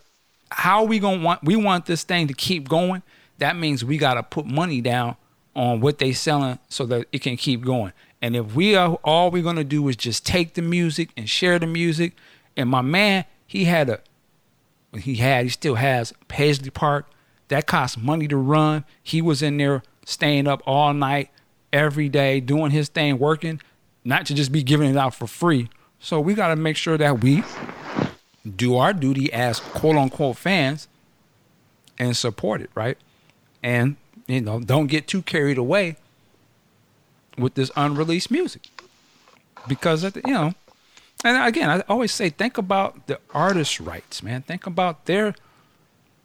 how 0.50 0.84
we 0.84 0.98
gonna 0.98 1.22
want? 1.22 1.42
We 1.42 1.56
want 1.56 1.86
this 1.86 2.04
thing 2.04 2.28
to 2.28 2.34
keep 2.34 2.68
going. 2.68 3.02
That 3.38 3.56
means 3.56 3.84
we 3.84 3.98
gotta 3.98 4.22
put 4.22 4.46
money 4.46 4.80
down 4.80 5.16
on 5.54 5.80
what 5.80 5.98
they 5.98 6.12
selling 6.12 6.58
so 6.68 6.86
that 6.86 7.06
it 7.12 7.20
can 7.20 7.36
keep 7.36 7.64
going. 7.64 7.92
And 8.20 8.34
if 8.36 8.54
we 8.54 8.74
are 8.74 8.98
all 9.04 9.30
we're 9.30 9.42
gonna 9.42 9.64
do 9.64 9.86
is 9.88 9.96
just 9.96 10.26
take 10.26 10.54
the 10.54 10.62
music 10.62 11.10
and 11.16 11.28
share 11.28 11.58
the 11.58 11.66
music, 11.66 12.14
and 12.56 12.68
my 12.68 12.82
man, 12.82 13.24
he 13.46 13.64
had 13.64 13.88
a 13.88 14.00
he 14.98 15.16
had 15.16 15.44
he 15.44 15.48
still 15.50 15.76
has 15.76 16.12
Paisley 16.28 16.70
Park. 16.70 17.06
That 17.48 17.66
costs 17.66 17.96
money 17.96 18.28
to 18.28 18.36
run. 18.36 18.84
He 19.02 19.22
was 19.22 19.42
in 19.42 19.56
there 19.56 19.82
staying 20.04 20.46
up 20.46 20.62
all 20.66 20.92
night, 20.92 21.30
every 21.72 22.08
day, 22.08 22.40
doing 22.40 22.70
his 22.70 22.88
thing, 22.88 23.18
working, 23.18 23.60
not 24.04 24.26
to 24.26 24.34
just 24.34 24.52
be 24.52 24.62
giving 24.62 24.90
it 24.90 24.96
out 24.96 25.14
for 25.14 25.26
free. 25.26 25.68
So 26.00 26.20
we 26.20 26.34
gotta 26.34 26.56
make 26.56 26.76
sure 26.76 26.96
that 26.96 27.22
we 27.22 27.42
do 28.56 28.76
our 28.76 28.92
duty 28.92 29.32
as 29.32 29.60
quote 29.60 29.96
unquote 29.96 30.36
fans 30.36 30.88
and 31.98 32.16
support 32.16 32.60
it, 32.60 32.70
right? 32.74 32.96
And 33.62 33.96
you 34.26 34.40
know, 34.40 34.60
don't 34.60 34.86
get 34.86 35.08
too 35.08 35.22
carried 35.22 35.58
away 35.58 35.96
with 37.38 37.54
this 37.54 37.70
unreleased 37.76 38.30
music 38.30 38.62
because 39.66 40.02
the, 40.02 40.20
you 40.26 40.32
know 40.32 40.54
and 41.24 41.46
again 41.46 41.70
i 41.70 41.80
always 41.88 42.12
say 42.12 42.28
think 42.28 42.58
about 42.58 43.06
the 43.06 43.18
artist's 43.32 43.80
rights 43.80 44.22
man 44.22 44.42
think 44.42 44.66
about 44.66 45.06
their 45.06 45.34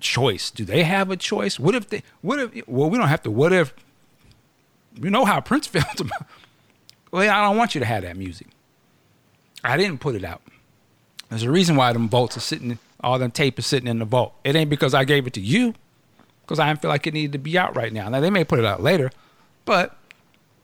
choice. 0.03 0.51
Do 0.51 0.65
they 0.65 0.83
have 0.83 1.09
a 1.09 1.17
choice? 1.17 1.59
What 1.59 1.73
if 1.73 1.89
they 1.89 2.03
what 2.21 2.39
if 2.39 2.67
well 2.67 2.89
we 2.89 2.97
don't 2.97 3.07
have 3.07 3.23
to 3.23 3.31
what 3.31 3.53
if 3.53 3.73
you 5.01 5.09
know 5.09 5.25
how 5.25 5.41
prince 5.41 5.65
felt 5.75 5.99
about 5.99 6.27
well 7.09 7.27
i 7.27 7.41
don't 7.41 7.57
want 7.57 7.73
you 7.73 7.79
to 7.79 7.85
have 7.85 8.03
that 8.03 8.17
music. 8.17 8.47
I 9.63 9.77
didn't 9.77 9.99
put 9.99 10.15
it 10.15 10.25
out. 10.25 10.41
There's 11.29 11.43
a 11.43 11.51
reason 11.51 11.77
why 11.77 11.93
them 11.93 12.09
vaults 12.09 12.37
are 12.37 12.41
sitting 12.41 12.77
all 13.03 13.19
them 13.19 13.31
tape 13.31 13.59
is 13.59 13.65
sitting 13.65 13.87
in 13.87 13.99
the 13.99 14.05
vault. 14.05 14.33
It 14.43 14.55
ain't 14.55 14.69
because 14.69 14.93
i 14.93 15.03
gave 15.03 15.27
it 15.27 15.33
to 15.33 15.41
you 15.41 15.73
because 16.41 16.59
I 16.59 16.67
didn't 16.67 16.81
feel 16.81 16.89
like 16.89 17.07
it 17.07 17.13
needed 17.13 17.31
to 17.33 17.37
be 17.37 17.57
out 17.57 17.75
right 17.75 17.91
now. 17.91 18.09
Now 18.09 18.19
they 18.19 18.29
may 18.29 18.43
put 18.43 18.59
it 18.59 18.65
out 18.65 18.83
later, 18.83 19.11
but 19.65 19.97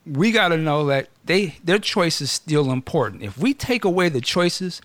we 0.06 0.32
got 0.32 0.50
to 0.50 0.58
know 0.58 0.86
that 0.88 1.10
they 1.26 1.58
their 1.64 1.80
choice 1.80 2.22
is 2.22 2.32
still 2.32 2.72
important. 2.72 3.24
If 3.24 3.38
we 3.38 3.54
take 3.54 3.86
away 3.86 4.10
the 4.10 4.22
choices 4.22 4.82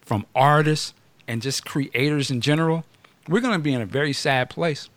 from 0.00 0.26
artists 0.34 0.94
and 1.26 1.40
just 1.40 1.64
creators 1.64 2.30
in 2.30 2.40
general, 2.40 2.84
we're 3.30 3.40
going 3.40 3.54
to 3.54 3.58
be 3.58 3.72
in 3.72 3.80
a 3.80 3.86
very 3.86 4.12
sad 4.12 4.50
place 4.50 4.90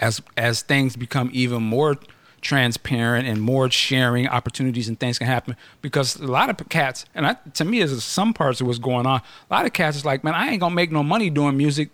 as 0.00 0.20
as 0.36 0.62
things 0.62 0.96
become 0.96 1.30
even 1.32 1.62
more 1.62 1.96
transparent 2.40 3.26
and 3.28 3.40
more 3.40 3.70
sharing 3.70 4.26
opportunities 4.26 4.88
and 4.88 4.98
things 4.98 5.18
can 5.18 5.26
happen 5.26 5.56
because 5.80 6.16
a 6.16 6.26
lot 6.26 6.50
of 6.50 6.68
cats 6.68 7.06
and 7.14 7.26
I, 7.26 7.36
to 7.54 7.64
me 7.64 7.80
is 7.80 8.02
some 8.04 8.34
parts 8.34 8.60
of 8.60 8.66
what's 8.66 8.78
going 8.78 9.06
on 9.06 9.22
a 9.50 9.54
lot 9.54 9.64
of 9.64 9.72
cats 9.72 9.96
is 9.96 10.04
like 10.04 10.24
man 10.24 10.34
i 10.34 10.48
ain't 10.48 10.60
gonna 10.60 10.74
make 10.74 10.92
no 10.92 11.02
money 11.02 11.30
doing 11.30 11.56
music 11.56 11.88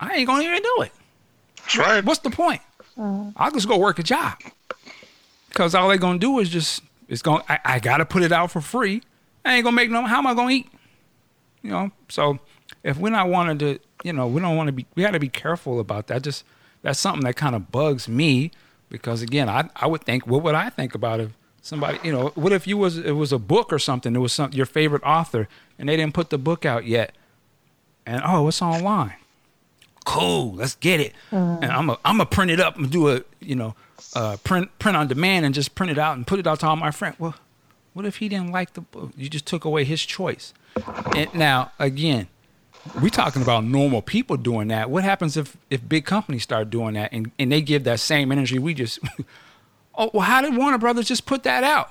i 0.00 0.14
ain't 0.14 0.26
gonna 0.26 0.44
even 0.44 0.62
do 0.62 0.82
it 0.82 0.92
that's 1.66 1.78
right. 1.78 2.04
What's 2.04 2.20
the 2.20 2.30
point? 2.30 2.60
Uh-huh. 2.96 3.30
I'll 3.36 3.50
just 3.50 3.66
go 3.66 3.76
work 3.76 3.98
a 3.98 4.02
job 4.04 4.38
because 5.48 5.74
all 5.74 5.88
they're 5.88 5.98
gonna 5.98 6.18
do 6.18 6.38
is 6.38 6.48
just 6.48 6.80
it's 7.08 7.22
going. 7.22 7.42
I, 7.48 7.58
I 7.64 7.78
gotta 7.80 8.04
put 8.04 8.22
it 8.22 8.30
out 8.30 8.52
for 8.52 8.60
free. 8.60 9.02
I 9.44 9.56
ain't 9.56 9.64
gonna 9.64 9.74
make 9.74 9.90
no. 9.90 10.02
How 10.04 10.18
am 10.18 10.28
I 10.28 10.34
gonna 10.34 10.50
eat? 10.50 10.68
You 11.62 11.70
know. 11.70 11.90
So 12.08 12.38
if 12.86 12.96
we're 12.96 13.10
not 13.10 13.28
wanting 13.28 13.58
to, 13.58 13.78
you 14.04 14.12
know, 14.12 14.26
we 14.26 14.40
don't 14.40 14.56
want 14.56 14.68
to 14.68 14.72
be. 14.72 14.86
We 14.94 15.02
got 15.02 15.10
to 15.10 15.20
be 15.20 15.28
careful 15.28 15.80
about 15.80 16.06
that. 16.06 16.22
Just 16.22 16.44
that's 16.82 16.98
something 16.98 17.24
that 17.24 17.36
kind 17.36 17.54
of 17.54 17.70
bugs 17.70 18.08
me 18.08 18.50
because 18.88 19.22
again, 19.22 19.48
I 19.48 19.68
I 19.76 19.86
would 19.86 20.04
think, 20.04 20.26
what 20.26 20.42
would 20.42 20.54
I 20.54 20.70
think 20.70 20.94
about 20.94 21.20
if 21.20 21.32
somebody, 21.60 21.98
you 22.02 22.12
know, 22.12 22.28
what 22.34 22.52
if 22.52 22.66
you 22.66 22.78
was 22.78 22.96
it 22.96 23.12
was 23.12 23.32
a 23.32 23.38
book 23.38 23.72
or 23.72 23.78
something? 23.78 24.14
It 24.14 24.20
was 24.20 24.32
some 24.32 24.52
your 24.52 24.66
favorite 24.66 25.02
author 25.02 25.48
and 25.78 25.88
they 25.88 25.96
didn't 25.96 26.14
put 26.14 26.30
the 26.30 26.38
book 26.38 26.64
out 26.64 26.86
yet, 26.86 27.14
and 28.06 28.22
oh, 28.24 28.48
it's 28.48 28.62
online 28.62 29.16
cool, 30.06 30.54
let's 30.54 30.76
get 30.76 31.00
it. 31.00 31.12
Mm. 31.30 31.62
And 31.62 31.72
I'm 31.72 31.90
a, 31.90 31.98
I'm 32.04 32.16
gonna 32.16 32.26
print 32.26 32.50
it 32.50 32.60
up 32.60 32.76
and 32.78 32.88
do 32.90 33.10
a, 33.10 33.22
you 33.40 33.54
know, 33.54 33.74
uh, 34.14 34.38
print 34.42 34.70
print 34.78 34.96
on 34.96 35.08
demand 35.08 35.44
and 35.44 35.54
just 35.54 35.74
print 35.74 35.92
it 35.92 35.98
out 35.98 36.16
and 36.16 36.26
put 36.26 36.38
it 36.38 36.46
out 36.46 36.60
to 36.60 36.66
all 36.66 36.76
my 36.76 36.90
friends. 36.90 37.16
Well, 37.18 37.34
what 37.92 38.06
if 38.06 38.16
he 38.16 38.28
didn't 38.28 38.52
like 38.52 38.72
the 38.72 38.80
book? 38.80 39.10
You 39.16 39.28
just 39.28 39.46
took 39.46 39.64
away 39.64 39.84
his 39.84 40.06
choice. 40.06 40.54
And 41.14 41.34
now 41.34 41.72
again, 41.78 42.28
we 43.00 43.10
talking 43.10 43.42
about 43.42 43.64
normal 43.64 44.02
people 44.02 44.36
doing 44.36 44.68
that. 44.68 44.90
What 44.90 45.04
happens 45.04 45.36
if 45.36 45.56
if 45.70 45.86
big 45.88 46.04
companies 46.04 46.42
start 46.42 46.70
doing 46.70 46.94
that 46.94 47.12
and, 47.12 47.30
and 47.38 47.52
they 47.52 47.60
give 47.60 47.84
that 47.84 48.00
same 48.00 48.32
energy? 48.32 48.58
We 48.58 48.74
just, 48.74 48.98
oh 49.94 50.10
well, 50.12 50.22
how 50.22 50.42
did 50.42 50.56
Warner 50.56 50.78
Brothers 50.78 51.06
just 51.06 51.26
put 51.26 51.42
that 51.44 51.64
out? 51.64 51.90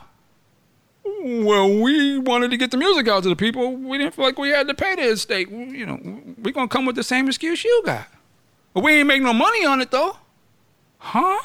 Well, 1.04 1.82
we 1.82 2.18
wanted 2.18 2.52
to 2.52 2.58
get 2.58 2.72
the 2.72 2.78
music 2.78 3.08
out 3.08 3.24
to 3.24 3.30
the 3.30 3.36
people. 3.36 3.76
We 3.76 3.98
didn't 3.98 4.16
feel 4.16 4.26
like 4.26 4.40
we 4.40 4.50
had 4.50 4.68
to 4.68 4.74
pay 4.74 4.96
the 4.96 5.04
estate. 5.04 5.50
You 5.50 5.86
know, 5.86 6.00
we're 6.42 6.54
gonna 6.54 6.68
come 6.68 6.86
with 6.86 6.96
the 6.96 7.04
same 7.04 7.28
excuse 7.28 7.64
you 7.64 7.84
got. 7.86 8.08
But 8.74 8.84
we 8.84 8.94
ain't 8.94 9.08
make 9.08 9.22
no 9.22 9.34
money 9.34 9.66
on 9.66 9.82
it 9.82 9.92
though. 9.92 10.18
Huh? 10.98 11.42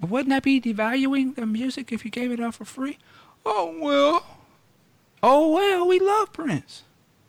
Wouldn't 0.00 0.30
that 0.30 0.42
be 0.42 0.60
devaluing 0.60 1.34
the 1.34 1.46
music 1.46 1.92
if 1.92 2.04
you 2.04 2.10
gave 2.10 2.30
it 2.30 2.40
out 2.40 2.54
for 2.54 2.64
free? 2.64 2.98
Oh 3.44 3.76
well. 3.80 4.26
Oh 5.22 5.52
well, 5.52 5.86
we 5.86 5.98
love 5.98 6.32
Prince. 6.32 6.83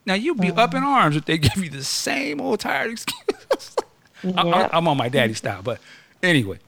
Now 0.06 0.14
you'd 0.14 0.40
be 0.40 0.52
up 0.52 0.74
in 0.74 0.84
arms 0.84 1.16
if 1.16 1.26
they 1.26 1.38
give 1.40 1.58
you 1.58 1.70
the 1.70 1.84
same 1.84 2.40
old 2.40 2.60
tired 2.60 2.92
excuse. 2.92 3.76
I, 4.38 4.70
am 4.74 4.88
on 4.88 4.98
my 4.98 5.10
daddy 5.10 5.34
style, 5.34 5.62
but 5.62 5.80
anyway. 6.24 6.60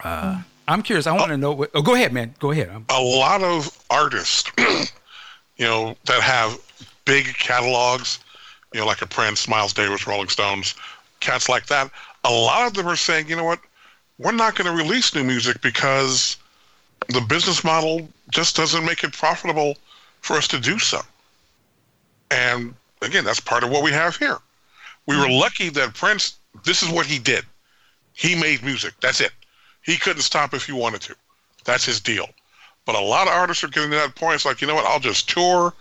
Uh, 0.00 0.42
I'm 0.68 0.82
curious. 0.82 1.06
I 1.06 1.12
want 1.12 1.30
to 1.30 1.36
know. 1.36 1.52
What, 1.52 1.70
oh, 1.74 1.82
go 1.82 1.94
ahead, 1.94 2.12
man. 2.12 2.34
Go 2.38 2.50
ahead. 2.50 2.68
I'm, 2.68 2.86
a 2.88 3.00
lot 3.00 3.42
of 3.42 3.76
artists, 3.90 4.50
you 4.58 5.66
know, 5.66 5.96
that 6.06 6.22
have 6.22 6.58
big 7.04 7.26
catalogs, 7.26 8.20
you 8.72 8.80
know, 8.80 8.86
like 8.86 9.02
a 9.02 9.06
Prince, 9.06 9.48
Miles 9.48 9.72
Davis, 9.72 10.06
Rolling 10.06 10.28
Stones, 10.28 10.74
cats 11.20 11.48
like 11.48 11.66
that. 11.66 11.90
A 12.24 12.30
lot 12.30 12.66
of 12.66 12.74
them 12.74 12.86
are 12.86 12.96
saying, 12.96 13.28
you 13.28 13.36
know 13.36 13.44
what, 13.44 13.60
we're 14.18 14.32
not 14.32 14.54
going 14.54 14.70
to 14.70 14.82
release 14.82 15.14
new 15.14 15.24
music 15.24 15.60
because 15.60 16.36
the 17.08 17.20
business 17.20 17.64
model 17.64 18.08
just 18.30 18.54
doesn't 18.56 18.84
make 18.84 19.02
it 19.02 19.12
profitable 19.12 19.76
for 20.20 20.34
us 20.36 20.46
to 20.48 20.60
do 20.60 20.78
so. 20.78 21.00
And 22.32 22.74
again, 23.02 23.24
that's 23.24 23.40
part 23.40 23.62
of 23.62 23.70
what 23.70 23.82
we 23.82 23.92
have 23.92 24.16
here. 24.16 24.38
We 25.06 25.16
were 25.18 25.28
lucky 25.28 25.68
that 25.70 25.94
Prince, 25.94 26.36
this 26.64 26.82
is 26.82 26.88
what 26.88 27.06
he 27.06 27.18
did. 27.18 27.44
He 28.14 28.34
made 28.34 28.62
music. 28.62 28.94
That's 29.00 29.20
it. 29.20 29.32
He 29.82 29.96
couldn't 29.96 30.22
stop 30.22 30.54
if 30.54 30.64
he 30.64 30.72
wanted 30.72 31.02
to. 31.02 31.16
That's 31.64 31.84
his 31.84 32.00
deal. 32.00 32.28
But 32.86 32.94
a 32.94 33.00
lot 33.00 33.26
of 33.26 33.32
artists 33.32 33.62
are 33.64 33.68
getting 33.68 33.90
to 33.90 33.96
that 33.96 34.14
point. 34.14 34.36
It's 34.36 34.44
like, 34.44 34.60
you 34.60 34.66
know 34.66 34.74
what? 34.74 34.86
I'll 34.86 35.00
just 35.00 35.28
tour. 35.28 35.72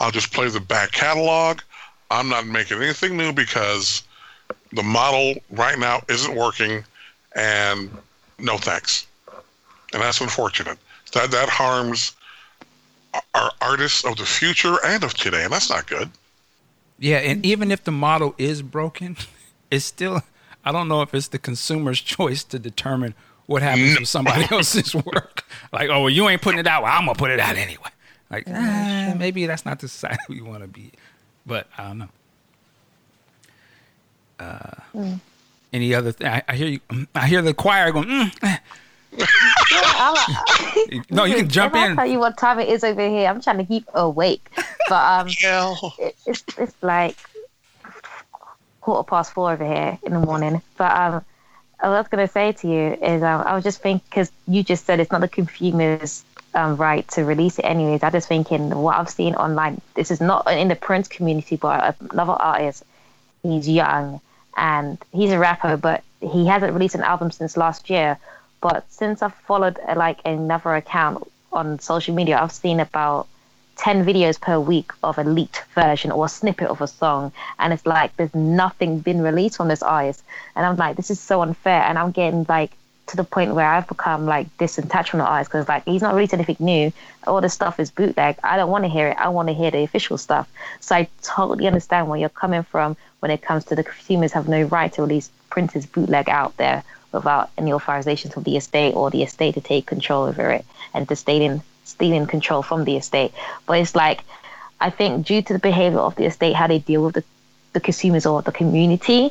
I'll 0.00 0.10
just 0.10 0.32
play 0.32 0.48
the 0.48 0.60
back 0.60 0.92
catalog. 0.92 1.60
I'm 2.10 2.28
not 2.28 2.46
making 2.46 2.82
anything 2.82 3.16
new 3.16 3.32
because 3.32 4.02
the 4.72 4.82
model 4.82 5.34
right 5.50 5.78
now 5.78 6.02
isn't 6.08 6.34
working. 6.34 6.84
And 7.36 7.90
no 8.38 8.56
thanks. 8.58 9.06
And 9.92 10.02
that's 10.02 10.20
unfortunate. 10.20 10.78
That 11.12 11.30
that 11.30 11.48
harms 11.48 12.12
our 13.34 13.50
artists 13.60 14.04
of 14.04 14.16
the 14.16 14.26
future 14.26 14.76
and 14.84 15.04
of 15.04 15.14
today, 15.14 15.44
and 15.44 15.52
that's 15.52 15.70
not 15.70 15.86
good. 15.86 16.10
Yeah, 16.98 17.18
and 17.18 17.44
even 17.46 17.70
if 17.70 17.84
the 17.84 17.92
model 17.92 18.34
is 18.38 18.62
broken, 18.62 19.16
it's 19.70 19.84
still 19.84 20.22
I 20.64 20.72
don't 20.72 20.88
know 20.88 21.02
if 21.02 21.14
it's 21.14 21.28
the 21.28 21.38
consumer's 21.38 22.00
choice 22.00 22.44
to 22.44 22.58
determine 22.58 23.14
what 23.46 23.62
happens 23.62 23.94
no. 23.94 24.00
to 24.00 24.06
somebody 24.06 24.46
else's 24.50 24.94
work. 24.94 25.44
Like, 25.72 25.88
oh, 25.88 26.02
well, 26.02 26.10
you 26.10 26.28
ain't 26.28 26.42
putting 26.42 26.60
it 26.60 26.66
out. 26.66 26.82
Well, 26.82 26.92
I'm 26.92 27.06
gonna 27.06 27.18
put 27.18 27.30
it 27.30 27.40
out 27.40 27.56
anyway. 27.56 27.88
Like, 28.30 28.44
ah, 28.48 29.14
maybe 29.16 29.46
that's 29.46 29.64
not 29.64 29.80
the 29.80 29.88
society 29.88 30.22
we 30.28 30.42
want 30.42 30.62
to 30.62 30.68
be. 30.68 30.92
But 31.46 31.66
I 31.78 31.84
don't 31.84 31.98
know. 31.98 32.08
Uh, 34.38 34.74
mm. 34.94 35.20
Any 35.72 35.94
other 35.94 36.12
thing? 36.12 36.26
I, 36.26 36.42
I, 36.46 36.54
hear 36.54 36.68
you. 36.68 36.80
I 37.14 37.26
hear 37.26 37.42
the 37.42 37.54
choir 37.54 37.90
going. 37.92 38.08
Mm. 38.08 38.60
Yeah, 39.82 41.00
no, 41.10 41.24
you 41.24 41.36
can 41.36 41.48
jump 41.48 41.74
in. 41.74 41.80
I'll 41.80 41.96
tell 41.96 42.06
you 42.06 42.18
what 42.18 42.36
time 42.36 42.58
it 42.60 42.68
is 42.68 42.84
over 42.84 43.08
here. 43.08 43.28
I'm 43.28 43.40
trying 43.40 43.58
to 43.58 43.64
keep 43.64 43.88
awake, 43.94 44.48
but 44.88 45.20
um, 45.20 45.28
yeah. 45.42 45.74
it, 45.98 46.16
it's 46.26 46.44
it's 46.56 46.74
like 46.82 47.16
quarter 48.80 49.06
past 49.06 49.32
four 49.32 49.52
over 49.52 49.66
here 49.66 49.98
in 50.02 50.12
the 50.12 50.20
morning. 50.20 50.62
But 50.76 50.96
um, 50.96 51.24
I 51.80 51.88
was 51.90 52.08
going 52.08 52.26
to 52.26 52.32
say 52.32 52.52
to 52.52 52.68
you 52.68 52.94
is 52.94 53.22
um, 53.22 53.42
I 53.46 53.54
was 53.54 53.64
just 53.64 53.80
thinking 53.80 54.04
because 54.08 54.32
you 54.46 54.62
just 54.62 54.84
said 54.86 55.00
it's 55.00 55.12
not 55.12 55.20
the 55.20 55.28
consumer's 55.28 56.24
um, 56.54 56.76
right 56.76 57.06
to 57.08 57.24
release 57.24 57.58
it 57.58 57.64
anyways. 57.64 58.02
I 58.02 58.10
just 58.10 58.28
thinking 58.28 58.70
what 58.70 58.96
I've 58.96 59.10
seen 59.10 59.34
online. 59.34 59.80
This 59.94 60.10
is 60.10 60.20
not 60.20 60.50
in 60.50 60.68
the 60.68 60.76
Prince 60.76 61.08
community, 61.08 61.56
but 61.56 61.96
another 62.10 62.32
artist. 62.32 62.84
He's 63.42 63.68
young 63.68 64.20
and 64.56 64.98
he's 65.12 65.30
a 65.30 65.38
rapper, 65.38 65.76
but 65.76 66.02
he 66.20 66.46
hasn't 66.46 66.72
released 66.72 66.96
an 66.96 67.02
album 67.02 67.30
since 67.30 67.56
last 67.56 67.88
year. 67.88 68.18
But 68.60 68.90
since 68.90 69.22
I've 69.22 69.34
followed 69.34 69.78
uh, 69.86 69.94
like 69.96 70.20
another 70.24 70.74
account 70.74 71.30
on 71.52 71.78
social 71.78 72.14
media, 72.14 72.40
I've 72.40 72.52
seen 72.52 72.80
about 72.80 73.28
10 73.76 74.04
videos 74.04 74.40
per 74.40 74.58
week 74.58 74.90
of 75.04 75.18
a 75.18 75.24
leaked 75.24 75.64
version 75.74 76.10
or 76.10 76.26
a 76.26 76.28
snippet 76.28 76.68
of 76.68 76.80
a 76.80 76.86
song. 76.86 77.32
And 77.58 77.72
it's 77.72 77.86
like 77.86 78.16
there's 78.16 78.34
nothing 78.34 78.98
been 78.98 79.22
released 79.22 79.60
on 79.60 79.68
this 79.68 79.82
artist. 79.82 80.22
And 80.56 80.66
I'm 80.66 80.76
like, 80.76 80.96
this 80.96 81.10
is 81.10 81.20
so 81.20 81.42
unfair. 81.42 81.82
And 81.82 81.96
I'm 81.96 82.10
getting 82.10 82.44
like 82.48 82.72
to 83.06 83.16
the 83.16 83.24
point 83.24 83.54
where 83.54 83.66
I've 83.66 83.86
become 83.86 84.26
like 84.26 84.54
disattached 84.58 85.08
from 85.08 85.18
the 85.18 85.24
artist 85.24 85.50
because 85.50 85.68
like 85.68 85.84
he's 85.84 86.02
not 86.02 86.14
releasing 86.14 86.40
anything 86.40 86.64
new. 86.64 86.92
All 87.26 87.40
this 87.40 87.54
stuff 87.54 87.80
is 87.80 87.90
bootleg. 87.90 88.36
I 88.42 88.56
don't 88.56 88.70
want 88.70 88.84
to 88.84 88.88
hear 88.88 89.08
it. 89.08 89.16
I 89.18 89.28
want 89.28 89.48
to 89.48 89.54
hear 89.54 89.70
the 89.70 89.82
official 89.84 90.18
stuff. 90.18 90.50
So 90.80 90.96
I 90.96 91.08
totally 91.22 91.66
understand 91.66 92.08
where 92.08 92.18
you're 92.18 92.28
coming 92.28 92.64
from 92.64 92.96
when 93.20 93.30
it 93.30 93.42
comes 93.42 93.64
to 93.66 93.76
the 93.76 93.84
consumers 93.84 94.32
have 94.32 94.48
no 94.48 94.62
right 94.64 94.92
to 94.92 95.02
release 95.02 95.30
Prince's 95.50 95.86
bootleg 95.86 96.28
out 96.28 96.56
there 96.56 96.84
without 97.12 97.50
any 97.56 97.72
authorization 97.72 98.30
from 98.30 98.42
the 98.42 98.56
estate 98.56 98.94
or 98.94 99.10
the 99.10 99.22
estate 99.22 99.54
to 99.54 99.60
take 99.60 99.86
control 99.86 100.24
over 100.24 100.50
it 100.50 100.64
and 100.94 101.08
to 101.08 101.16
stay 101.16 101.44
in 101.44 101.62
stealing 101.84 102.26
control 102.26 102.62
from 102.62 102.84
the 102.84 102.96
estate. 102.96 103.32
But 103.66 103.78
it's 103.78 103.94
like, 103.94 104.22
I 104.80 104.90
think 104.90 105.26
due 105.26 105.42
to 105.42 105.52
the 105.52 105.58
behavior 105.58 105.98
of 105.98 106.14
the 106.16 106.26
estate, 106.26 106.54
how 106.54 106.66
they 106.66 106.78
deal 106.78 107.04
with 107.04 107.14
the, 107.14 107.24
the 107.72 107.80
consumers 107.80 108.26
or 108.26 108.42
the 108.42 108.52
community, 108.52 109.30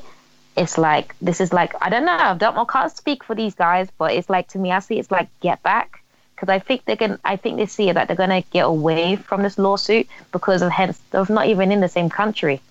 it's 0.56 0.78
like, 0.78 1.16
this 1.22 1.40
is 1.40 1.54
like, 1.54 1.74
I 1.82 1.90
don't 1.90 2.06
know, 2.06 2.18
I 2.18 2.34
don't 2.34 2.58
I 2.58 2.66
can't 2.66 2.92
speak 2.92 3.24
for 3.24 3.36
these 3.36 3.54
guys, 3.54 3.90
but 3.98 4.14
it's 4.14 4.30
like, 4.30 4.48
to 4.50 4.58
me, 4.58 4.72
I 4.72 4.80
see 4.80 5.00
it's 5.00 5.12
like, 5.12 5.30
get 5.40 5.62
back. 5.64 6.04
Because 6.36 6.50
I 6.50 6.60
think 6.60 6.86
they 6.86 6.96
can, 6.96 7.18
I 7.24 7.36
think 7.36 7.58
they 7.58 7.66
see 7.66 7.92
that 7.92 8.08
they're 8.08 8.16
to 8.16 8.44
get 8.52 8.66
away 8.66 9.16
from 9.16 9.42
this 9.42 9.58
lawsuit 9.58 10.08
because 10.32 10.62
of 10.62 10.70
hence, 10.72 11.00
they're 11.10 11.26
not 11.30 11.48
even 11.48 11.72
in 11.72 11.80
the 11.80 11.90
same 11.90 12.10
country 12.10 12.62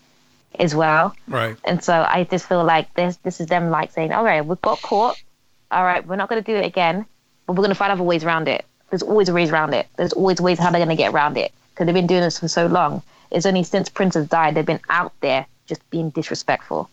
as 0.59 0.75
well. 0.75 1.15
Right. 1.29 1.57
And 1.65 1.83
so 1.83 1.93
I 2.09 2.25
just 2.25 2.47
feel 2.49 2.65
like 2.65 2.93
this, 2.95 3.17
this 3.19 3.41
is 3.41 3.47
them 3.47 3.71
like 3.71 3.93
saying, 3.93 4.13
all 4.13 4.25
right, 4.25 4.45
we've 4.45 4.61
got 4.63 4.81
caught. 4.83 5.23
All 5.71 5.85
right, 5.85 6.07
we're 6.07 6.17
not 6.17 6.29
going 6.29 6.43
to 6.43 6.53
do 6.53 6.57
it 6.57 6.65
again, 6.65 7.07
but 7.47 7.55
we're 7.55 7.63
going 7.63 7.71
to 7.71 7.75
find 7.75 7.93
other 7.93 8.03
ways 8.03 8.25
around 8.25 8.47
it. 8.49 8.65
There's 8.91 9.03
always 9.03 9.31
ways 9.31 9.51
around 9.51 9.75
it. 9.75 9.87
There's 9.97 10.13
always 10.13 10.41
ways 10.41 10.59
how 10.59 10.71
they're 10.71 10.79
going 10.79 10.97
to 10.97 11.03
get 11.03 11.13
around 11.13 11.37
it 11.37 11.53
because 11.71 11.87
they've 11.87 11.95
been 11.95 12.07
doing 12.07 12.21
this 12.21 12.39
for 12.39 12.49
so 12.49 12.67
long. 12.67 13.03
It's 13.31 13.47
only 13.47 13.65
since 13.65 13.89
Prince 13.89 14.15
has 14.15 14.29
died 14.29 14.55
they've 14.55 14.65
been 14.65 14.81
out 14.89 15.13
there 15.21 15.47
just 15.67 15.89
being 15.91 16.11
disrespectful. 16.11 16.89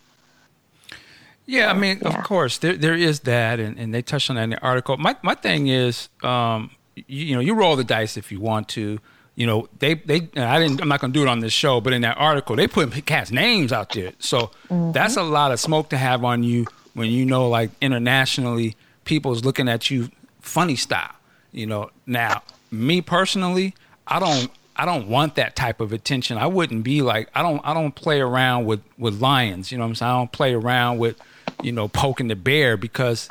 Yeah, 1.45 1.69
I 1.69 1.73
mean, 1.73 1.99
yeah. 2.01 2.09
of 2.09 2.23
course, 2.23 2.57
there 2.57 2.75
there 2.75 2.95
is 2.95 3.21
that, 3.21 3.59
and, 3.59 3.77
and 3.77 3.93
they 3.93 4.01
touched 4.01 4.29
on 4.29 4.37
that 4.37 4.43
in 4.43 4.49
the 4.51 4.61
article. 4.61 4.95
My 4.97 5.15
my 5.21 5.35
thing 5.35 5.67
is, 5.67 6.07
um, 6.23 6.71
you, 6.95 7.25
you 7.25 7.35
know, 7.35 7.41
you 7.41 7.53
roll 7.53 7.75
the 7.75 7.83
dice 7.83 8.17
if 8.17 8.31
you 8.31 8.39
want 8.39 8.69
to. 8.69 8.99
You 9.35 9.47
know, 9.47 9.67
they 9.79 9.95
they 9.95 10.29
I 10.35 10.59
didn't. 10.59 10.81
I'm 10.81 10.87
not 10.87 11.01
going 11.01 11.11
to 11.11 11.19
do 11.19 11.23
it 11.23 11.29
on 11.29 11.39
this 11.39 11.53
show, 11.53 11.81
but 11.81 11.93
in 11.93 12.03
that 12.03 12.17
article, 12.17 12.55
they 12.55 12.67
put 12.67 13.05
cats' 13.05 13.31
names 13.31 13.73
out 13.73 13.91
there. 13.91 14.13
So 14.19 14.51
mm-hmm. 14.69 14.91
that's 14.91 15.17
a 15.17 15.23
lot 15.23 15.51
of 15.51 15.59
smoke 15.59 15.89
to 15.89 15.97
have 15.97 16.23
on 16.23 16.43
you 16.43 16.67
when 16.93 17.09
you 17.09 17.25
know, 17.25 17.49
like 17.49 17.71
internationally, 17.81 18.75
people's 19.05 19.43
looking 19.43 19.67
at 19.67 19.89
you 19.89 20.09
funny 20.41 20.75
style. 20.75 21.15
You 21.51 21.65
know, 21.65 21.89
now 22.05 22.43
me 22.71 23.01
personally, 23.01 23.73
I 24.07 24.19
don't 24.19 24.51
I 24.75 24.85
don't 24.85 25.07
want 25.07 25.35
that 25.35 25.55
type 25.55 25.79
of 25.79 25.93
attention. 25.93 26.37
I 26.37 26.47
wouldn't 26.47 26.83
be 26.83 27.01
like 27.01 27.29
I 27.33 27.41
don't 27.41 27.61
I 27.63 27.73
don't 27.73 27.93
play 27.95 28.19
around 28.21 28.65
with 28.65 28.81
with 28.97 29.21
lions, 29.21 29.71
you 29.71 29.77
know 29.77 29.83
what 29.83 29.89
I'm 29.89 29.95
saying? 29.95 30.11
I 30.11 30.17
don't 30.17 30.31
play 30.31 30.53
around 30.53 30.97
with, 30.97 31.19
you 31.61 31.71
know, 31.71 31.87
poking 31.87 32.27
the 32.27 32.35
bear 32.35 32.77
because 32.77 33.29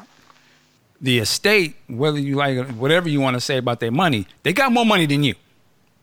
the 1.01 1.19
estate, 1.19 1.77
whether 1.89 2.19
you 2.19 2.37
like 2.37 2.71
whatever 2.73 3.09
you 3.09 3.21
want 3.21 3.35
to 3.35 3.41
say 3.41 3.57
about 3.57 3.81
their 3.81 3.91
money, 3.91 4.27
they 4.45 4.53
got 4.53 4.73
more 4.73 4.87
money 4.87 5.07
than 5.07 5.25
you. 5.25 5.35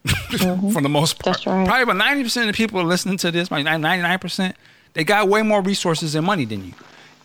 Mm-hmm. 0.06 0.70
for 0.72 0.82
the 0.82 0.90
most 0.90 1.20
part. 1.20 1.46
Right. 1.46 1.66
Probably 1.66 1.84
about 1.84 1.98
ninety 1.98 2.24
percent 2.24 2.50
of 2.50 2.56
the 2.56 2.58
people 2.58 2.84
listening 2.84 3.18
to 3.18 3.32
this, 3.32 3.52
like 3.52 3.64
ninety 3.64 4.02
nine 4.02 4.20
percent, 4.20 4.56
they 4.94 5.04
got 5.04 5.28
way 5.28 5.42
more 5.42 5.62
resources 5.62 6.16
and 6.16 6.26
money 6.26 6.46
than 6.46 6.66
you. 6.66 6.74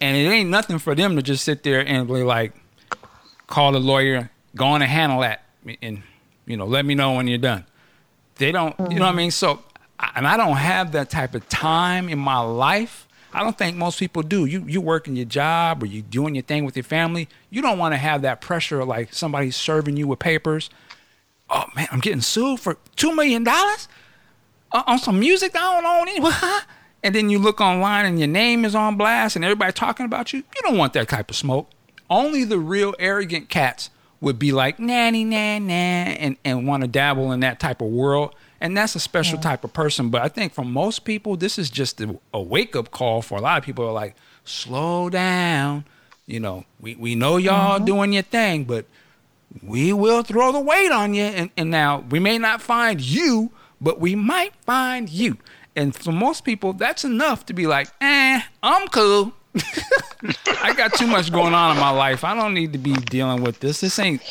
And 0.00 0.16
it 0.16 0.28
ain't 0.28 0.50
nothing 0.50 0.78
for 0.78 0.94
them 0.94 1.16
to 1.16 1.22
just 1.22 1.44
sit 1.44 1.62
there 1.62 1.86
and 1.86 2.06
be 2.08 2.22
like, 2.24 2.52
call 3.46 3.76
a 3.76 3.78
lawyer, 3.78 4.30
go 4.56 4.66
on 4.66 4.82
and 4.82 4.90
handle 4.90 5.20
that 5.20 5.44
and 5.82 6.02
you 6.46 6.56
know 6.56 6.66
let 6.66 6.84
me 6.84 6.94
know 6.94 7.12
when 7.12 7.26
you're 7.26 7.38
done 7.38 7.64
they 8.36 8.52
don't 8.52 8.76
mm-hmm. 8.76 8.92
you 8.92 8.98
know 8.98 9.06
what 9.06 9.14
i 9.14 9.16
mean 9.16 9.30
so 9.30 9.62
and 10.14 10.26
i 10.26 10.36
don't 10.36 10.56
have 10.56 10.92
that 10.92 11.10
type 11.10 11.34
of 11.34 11.48
time 11.48 12.08
in 12.08 12.18
my 12.18 12.38
life 12.38 13.08
i 13.32 13.42
don't 13.42 13.56
think 13.56 13.76
most 13.76 13.98
people 13.98 14.22
do 14.22 14.44
you 14.44 14.64
you 14.66 14.80
working 14.80 15.16
your 15.16 15.24
job 15.24 15.82
or 15.82 15.86
you 15.86 16.02
doing 16.02 16.34
your 16.34 16.42
thing 16.42 16.64
with 16.64 16.76
your 16.76 16.84
family 16.84 17.28
you 17.50 17.62
don't 17.62 17.78
want 17.78 17.92
to 17.92 17.98
have 17.98 18.22
that 18.22 18.40
pressure 18.40 18.80
of 18.80 18.88
like 18.88 19.12
somebody 19.12 19.50
serving 19.50 19.96
you 19.96 20.06
with 20.06 20.18
papers 20.18 20.70
oh 21.50 21.64
man 21.74 21.86
i'm 21.90 22.00
getting 22.00 22.20
sued 22.20 22.60
for 22.60 22.76
two 22.96 23.14
million 23.14 23.44
dollars 23.44 23.88
on 24.72 24.98
some 24.98 25.18
music 25.18 25.54
i 25.54 25.58
don't 25.58 25.86
own 25.86 26.08
anyway 26.08 26.30
and 27.02 27.14
then 27.14 27.28
you 27.28 27.38
look 27.38 27.60
online 27.60 28.06
and 28.06 28.18
your 28.18 28.28
name 28.28 28.64
is 28.64 28.74
on 28.74 28.96
blast 28.96 29.36
and 29.36 29.44
everybody 29.44 29.72
talking 29.72 30.06
about 30.06 30.32
you 30.32 30.38
you 30.38 30.62
don't 30.62 30.76
want 30.76 30.92
that 30.92 31.08
type 31.08 31.30
of 31.30 31.36
smoke 31.36 31.70
only 32.10 32.44
the 32.44 32.58
real 32.58 32.94
arrogant 32.98 33.48
cats 33.48 33.90
would 34.20 34.38
be 34.38 34.52
like 34.52 34.78
nanny 34.78 35.24
nah 35.24 35.58
nah 35.58 35.74
and, 35.74 36.36
and 36.44 36.66
want 36.66 36.82
to 36.82 36.88
dabble 36.88 37.30
in 37.32 37.40
that 37.40 37.60
type 37.60 37.80
of 37.80 37.88
world. 37.88 38.34
And 38.60 38.76
that's 38.76 38.94
a 38.94 39.00
special 39.00 39.36
yeah. 39.36 39.42
type 39.42 39.64
of 39.64 39.72
person. 39.72 40.08
But 40.08 40.22
I 40.22 40.28
think 40.28 40.54
for 40.54 40.64
most 40.64 41.04
people, 41.04 41.36
this 41.36 41.58
is 41.58 41.68
just 41.68 42.00
a, 42.00 42.18
a 42.32 42.40
wake 42.40 42.74
up 42.74 42.90
call 42.90 43.20
for 43.20 43.36
a 43.36 43.40
lot 43.40 43.58
of 43.58 43.64
people 43.64 43.86
are 43.86 43.92
like, 43.92 44.16
slow 44.44 45.10
down. 45.10 45.84
You 46.26 46.40
know, 46.40 46.64
we, 46.80 46.94
we 46.94 47.14
know 47.14 47.36
y'all 47.36 47.76
mm-hmm. 47.76 47.84
doing 47.84 48.12
your 48.14 48.22
thing, 48.22 48.64
but 48.64 48.86
we 49.62 49.92
will 49.92 50.22
throw 50.22 50.52
the 50.52 50.60
weight 50.60 50.90
on 50.90 51.14
you. 51.14 51.24
And, 51.24 51.50
and 51.56 51.70
now 51.70 52.04
we 52.10 52.18
may 52.18 52.38
not 52.38 52.60
find 52.60 53.00
you, 53.00 53.50
but 53.80 54.00
we 54.00 54.14
might 54.14 54.54
find 54.56 55.08
you. 55.08 55.38
And 55.76 55.94
for 55.94 56.12
most 56.12 56.44
people, 56.44 56.72
that's 56.72 57.04
enough 57.04 57.46
to 57.46 57.52
be 57.52 57.66
like, 57.66 57.88
eh, 58.00 58.40
I'm 58.62 58.88
cool. 58.88 59.32
I 60.62 60.72
got 60.76 60.94
too 60.94 61.06
much 61.06 61.30
going 61.32 61.54
on 61.54 61.72
in 61.76 61.80
my 61.80 61.90
life. 61.90 62.24
I 62.24 62.34
don't 62.34 62.54
need 62.54 62.72
to 62.72 62.78
be 62.78 62.94
dealing 62.94 63.42
with 63.42 63.60
this. 63.60 63.80
This 63.80 63.98
ain't, 63.98 64.22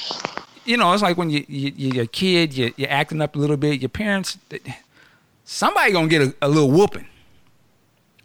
you 0.65 0.77
know, 0.77 0.91
it's 0.93 1.01
like 1.03 1.17
when 1.17 1.29
you, 1.29 1.45
you 1.47 1.71
you're 1.75 2.03
a 2.03 2.07
kid, 2.07 2.55
you, 2.55 2.73
you're 2.77 2.89
acting 2.89 3.21
up 3.21 3.35
a 3.35 3.39
little 3.39 3.57
bit. 3.57 3.81
Your 3.81 3.89
parents, 3.89 4.37
somebody 5.43 5.91
gonna 5.91 6.07
get 6.07 6.21
a, 6.21 6.35
a 6.41 6.47
little 6.47 6.71
whooping. 6.71 7.07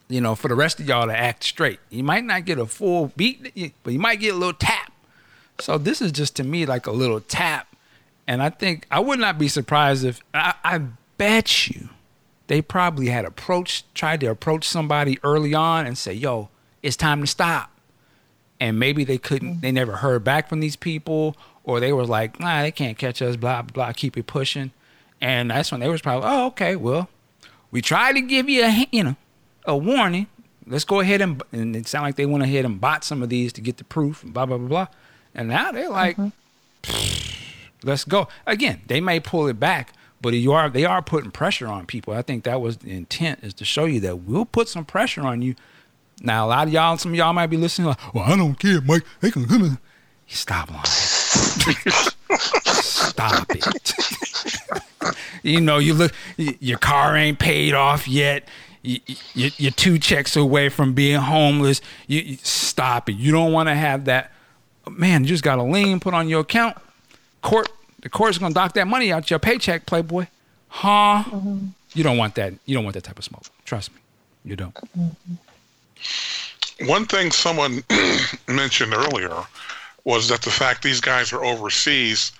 You 0.09 0.23
know, 0.23 0.35
for 0.35 0.49
the 0.49 0.55
rest 0.55 0.81
of 0.81 0.89
y'all 0.89 1.07
to 1.07 1.17
act 1.17 1.45
straight. 1.45 1.81
You 1.91 2.03
might 2.03 2.25
not 2.25 2.47
get 2.47 2.59
a 2.59 2.65
full 2.65 3.13
beat, 3.15 3.75
but 3.83 3.93
you 3.93 3.99
might 3.99 4.21
get 4.21 4.35
a 4.35 4.39
little 4.39 4.55
tap. 4.55 4.88
So 5.61 5.79
this 5.79 6.01
is 6.01 6.13
just 6.13 6.37
to 6.37 6.45
me 6.45 6.67
like 6.67 6.87
a 6.87 6.93
little 6.93 7.21
tap. 7.21 7.67
And 8.27 8.43
I 8.43 8.51
think 8.51 8.87
I 8.91 9.01
would 9.01 9.19
not 9.19 9.39
be 9.39 9.49
surprised 9.49 10.05
if 10.05 10.21
I, 10.35 10.55
I 10.65 10.79
bet 11.17 11.69
you 11.69 11.89
they 12.47 12.63
probably 12.63 13.09
had 13.09 13.25
approached, 13.25 13.93
tried 13.95 14.21
to 14.21 14.27
approach 14.27 14.67
somebody 14.69 15.19
early 15.25 15.55
on 15.55 15.87
and 15.87 15.99
say, 15.99 16.13
"Yo, 16.13 16.49
it's 16.83 16.97
time 16.97 17.21
to 17.21 17.27
stop. 17.27 17.71
and 18.61 18.79
maybe 18.79 19.05
they 19.05 19.19
couldn't, 19.19 19.51
mm-hmm. 19.53 19.61
they 19.61 19.73
never 19.73 19.97
heard 19.97 20.25
back 20.25 20.49
from 20.49 20.61
these 20.61 20.77
people, 20.77 21.37
or 21.65 21.81
they 21.81 21.93
were 21.93 22.05
like, 22.05 22.41
nah, 22.41 22.63
they 22.63 22.71
can't 22.71 22.99
catch 22.99 23.23
us, 23.23 23.37
blah 23.37 23.63
blah, 23.63 23.93
keep 23.93 24.17
it 24.17 24.27
pushing, 24.27 24.73
and 25.21 25.51
that's 25.51 25.71
when 25.71 25.81
they 25.81 25.89
was 25.89 26.01
probably, 26.03 26.29
oh, 26.29 26.47
okay, 26.47 26.77
well, 26.77 27.09
we 27.71 27.83
tried 27.83 28.15
to 28.15 28.21
give 28.21 28.49
you 28.49 28.65
a, 28.65 28.87
you 28.91 29.05
know, 29.05 29.17
a 29.65 29.77
warning. 29.77 30.27
Let's 30.67 30.85
go 30.85 31.01
ahead 31.01 31.23
and, 31.23 31.43
and 31.51 31.75
it 31.75 31.87
sounded 31.89 32.09
like 32.09 32.17
they 32.17 32.27
went 32.27 32.43
ahead 32.45 32.65
and 32.67 32.81
bought 32.81 33.03
some 33.03 33.23
of 33.23 33.31
these 33.31 33.53
to 33.55 33.61
get 33.61 33.79
the 33.79 33.85
proof, 33.85 34.23
and 34.23 34.33
blah 34.35 34.47
blah 34.47 34.59
blah 34.59 34.69
blah, 34.69 34.87
and 35.35 35.49
now 35.49 35.73
they're 35.73 35.89
like, 35.89 36.17
mm-hmm. 36.17 37.87
let's 37.87 38.05
go 38.05 38.29
again. 38.47 38.83
They 38.87 39.01
may 39.01 39.21
pull 39.21 39.47
it 39.49 39.61
back, 39.61 39.93
but 40.21 40.35
you 40.35 40.53
are 40.53 40.69
they 40.69 40.85
are 40.85 41.03
putting 41.03 41.31
pressure 41.31 41.67
on 41.67 41.87
people. 41.87 42.15
I 42.15 42.23
think 42.23 42.45
that 42.45 42.61
was 42.61 42.79
the 42.79 42.93
intent 42.93 43.41
is 43.43 43.55
to 43.55 43.65
show 43.65 43.85
you 43.85 44.01
that 44.01 44.17
we'll 44.21 44.45
put 44.45 44.69
some 44.69 44.85
pressure 44.85 45.23
on 45.23 45.43
you. 45.43 45.55
Now 46.21 46.47
a 46.47 46.49
lot 46.49 46.67
of 46.67 46.73
y'all, 46.73 46.97
some 46.99 47.13
of 47.13 47.17
y'all 47.17 47.33
might 47.33 47.47
be 47.47 47.57
listening 47.57 47.89
like, 47.89 48.15
well, 48.15 48.25
I 48.25 48.37
don't 48.37 48.59
care, 48.59 48.81
Mike. 48.81 49.05
They 49.21 49.31
can 49.31 49.47
come 49.47 49.65
in. 49.65 49.79
Stop 50.27 50.71
lying. 50.71 50.85
Stop 52.39 53.47
it. 53.51 53.95
you 55.43 55.61
know, 55.61 55.79
you 55.79 55.95
look, 55.95 56.13
your 56.37 56.79
car 56.79 57.17
ain't 57.17 57.39
paid 57.39 57.75
off 57.75 58.07
yet. 58.07 58.47
You, 58.83 59.01
you, 59.35 59.51
you're 59.57 59.73
two 59.73 59.99
checks 59.99 60.37
away 60.37 60.69
from 60.69 60.93
being 60.95 61.19
homeless. 61.19 61.81
You, 62.07 62.21
you 62.21 62.39
stop 62.43 63.09
it. 63.09 63.17
You 63.17 63.33
don't 63.33 63.53
want 63.53 63.69
to 63.69 63.75
have 63.75 64.05
that. 64.05 64.33
Man, 64.91 65.25
you 65.25 65.29
just 65.29 65.45
got 65.45 65.59
a 65.59 65.63
lien 65.63 66.01
put 66.01 66.15
on 66.15 66.29
your 66.29 66.41
account. 66.41 66.77
Court, 67.43 67.69
the 68.01 68.09
court's 68.09 68.39
gonna 68.39 68.55
dock 68.55 68.75
that 68.75 68.87
money 68.87 69.13
out 69.13 69.31
your 69.31 69.39
paycheck, 69.39 69.87
Playboy. 69.87 70.27
Huh? 70.69 71.25
Mm-hmm. 71.27 71.67
You 71.95 72.05
don't 72.05 72.19
want 72.19 72.35
that. 72.37 72.55
You 72.67 72.75
don't 72.75 72.85
want 72.85 72.95
that 72.95 73.05
type 73.05 73.19
of 73.19 73.25
smoke. 73.25 73.45
Trust 73.65 73.95
me, 73.95 74.01
you 74.45 74.57
don't. 74.57 74.75
Mm-hmm. 74.75 76.87
One 76.87 77.07
thing 77.07 77.33
someone 77.33 77.83
mentioned 78.49 78.95
earlier 78.95 79.35
was 80.05 80.29
that 80.29 80.43
the 80.43 80.51
fact 80.51 80.83
these 80.83 81.01
guys 81.01 81.33
are 81.33 81.45
overseas, 81.45 82.33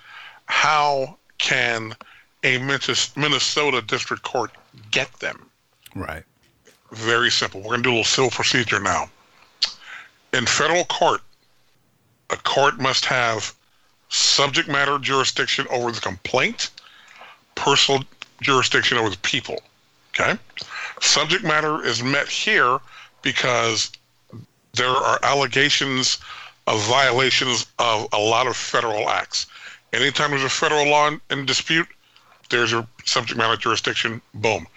how 0.45 1.17
can 1.37 1.93
a 2.43 2.57
Minnesota 2.57 3.81
district 3.81 4.23
court 4.23 4.51
get 4.91 5.11
them? 5.19 5.49
Right. 5.93 6.23
Very 6.91 7.29
simple. 7.29 7.61
We're 7.61 7.69
going 7.69 7.83
to 7.83 7.83
do 7.83 7.89
a 7.89 7.97
little 7.97 8.05
civil 8.05 8.31
procedure 8.31 8.79
now. 8.79 9.09
In 10.33 10.45
federal 10.45 10.85
court, 10.85 11.21
a 12.29 12.37
court 12.37 12.79
must 12.79 13.05
have 13.05 13.53
subject 14.09 14.67
matter 14.67 14.97
jurisdiction 14.99 15.67
over 15.69 15.91
the 15.91 16.01
complaint, 16.01 16.69
personal 17.55 18.03
jurisdiction 18.41 18.97
over 18.97 19.09
the 19.09 19.17
people. 19.17 19.61
Okay? 20.09 20.37
Subject 21.01 21.43
matter 21.43 21.83
is 21.83 22.03
met 22.03 22.27
here 22.27 22.79
because 23.21 23.91
there 24.73 24.89
are 24.89 25.19
allegations 25.23 26.17
of 26.67 26.81
violations 26.83 27.65
of 27.79 28.07
a 28.13 28.19
lot 28.19 28.47
of 28.47 28.55
federal 28.55 29.09
acts. 29.09 29.47
Anytime 29.93 30.31
there's 30.31 30.43
a 30.43 30.49
federal 30.49 30.87
law 30.87 31.07
in, 31.07 31.21
in 31.31 31.45
dispute, 31.45 31.87
there's 32.49 32.71
your 32.71 32.87
subject 33.05 33.37
matter 33.37 33.57
jurisdiction. 33.57 34.21
Boom. 34.35 34.67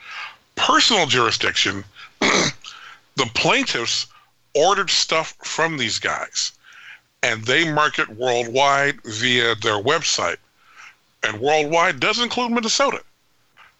Personal 0.54 1.06
jurisdiction, 1.06 1.84
the 2.20 3.30
plaintiffs 3.34 4.06
ordered 4.54 4.90
stuff 4.90 5.34
from 5.42 5.76
these 5.76 5.98
guys 5.98 6.52
and 7.22 7.44
they 7.44 7.70
market 7.72 8.08
worldwide 8.08 9.00
via 9.02 9.54
their 9.56 9.82
website. 9.82 10.38
And 11.22 11.40
worldwide 11.40 12.00
does 12.00 12.20
include 12.20 12.50
Minnesota. 12.50 13.02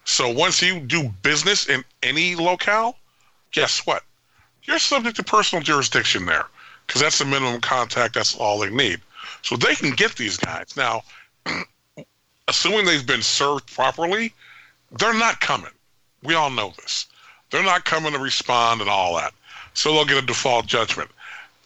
So 0.05 0.28
once 0.28 0.62
you 0.62 0.80
do 0.80 1.09
business 1.22 1.68
in 1.68 1.84
any 2.03 2.34
locale, 2.34 2.97
guess 3.53 3.86
what? 3.86 4.05
You're 4.64 4.78
subject 4.78 5.16
to 5.16 5.24
personal 5.24 5.62
jurisdiction 5.62 6.26
there 6.26 6.47
because 6.86 7.01
that's 7.01 7.18
the 7.18 7.24
minimum 7.24 7.61
contact. 7.61 8.14
That's 8.14 8.36
all 8.36 8.59
they 8.59 8.70
need. 8.70 9.01
So 9.43 9.57
they 9.57 9.74
can 9.74 9.90
get 9.90 10.16
these 10.16 10.36
guys. 10.36 10.76
Now, 10.76 11.03
assuming 12.49 12.84
they've 12.84 13.07
been 13.07 13.22
served 13.22 13.72
properly, 13.72 14.32
they're 14.93 15.14
not 15.14 15.40
coming. 15.40 15.70
We 16.22 16.34
all 16.34 16.51
know 16.51 16.72
this. 16.78 17.07
They're 17.51 17.62
not 17.62 17.84
coming 17.84 18.12
to 18.12 18.18
respond 18.18 18.80
and 18.80 18.90
all 18.90 19.16
that. 19.16 19.34
So 19.74 19.93
they'll 19.93 20.05
get 20.05 20.22
a 20.22 20.26
default 20.26 20.66
judgment. 20.66 21.11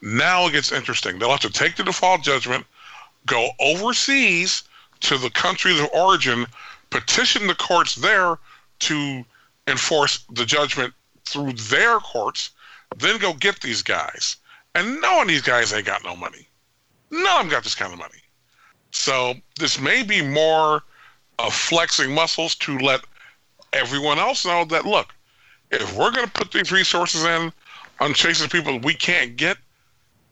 Now 0.06 0.46
it 0.46 0.52
gets 0.52 0.70
interesting. 0.70 1.18
They'll 1.18 1.30
have 1.30 1.40
to 1.40 1.50
take 1.50 1.74
the 1.74 1.82
default 1.82 2.22
judgment, 2.22 2.64
go 3.26 3.50
overseas 3.58 4.62
to 5.00 5.18
the 5.18 5.30
countries 5.30 5.80
of 5.80 5.90
origin, 5.92 6.46
petition 6.90 7.48
the 7.48 7.56
courts 7.56 7.96
there 7.96 8.38
to 8.78 9.24
enforce 9.66 10.24
the 10.30 10.46
judgment 10.46 10.94
through 11.24 11.54
their 11.54 11.98
courts, 11.98 12.50
then 12.96 13.18
go 13.18 13.32
get 13.32 13.60
these 13.60 13.82
guys. 13.82 14.36
And 14.76 15.00
none 15.00 15.22
of 15.22 15.26
these 15.26 15.42
guys 15.42 15.72
ain't 15.72 15.86
got 15.86 16.04
no 16.04 16.14
money. 16.14 16.46
None 17.10 17.26
of 17.26 17.38
them 17.40 17.48
got 17.48 17.64
this 17.64 17.74
kind 17.74 17.92
of 17.92 17.98
money. 17.98 18.22
So 18.92 19.34
this 19.58 19.80
may 19.80 20.04
be 20.04 20.22
more 20.22 20.84
of 21.40 21.52
flexing 21.52 22.14
muscles 22.14 22.54
to 22.56 22.78
let 22.78 23.00
everyone 23.72 24.20
else 24.20 24.46
know 24.46 24.64
that 24.66 24.86
look, 24.86 25.12
if 25.72 25.96
we're 25.96 26.12
going 26.12 26.26
to 26.26 26.32
put 26.32 26.52
these 26.52 26.70
resources 26.70 27.24
in 27.24 27.52
on 27.98 28.14
chasing 28.14 28.48
people 28.48 28.78
we 28.78 28.94
can't 28.94 29.34
get, 29.36 29.56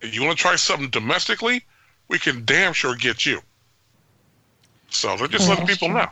if 0.05 0.15
you 0.15 0.23
want 0.23 0.37
to 0.37 0.43
try 0.43 0.57
something 0.57 0.91
domestically, 0.91 1.65
we 2.09 2.19
can 2.19 2.45
damn 2.45 2.73
sure 2.73 2.95
get 2.95 3.25
you. 3.25 3.41
So 4.91 5.17
they're 5.17 5.27
just 5.29 5.49
letting 5.49 5.67
people 5.67 5.89
know. 5.89 6.07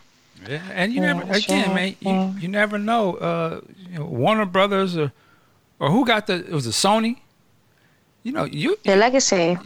Yeah, 0.49 0.61
and 0.73 0.93
you 0.93 1.01
Yeah, 1.03 1.13
never 1.13 1.23
again, 1.33 1.67
sure, 1.67 1.75
man. 1.75 1.97
yeah. 2.01 2.33
You, 2.33 2.41
you 2.41 2.49
never 2.49 2.79
know. 2.79 3.15
Uh, 3.15 3.61
you 3.91 3.99
know, 3.99 4.07
Warner 4.07 4.47
Brothers 4.47 4.97
or 4.97 5.13
or 5.79 5.91
who 5.91 6.05
got 6.05 6.27
the? 6.27 6.35
It 6.35 6.51
was 6.53 6.67
it 6.67 6.71
Sony. 6.71 7.19
You 8.25 8.31
know, 8.31 8.45
you 8.45 8.77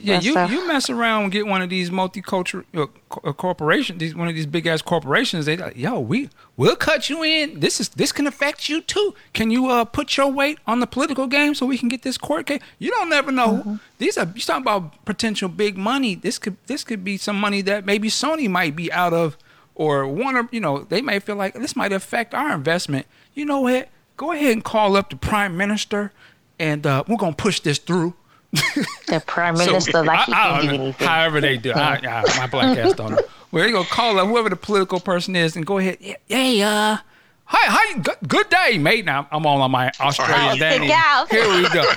yeah, 0.00 0.18
you 0.18 0.30
stuff. 0.32 0.50
you 0.50 0.66
mess 0.66 0.88
around 0.88 1.24
and 1.24 1.32
get 1.32 1.46
one 1.46 1.60
of 1.60 1.68
these 1.68 1.90
multicultural 1.90 2.64
uh, 2.74 2.86
uh, 3.22 3.98
these 3.98 4.14
one 4.14 4.28
of 4.28 4.34
these 4.34 4.46
big 4.46 4.66
ass 4.66 4.80
corporations. 4.80 5.44
They 5.44 5.58
like, 5.58 5.76
yo, 5.76 6.00
we 6.00 6.30
we'll 6.56 6.74
cut 6.74 7.10
you 7.10 7.22
in. 7.22 7.60
This 7.60 7.80
is 7.80 7.90
this 7.90 8.12
can 8.12 8.26
affect 8.26 8.70
you 8.70 8.80
too. 8.80 9.14
Can 9.34 9.50
you 9.50 9.68
uh 9.70 9.84
put 9.84 10.16
your 10.16 10.32
weight 10.32 10.58
on 10.66 10.80
the 10.80 10.86
political 10.86 11.26
game 11.26 11.54
so 11.54 11.66
we 11.66 11.76
can 11.76 11.90
get 11.90 12.00
this 12.00 12.16
court 12.16 12.46
case? 12.46 12.62
You 12.78 12.90
don't 12.92 13.10
never 13.10 13.30
know. 13.30 13.78
These 13.98 14.16
are 14.16 14.26
you 14.34 14.40
talking 14.40 14.62
about 14.62 15.04
potential 15.04 15.50
big 15.50 15.76
money. 15.76 16.14
This 16.14 16.38
could 16.38 16.56
this 16.66 16.82
could 16.82 17.04
be 17.04 17.18
some 17.18 17.38
money 17.38 17.60
that 17.60 17.84
maybe 17.84 18.08
Sony 18.08 18.48
might 18.48 18.74
be 18.74 18.90
out 18.90 19.12
of, 19.12 19.36
or 19.74 20.08
Warner. 20.08 20.48
You 20.50 20.60
know, 20.60 20.78
they 20.84 21.02
may 21.02 21.18
feel 21.18 21.36
like 21.36 21.52
this 21.52 21.76
might 21.76 21.92
affect 21.92 22.32
our 22.32 22.54
investment. 22.54 23.06
You 23.34 23.44
know 23.44 23.60
what? 23.60 23.90
Go 24.16 24.32
ahead 24.32 24.52
and 24.52 24.64
call 24.64 24.96
up 24.96 25.10
the 25.10 25.16
prime 25.16 25.58
minister, 25.58 26.10
and 26.58 26.86
uh, 26.86 27.04
we're 27.06 27.18
gonna 27.18 27.36
push 27.36 27.60
this 27.60 27.76
through. 27.76 28.14
the 29.08 29.22
prime 29.26 29.56
So, 29.56 29.66
minister, 29.66 30.04
like 30.04 30.26
he 30.26 30.32
I- 30.32 30.60
can 30.60 30.68
do 30.68 30.74
anything. 30.82 31.06
However 31.06 31.40
they 31.40 31.56
do. 31.56 31.72
I, 31.72 31.96
I, 31.96 32.22
my 32.38 32.46
black 32.46 32.76
ass 32.78 32.92
don't 32.94 33.12
know. 33.12 33.18
Well, 33.52 33.64
they 33.64 33.70
gonna 33.70 33.86
call 33.88 34.18
up 34.18 34.26
whoever 34.28 34.50
the 34.50 34.56
political 34.56 34.98
person 35.00 35.34
is 35.36 35.56
and 35.56 35.64
go 35.64 35.78
ahead. 35.78 35.98
Yeah, 36.00 36.16
hey, 36.26 36.60
uh, 36.62 36.96
hi, 37.44 37.70
hi, 37.70 37.98
good, 38.00 38.16
good 38.26 38.48
day, 38.50 38.76
mate. 38.76 39.04
Now 39.04 39.28
I'm 39.30 39.46
all 39.46 39.62
on 39.62 39.70
my 39.70 39.90
Australian 40.00 40.58
daddy. 40.58 40.86
Here 41.30 41.48
we 41.48 41.68
go. 41.70 41.84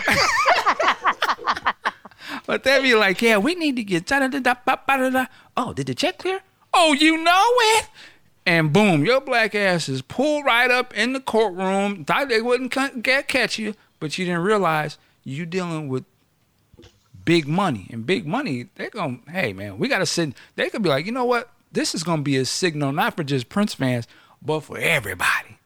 but 2.46 2.64
they 2.64 2.82
be 2.82 2.96
like, 2.96 3.22
yeah, 3.22 3.38
we 3.38 3.56
need 3.56 3.76
to 3.78 3.84
get 3.84 4.06
da 4.06 4.20
da 4.20 4.28
da 4.28 4.40
da 4.40 4.56
da 4.88 5.10
da. 5.10 5.26
Oh, 5.58 5.74
did 5.74 5.88
the 5.88 5.96
check 5.96 6.20
clear? 6.20 6.42
Oh, 6.74 6.94
you 6.94 7.18
know 7.18 7.46
it. 7.78 7.88
And 8.46 8.72
boom, 8.72 9.04
your 9.04 9.20
black 9.20 9.54
ass 9.56 9.90
is 9.90 10.02
pulled 10.02 10.46
right 10.46 10.72
up 10.72 10.96
in 10.96 11.14
the 11.14 11.20
courtroom. 11.20 12.06
Thought 12.06 12.30
they 12.30 12.42
wouldn't 12.42 12.72
ca- 12.72 13.22
catch 13.28 13.60
you, 13.60 13.76
but 14.00 14.18
you 14.18 14.26
didn't 14.26 14.44
realize 14.44 14.98
you 15.24 15.46
dealing 15.46 15.90
with 15.90 16.06
big 17.30 17.48
money. 17.48 17.86
And 17.92 18.08
big 18.08 18.26
money 18.26 18.70
they're 18.74 18.90
gonna 18.90 19.20
hey 19.30 19.54
man 19.54 19.78
we 19.78 19.88
gotta 19.88 20.08
sit 20.08 20.34
they 20.56 20.68
could 20.72 20.82
be 20.82 20.90
like 20.90 21.06
you 21.06 21.12
know 21.12 21.26
what? 21.26 21.52
This 21.72 21.94
is 21.94 22.02
gonna 22.02 22.24
be 22.24 22.38
a 22.38 22.46
signal 22.46 22.92
not 22.92 23.16
for 23.16 23.24
just 23.24 23.50
prince 23.50 23.76
fans 23.76 24.08
but 24.42 24.62
for 24.62 24.80
everybody. 24.80 25.60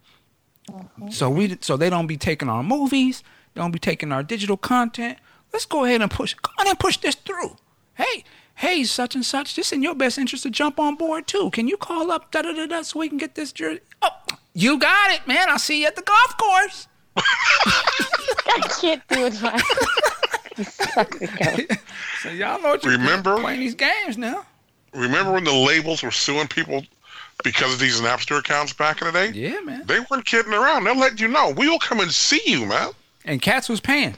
Mm-hmm. 0.70 1.11
So 1.11 1.30
we 1.30 1.57
so 1.61 1.78
they 1.78 1.89
don't 1.89 2.07
be 2.07 2.18
taking 2.18 2.49
our 2.49 2.64
movies 2.64 3.24
they 3.53 3.61
don't 3.61 3.72
be 3.72 3.80
taking 3.80 4.11
our 4.11 4.24
digital 4.24 4.57
content. 4.57 5.20
Let's 5.53 5.66
go 5.66 5.86
ahead 5.86 6.01
and 6.01 6.11
push 6.11 6.34
go 6.34 6.51
on 6.59 6.68
and 6.68 6.78
push 6.78 6.97
this 6.97 7.16
through. 7.16 7.55
Hey 7.93 8.26
hey 8.55 8.84
such 8.84 9.16
and 9.16 9.26
such 9.26 9.55
this 9.55 9.72
in 9.72 9.82
your 9.82 9.95
best 9.95 10.18
interest 10.18 10.43
to 10.43 10.49
jump 10.49 10.82
on 10.82 10.95
board 10.95 11.28
too. 11.28 11.49
Can 11.51 11.70
you 11.70 11.78
call 11.78 12.11
up 12.11 12.30
da 12.30 12.41
da 12.41 12.51
da 12.51 12.66
da 12.66 12.82
so 12.82 12.99
we 12.99 13.07
can 13.07 13.18
get 13.18 13.36
this 13.36 13.53
jersey 13.53 13.80
oh 14.01 14.09
you 14.53 14.78
got 14.78 15.11
it 15.11 15.26
man. 15.28 15.49
I'll 15.49 15.59
see 15.59 15.80
you 15.80 15.88
at 15.88 15.95
the 15.95 16.01
golf 16.01 16.38
course. 16.38 16.89
I 17.16 18.68
can't 18.82 19.07
do 19.07 19.28
it. 19.28 20.42
man. 20.58 20.58
You 20.58 20.64
suck, 20.66 21.20
Rico. 21.20 21.76
so 22.22 22.30
y'all 22.30 22.62
know 22.62 22.70
what 22.70 22.84
you're 22.84 22.93
Remember? 22.93 23.39
playing 23.39 23.60
these 23.60 23.76
games 23.76 24.18
now 24.18 24.45
Remember 24.93 25.32
when 25.32 25.43
the 25.43 25.54
labels 25.54 26.04
were 26.04 26.12
suing 26.12 26.47
people 26.47 26.84
because 27.43 27.74
of 27.74 27.80
these 27.80 27.99
Napster 27.99 28.38
accounts 28.39 28.74
back 28.74 29.01
in 29.01 29.08
the 29.08 29.12
day? 29.14 29.32
yeah 29.32 29.60
man 29.62 29.84
They 29.86 29.99
weren't 30.10 30.26
kidding 30.26 30.54
around. 30.54 30.84
They'll 30.84 30.97
let 30.97 31.20
you 31.20 31.28
know. 31.28 31.51
We 31.58 31.68
will 31.70 31.80
come 31.80 31.99
and 31.99 32.12
see 32.12 32.41
you, 32.45 32.66
man. 32.66 32.89
and 33.26 33.41
cats 33.41 33.68
was 33.70 33.80
paying 33.80 34.16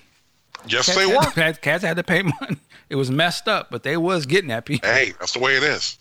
Yes, 0.68 0.88
Cats 0.88 0.98
they 0.98 1.06
were. 1.06 1.22
to 1.22 1.32
pay- 1.32 1.54
Cats 1.54 1.84
had 1.84 1.96
to 1.98 2.04
pay 2.04 2.24
money. 2.24 2.58
It 2.90 2.96
was 2.96 3.12
messed 3.12 3.48
up, 3.48 3.70
but 3.70 3.84
they 3.84 3.98
was 3.98 4.26
getting 4.26 4.50
at 4.52 4.66
people. 4.66 4.90
Hey, 4.90 5.14
that's 5.20 5.34
the 5.34 5.40
way 5.40 5.56
it 5.58 5.62
is. 5.64 5.98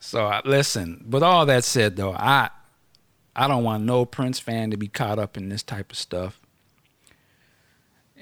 So 0.00 0.26
I, 0.26 0.42
listen. 0.44 1.06
With 1.08 1.22
all 1.22 1.46
that 1.46 1.64
said, 1.64 1.96
though, 1.96 2.12
I 2.12 2.50
I 3.34 3.48
don't 3.48 3.64
want 3.64 3.84
no 3.84 4.04
Prince 4.04 4.38
fan 4.38 4.70
to 4.70 4.76
be 4.76 4.86
caught 4.88 5.18
up 5.18 5.38
in 5.38 5.48
this 5.48 5.62
type 5.62 5.92
of 5.92 5.96
stuff. 5.98 6.38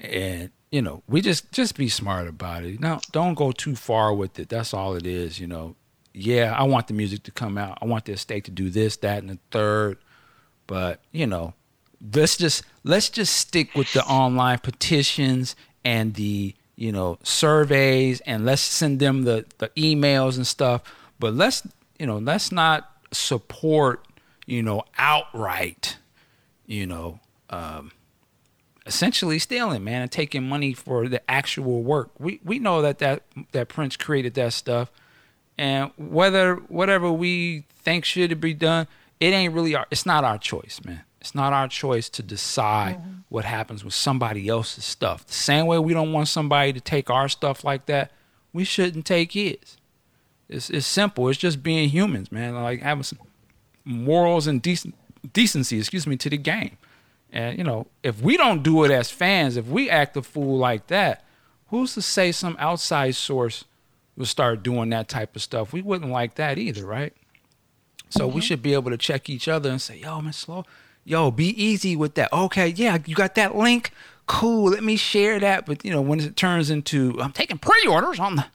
And 0.01 0.51
you 0.71 0.81
know, 0.81 1.03
we 1.07 1.21
just 1.21 1.51
just 1.51 1.75
be 1.75 1.89
smart 1.89 2.27
about 2.27 2.63
it. 2.63 2.79
Now, 2.79 3.01
don't 3.11 3.35
go 3.35 3.51
too 3.51 3.75
far 3.75 4.13
with 4.13 4.39
it. 4.39 4.49
That's 4.49 4.73
all 4.73 4.95
it 4.95 5.05
is. 5.05 5.39
You 5.39 5.47
know, 5.47 5.75
yeah, 6.13 6.55
I 6.57 6.63
want 6.63 6.87
the 6.87 6.93
music 6.93 7.23
to 7.23 7.31
come 7.31 7.57
out. 7.57 7.77
I 7.81 7.85
want 7.85 8.05
the 8.05 8.13
estate 8.13 8.45
to 8.45 8.51
do 8.51 8.69
this, 8.69 8.95
that, 8.97 9.19
and 9.19 9.29
the 9.29 9.39
third. 9.51 9.97
But 10.67 11.01
you 11.11 11.27
know, 11.27 11.53
let's 12.13 12.37
just 12.37 12.63
let's 12.83 13.09
just 13.09 13.35
stick 13.35 13.75
with 13.75 13.91
the 13.91 14.03
online 14.05 14.59
petitions 14.59 15.57
and 15.83 16.13
the 16.13 16.55
you 16.77 16.93
know 16.93 17.19
surveys, 17.21 18.21
and 18.21 18.45
let's 18.45 18.61
send 18.61 18.99
them 18.99 19.23
the 19.23 19.45
the 19.57 19.69
emails 19.69 20.37
and 20.37 20.47
stuff. 20.47 20.83
But 21.19 21.33
let's 21.33 21.67
you 21.99 22.07
know 22.07 22.17
let's 22.17 22.49
not 22.49 22.89
support 23.11 24.05
you 24.45 24.63
know 24.63 24.83
outright 24.97 25.97
you 26.65 26.87
know 26.87 27.19
um, 27.49 27.91
essentially 28.85 29.39
stealing, 29.39 29.83
man, 29.83 30.01
and 30.01 30.11
taking 30.11 30.47
money 30.47 30.73
for 30.73 31.07
the 31.07 31.21
actual 31.29 31.83
work. 31.83 32.11
We 32.19 32.39
we 32.43 32.59
know 32.59 32.81
that 32.81 32.99
that 32.99 33.23
that 33.51 33.69
Prince 33.69 33.97
created 33.97 34.33
that 34.35 34.53
stuff, 34.53 34.91
and 35.57 35.91
whether 35.97 36.55
whatever 36.55 37.11
we 37.11 37.65
think 37.69 38.05
should 38.05 38.39
be 38.39 38.53
done, 38.53 38.87
it 39.19 39.33
ain't 39.33 39.53
really 39.53 39.75
our. 39.75 39.85
It's 39.91 40.05
not 40.05 40.23
our 40.23 40.37
choice, 40.37 40.81
man. 40.85 41.01
It's 41.19 41.35
not 41.35 41.53
our 41.53 41.67
choice 41.67 42.09
to 42.09 42.23
decide 42.23 42.97
mm-hmm. 42.97 43.11
what 43.29 43.45
happens 43.45 43.85
with 43.85 43.93
somebody 43.93 44.47
else's 44.47 44.83
stuff. 44.83 45.27
The 45.27 45.33
same 45.33 45.67
way 45.67 45.77
we 45.77 45.93
don't 45.93 46.11
want 46.11 46.27
somebody 46.27 46.73
to 46.73 46.81
take 46.81 47.11
our 47.11 47.29
stuff 47.29 47.63
like 47.63 47.85
that, 47.85 48.11
we 48.53 48.63
shouldn't 48.63 49.05
take 49.05 49.33
his. 49.33 49.77
It's 50.49 50.69
it's 50.69 50.87
simple. 50.87 51.29
It's 51.29 51.37
just 51.37 51.61
being 51.61 51.89
humans, 51.89 52.31
man. 52.31 52.55
Like 52.55 52.81
having 52.81 53.03
some 53.03 53.19
morals 53.85 54.47
and 54.47 54.61
decent 54.61 54.95
decency, 55.33 55.77
excuse 55.77 56.07
me, 56.07 56.17
to 56.17 56.29
the 56.29 56.37
game. 56.37 56.77
And 57.31 57.57
you 57.57 57.63
know, 57.63 57.87
if 58.03 58.21
we 58.21 58.37
don't 58.37 58.63
do 58.63 58.83
it 58.83 58.91
as 58.91 59.09
fans, 59.09 59.57
if 59.57 59.67
we 59.67 59.89
act 59.89 60.17
a 60.17 60.21
fool 60.21 60.57
like 60.57 60.87
that, 60.87 61.23
who's 61.67 61.93
to 61.93 62.01
say 62.01 62.31
some 62.31 62.55
outside 62.59 63.15
source 63.15 63.63
will 64.17 64.25
start 64.25 64.63
doing 64.63 64.89
that 64.89 65.07
type 65.07 65.35
of 65.35 65.41
stuff? 65.41 65.71
We 65.71 65.81
wouldn't 65.81 66.11
like 66.11 66.35
that 66.35 66.57
either, 66.57 66.85
right? 66.85 67.13
So 68.09 68.27
mm-hmm. 68.27 68.35
we 68.35 68.41
should 68.41 68.61
be 68.61 68.73
able 68.73 68.91
to 68.91 68.97
check 68.97 69.29
each 69.29 69.47
other 69.47 69.69
and 69.69 69.81
say, 69.81 69.99
"Yo, 69.99 70.21
man, 70.21 70.33
slow. 70.33 70.65
Yo, 71.03 71.31
be 71.31 71.49
easy 71.61 71.95
with 71.95 72.15
that. 72.15 72.31
Okay, 72.33 72.67
yeah, 72.67 72.97
you 73.05 73.15
got 73.15 73.35
that 73.35 73.55
link. 73.55 73.91
Cool. 74.27 74.71
Let 74.71 74.83
me 74.83 74.97
share 74.97 75.39
that." 75.39 75.65
But 75.65 75.85
you 75.85 75.91
know, 75.91 76.01
when 76.01 76.19
it 76.19 76.35
turns 76.35 76.69
into 76.69 77.17
I'm 77.21 77.31
taking 77.31 77.57
pre-orders 77.57 78.19
on 78.19 78.35
the 78.35 78.45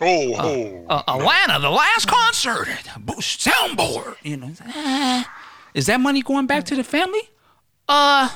Oh, 0.00 0.34
uh, 0.34 0.42
oh. 0.42 0.84
Uh, 0.88 1.02
Atlanta, 1.08 1.58
the 1.60 1.70
last 1.70 2.06
concert, 2.06 2.68
Boost 3.00 3.40
soundboard. 3.40 4.16
You 4.22 4.36
know, 4.36 4.52
ah. 4.66 5.28
is 5.74 5.86
that 5.86 6.00
money 6.00 6.22
going 6.22 6.46
back 6.46 6.64
to 6.66 6.76
the 6.76 6.84
family? 6.84 7.20
Uh, 7.88 8.28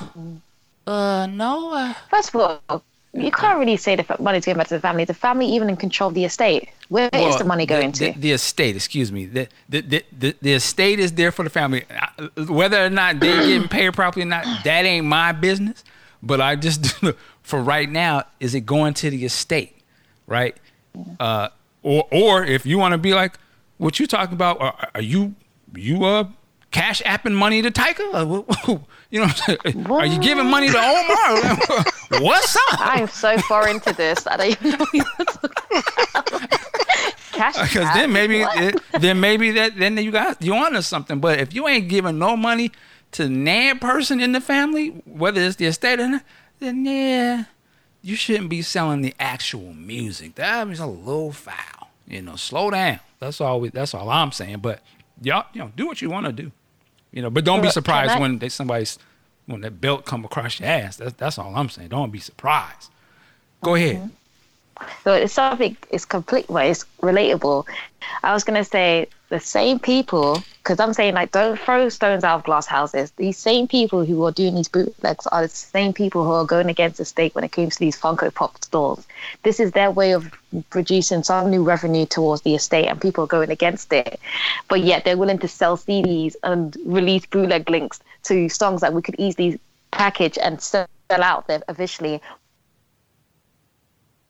uh, 0.87 1.27
no. 1.27 1.73
Uh. 1.73 1.93
First 2.09 2.33
of 2.33 2.35
all, 2.35 2.83
you 3.13 3.31
can't 3.31 3.59
really 3.59 3.77
say 3.77 3.95
the 3.95 4.17
money's 4.19 4.45
going 4.45 4.57
back 4.57 4.67
to 4.67 4.73
the 4.73 4.79
family. 4.79 5.05
The 5.05 5.13
family 5.13 5.45
even 5.45 5.69
in 5.69 5.77
control 5.77 6.07
of 6.07 6.15
the 6.15 6.25
estate. 6.25 6.69
Where 6.89 7.09
well, 7.13 7.29
is 7.29 7.37
the 7.37 7.43
money 7.43 7.65
going 7.65 7.91
the, 7.91 7.97
to? 7.97 8.05
The, 8.13 8.19
the, 8.19 8.31
estate, 8.31 8.75
excuse 8.75 9.11
me. 9.11 9.25
The, 9.25 9.47
the, 9.69 9.81
the, 9.81 10.05
the, 10.17 10.35
the 10.41 10.53
estate 10.53 10.99
is 10.99 11.11
there 11.13 11.31
for 11.31 11.43
the 11.43 11.49
family. 11.49 11.85
Whether 12.47 12.83
or 12.83 12.89
not 12.89 13.19
they're 13.19 13.43
getting 13.47 13.67
paid 13.67 13.93
properly 13.93 14.23
or 14.23 14.29
not, 14.29 14.45
that 14.63 14.85
ain't 14.85 15.05
my 15.05 15.31
business. 15.31 15.83
But 16.23 16.41
I 16.41 16.55
just, 16.55 17.03
for 17.43 17.61
right 17.61 17.89
now, 17.89 18.23
is 18.39 18.55
it 18.55 18.61
going 18.61 18.95
to 18.95 19.09
the 19.11 19.25
estate, 19.25 19.75
right? 20.25 20.57
Uh, 21.19 21.49
or, 21.83 22.07
or 22.11 22.43
if 22.43 22.65
you 22.65 22.77
want 22.79 22.93
to 22.93 22.97
be 22.97 23.13
like 23.13 23.37
what 23.77 23.99
you 23.99 24.07
talking 24.07 24.33
about, 24.33 24.59
are, 24.59 24.89
are 24.95 25.01
you, 25.01 25.35
you, 25.75 26.03
uh, 26.03 26.25
cash 26.73 27.01
apping 27.03 27.35
money 27.35 27.61
to 27.61 27.71
Tyka? 27.71 28.83
You 29.09 29.19
know, 29.19 29.27
what 29.87 30.03
are 30.03 30.05
you 30.07 30.19
giving 30.19 30.47
money 30.49 30.67
to 30.67 30.73
Omarr? 30.77 32.21
What's 32.21 32.55
up? 32.55 32.81
I 32.81 33.01
am 33.01 33.07
so 33.07 33.37
far 33.37 33.69
into 33.69 33.93
this 33.93 34.23
that 34.23 34.41
I 34.41 34.51
don't 34.51 34.81
even 34.93 35.05
know 35.07 36.49
Cash 37.31 37.61
Because 37.61 37.93
then 37.93 38.11
maybe 38.11 38.41
it, 38.41 38.81
then 38.99 39.19
maybe 39.19 39.51
that 39.51 39.77
then 39.77 39.97
you 39.97 40.11
got 40.11 40.41
you 40.41 40.53
on 40.55 40.73
to 40.73 40.83
something. 40.83 41.19
But 41.19 41.39
if 41.39 41.53
you 41.53 41.67
ain't 41.67 41.89
giving 41.89 42.19
no 42.19 42.35
money 42.35 42.71
to 43.13 43.29
nan 43.29 43.79
person 43.79 44.19
in 44.19 44.31
the 44.31 44.41
family, 44.41 44.89
whether 45.05 45.41
it's 45.41 45.55
the 45.55 45.65
estate 45.65 45.99
or 45.99 46.07
not, 46.07 46.23
then 46.59 46.85
yeah, 46.85 47.45
you 48.01 48.15
shouldn't 48.15 48.49
be 48.49 48.61
selling 48.61 49.01
the 49.01 49.13
actual 49.19 49.73
music. 49.73 50.35
That 50.35 50.67
is 50.69 50.79
a 50.79 50.87
little 50.87 51.31
foul. 51.31 51.89
You 52.07 52.21
know, 52.21 52.35
slow 52.35 52.69
down. 52.69 52.99
That's 53.19 53.41
all. 53.41 53.59
We, 53.59 53.69
that's 53.69 53.93
all 53.93 54.09
I'm 54.09 54.31
saying. 54.31 54.59
But 54.59 54.81
y'all, 55.21 55.45
you 55.53 55.61
know, 55.61 55.71
do 55.75 55.87
what 55.87 56.01
you 56.01 56.09
want 56.09 56.25
to 56.25 56.31
do. 56.31 56.51
You 57.13 57.21
know, 57.21 57.29
but 57.29 57.45
don't 57.45 57.61
be 57.61 57.69
surprised 57.69 58.11
I, 58.11 58.19
when 58.19 58.39
they, 58.39 58.49
somebody's 58.49 58.97
when 59.45 59.61
that 59.61 59.79
belt 59.79 60.03
come 60.03 60.25
across 60.25 60.59
your 60.59 60.67
ass. 60.67 60.97
That's 60.97 61.13
that's 61.13 61.37
all 61.37 61.55
I'm 61.55 61.69
saying. 61.69 61.89
Don't 61.89 62.11
be 62.11 62.19
surprised. 62.19 62.89
Go 63.61 63.71
mm-hmm. 63.71 63.97
ahead. 63.97 64.11
So 65.03 65.13
it's 65.13 65.33
something. 65.33 65.75
It's 65.91 66.05
complete. 66.05 66.49
Well, 66.49 66.69
it's 66.69 66.85
relatable. 67.01 67.65
I 68.23 68.33
was 68.33 68.43
gonna 68.43 68.63
say 68.63 69.07
the 69.29 69.39
same 69.39 69.79
people, 69.79 70.43
because 70.57 70.79
I'm 70.79 70.93
saying 70.93 71.15
like 71.15 71.31
don't 71.31 71.59
throw 71.59 71.89
stones 71.89 72.23
out 72.23 72.35
of 72.39 72.43
glass 72.43 72.67
houses. 72.67 73.11
These 73.11 73.37
same 73.37 73.67
people 73.67 74.05
who 74.05 74.23
are 74.25 74.31
doing 74.31 74.55
these 74.55 74.67
bootlegs 74.67 75.25
are 75.27 75.43
the 75.43 75.47
same 75.47 75.93
people 75.93 76.23
who 76.23 76.31
are 76.31 76.45
going 76.45 76.69
against 76.69 76.97
the 76.97 77.05
state 77.05 77.33
when 77.33 77.43
it 77.43 77.51
comes 77.51 77.75
to 77.75 77.79
these 77.79 77.99
Funko 77.99 78.33
Pop 78.33 78.63
stores. 78.63 79.05
This 79.43 79.59
is 79.59 79.71
their 79.71 79.91
way 79.91 80.13
of 80.13 80.31
producing 80.69 81.23
some 81.23 81.49
new 81.49 81.63
revenue 81.63 82.05
towards 82.05 82.43
the 82.43 82.55
estate, 82.55 82.87
and 82.87 83.01
people 83.01 83.23
are 83.23 83.27
going 83.27 83.49
against 83.49 83.91
it. 83.91 84.19
But 84.67 84.81
yet 84.81 85.03
they're 85.05 85.17
willing 85.17 85.39
to 85.39 85.47
sell 85.47 85.77
CDs 85.77 86.35
and 86.43 86.75
release 86.85 87.25
bootleg 87.25 87.69
links 87.69 87.99
to 88.23 88.49
songs 88.49 88.81
that 88.81 88.93
we 88.93 89.01
could 89.01 89.15
easily 89.17 89.59
package 89.91 90.37
and 90.37 90.61
sell 90.61 90.87
out 91.11 91.47
there 91.47 91.61
officially 91.67 92.21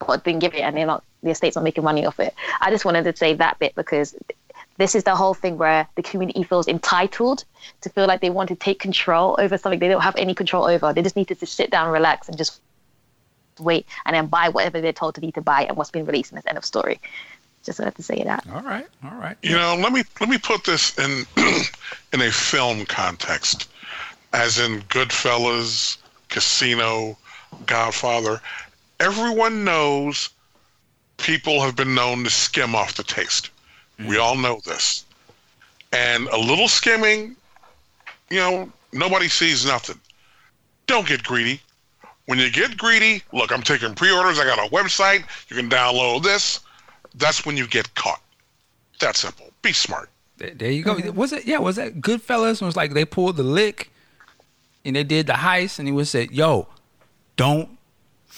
but 0.03 0.23
didn't 0.23 0.39
give 0.39 0.53
it 0.53 0.61
and 0.61 0.75
they're 0.75 0.85
not 0.85 1.03
the 1.21 1.29
estate's 1.31 1.55
not 1.55 1.63
making 1.63 1.83
money 1.83 2.05
off 2.05 2.19
it. 2.19 2.33
I 2.59 2.69
just 2.69 2.85
wanted 2.85 3.03
to 3.03 3.15
say 3.15 3.33
that 3.35 3.59
bit 3.59 3.75
because 3.75 4.15
this 4.77 4.95
is 4.95 5.03
the 5.03 5.15
whole 5.15 5.33
thing 5.33 5.57
where 5.57 5.87
the 5.95 6.01
community 6.01 6.43
feels 6.43 6.67
entitled 6.67 7.45
to 7.81 7.89
feel 7.89 8.07
like 8.07 8.21
they 8.21 8.29
want 8.29 8.49
to 8.49 8.55
take 8.55 8.79
control 8.79 9.35
over 9.39 9.57
something 9.57 9.79
they 9.79 9.87
don't 9.87 10.01
have 10.01 10.15
any 10.15 10.33
control 10.33 10.65
over. 10.65 10.93
They 10.93 11.01
just 11.01 11.15
need 11.15 11.27
to 11.27 11.35
just 11.35 11.55
sit 11.55 11.69
down, 11.69 11.91
relax, 11.91 12.27
and 12.27 12.37
just 12.37 12.59
wait, 13.59 13.85
and 14.05 14.15
then 14.15 14.27
buy 14.27 14.49
whatever 14.49 14.81
they're 14.81 14.93
told 14.93 15.15
to 15.15 15.21
need 15.21 15.35
to 15.35 15.41
buy 15.41 15.65
and 15.65 15.77
what's 15.77 15.91
been 15.91 16.05
released. 16.05 16.31
And 16.31 16.37
that's 16.37 16.47
end 16.47 16.57
of 16.57 16.65
story. 16.65 16.99
Just 17.63 17.79
wanted 17.79 17.95
to 17.95 18.03
say 18.03 18.23
that. 18.23 18.45
All 18.51 18.61
right, 18.61 18.87
all 19.03 19.17
right. 19.17 19.37
You 19.41 19.55
know, 19.55 19.77
let 19.79 19.93
me 19.93 20.03
let 20.19 20.29
me 20.29 20.37
put 20.37 20.65
this 20.65 20.97
in 20.97 21.25
in 22.13 22.21
a 22.21 22.31
film 22.31 22.85
context, 22.85 23.69
as 24.33 24.59
in 24.59 24.81
Goodfellas, 24.83 25.97
Casino, 26.29 27.17
Godfather. 27.65 28.41
Everyone 29.03 29.63
knows 29.63 30.29
people 31.17 31.61
have 31.61 31.75
been 31.75 31.93
known 31.93 32.23
to 32.23 32.29
skim 32.29 32.73
off 32.73 32.95
the 32.95 33.03
taste 33.03 33.49
Mm. 33.99 34.07
We 34.07 34.17
all 34.17 34.35
know 34.35 34.59
this. 34.65 35.05
And 35.91 36.27
a 36.29 36.37
little 36.37 36.67
skimming, 36.67 37.35
you 38.29 38.37
know, 38.37 38.71
nobody 38.91 39.27
sees 39.27 39.65
nothing. 39.65 39.99
Don't 40.87 41.07
get 41.07 41.23
greedy. 41.23 41.61
When 42.25 42.39
you 42.39 42.49
get 42.49 42.77
greedy, 42.77 43.21
look, 43.31 43.51
I'm 43.51 43.61
taking 43.61 43.93
pre 43.95 44.11
orders. 44.11 44.39
I 44.39 44.45
got 44.45 44.59
a 44.59 44.69
website. 44.71 45.23
You 45.49 45.55
can 45.55 45.69
download 45.69 46.23
this. 46.23 46.61
That's 47.15 47.45
when 47.45 47.57
you 47.57 47.67
get 47.67 47.93
caught. 47.95 48.21
That 48.99 49.15
simple. 49.15 49.51
Be 49.61 49.73
smart. 49.73 50.09
There 50.37 50.71
you 50.71 50.83
go. 50.83 50.95
Was 51.11 51.31
it? 51.31 51.45
Yeah, 51.45 51.59
was 51.59 51.75
that 51.75 52.01
Goodfellas? 52.01 52.61
It 52.61 52.65
was 52.65 52.75
like 52.75 52.93
they 52.93 53.05
pulled 53.05 53.37
the 53.37 53.43
lick 53.43 53.91
and 54.83 54.95
they 54.95 55.03
did 55.03 55.27
the 55.27 55.33
heist, 55.33 55.79
and 55.79 55.87
he 55.87 55.91
was 55.91 56.09
said, 56.09 56.31
"Yo, 56.31 56.67
don't 57.37 57.69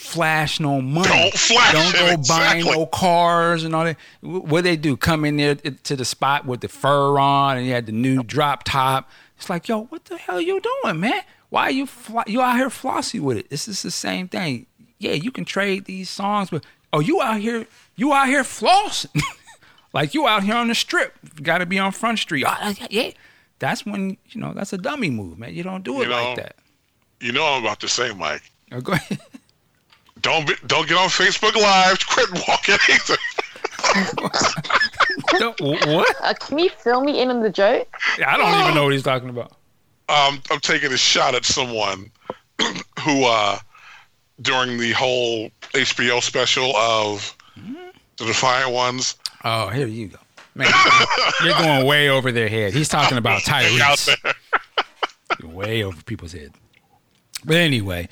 flash 0.06 0.60
no 0.60 0.82
money. 0.82 1.08
Don't 1.08 1.34
flash 1.34 1.74
Don't 1.74 1.93
go 1.93 2.14
exactly. 2.14 2.64
buy 2.64 2.70
no 2.70 2.86
cars 2.86 3.64
and 3.64 3.76
all 3.76 3.84
that. 3.84 3.97
What 4.22 4.64
they 4.64 4.78
do? 4.78 4.95
Come 4.95 5.26
in 5.26 5.38
there 5.38 5.56
to 5.56 5.95
the 5.95 6.06
spot 6.06 6.45
with 6.45 6.62
the 6.62 6.68
fur 6.68 7.20
on, 7.20 7.58
and 7.58 7.66
you 7.66 7.74
had 7.74 7.86
the 7.86 7.91
new 7.91 8.24
drop 8.24 8.64
top. 8.64 9.10
It's 9.38 9.49
like, 9.49 9.68
yo, 9.68 9.84
what 9.86 10.06
the 10.06 10.18
hell 10.18 10.39
you 10.39 10.62
doing, 10.62 10.99
man? 10.99 11.22
Why 11.49 11.64
are 11.64 11.72
you 11.72 11.86
fl- 11.86 12.20
you 12.28 12.41
out 12.41 12.56
here 12.56 12.70
flossy 12.70 13.20
with 13.20 13.38
it? 13.38 13.49
This 13.49 13.68
is 13.68 13.82
the 13.82 13.91
same 13.91 14.28
thing. 14.28 14.66
Yeah, 14.97 15.14
you 15.14 15.32
can 15.32 15.45
trade 15.45 15.86
these 15.86 16.10
songs, 16.10 16.49
but 16.49 16.64
oh, 16.93 16.99
you 16.99 17.22
out 17.22 17.39
here, 17.39 17.68
you 17.95 18.14
out 18.14 18.28
here 18.28 18.43
flossing, 18.43 19.22
like 19.93 20.14
you 20.14 20.28
out 20.28 20.43
here 20.43 20.56
on 20.56 20.70
the 20.70 20.76
strip. 20.76 21.14
Got 21.41 21.58
to 21.60 21.66
be 21.66 21.78
on 21.78 21.91
Front 21.91 22.20
Street. 22.20 22.45
Oh, 22.47 22.74
yeah, 22.89 23.12
that's 23.60 23.86
when 23.86 24.18
you 24.30 24.41
know 24.41 24.53
that's 24.53 24.74
a 24.74 24.78
dummy 24.78 25.10
move, 25.10 25.38
man. 25.38 25.53
You 25.53 25.64
don't 25.64 25.84
do 25.84 26.01
it 26.01 26.06
you 26.06 26.10
know, 26.10 26.24
like 26.24 26.38
that. 26.38 26.56
You 27.20 27.32
know 27.32 27.45
I'm 27.45 27.64
about 27.64 27.80
to 27.82 27.88
say, 27.88 28.14
Mike. 28.14 28.43
Oh, 28.72 28.82
go 28.82 28.93
ahead. 28.93 29.20
Don't 30.26 30.47
be, 30.47 30.55
don't 30.65 30.88
get 30.89 30.97
on 30.97 31.07
Facebook 31.09 31.55
Live. 31.55 31.99
Quit 32.07 32.28
walking 32.47 32.78
either. 32.89 33.17
what? 35.93 36.15
Uh, 36.23 36.34
can 36.34 36.57
you 36.57 36.69
fill 36.69 37.03
me 37.03 37.21
in 37.21 37.30
on 37.30 37.43
the 37.43 37.51
joke? 37.51 37.88
I 38.26 38.36
don't 38.36 38.59
even 38.59 38.73
know 38.73 38.86
what 38.86 38.93
he's 38.93 39.03
talking 39.03 39.30
about. 39.30 39.51
Um, 40.09 40.41
I'm 40.49 40.59
taking 40.61 40.91
a 40.91 40.97
shot 40.97 41.36
at 41.36 41.45
someone 41.45 42.09
who, 43.01 43.26
uh, 43.26 43.59
during 44.41 44.80
the 44.80 44.93
whole 44.93 45.51
HBO 45.76 46.23
special 46.23 46.76
of 46.76 47.38
the 48.17 48.26
Defiant 48.26 48.71
Ones. 48.71 49.17
Oh, 49.43 49.67
here 49.67 49.86
you 49.86 50.07
go. 50.07 50.17
Man, 50.55 50.73
you're 51.43 51.53
going 51.53 51.86
way 51.86 52.09
over 52.09 52.32
their 52.32 52.49
head. 52.49 52.73
He's 52.73 52.89
talking 52.89 53.19
about 53.19 53.41
Tyrese. 53.43 54.15
way 55.43 55.84
over 55.84 56.01
people's 56.01 56.34
head. 56.34 56.51
But 57.43 57.57
anyway, 57.57 58.09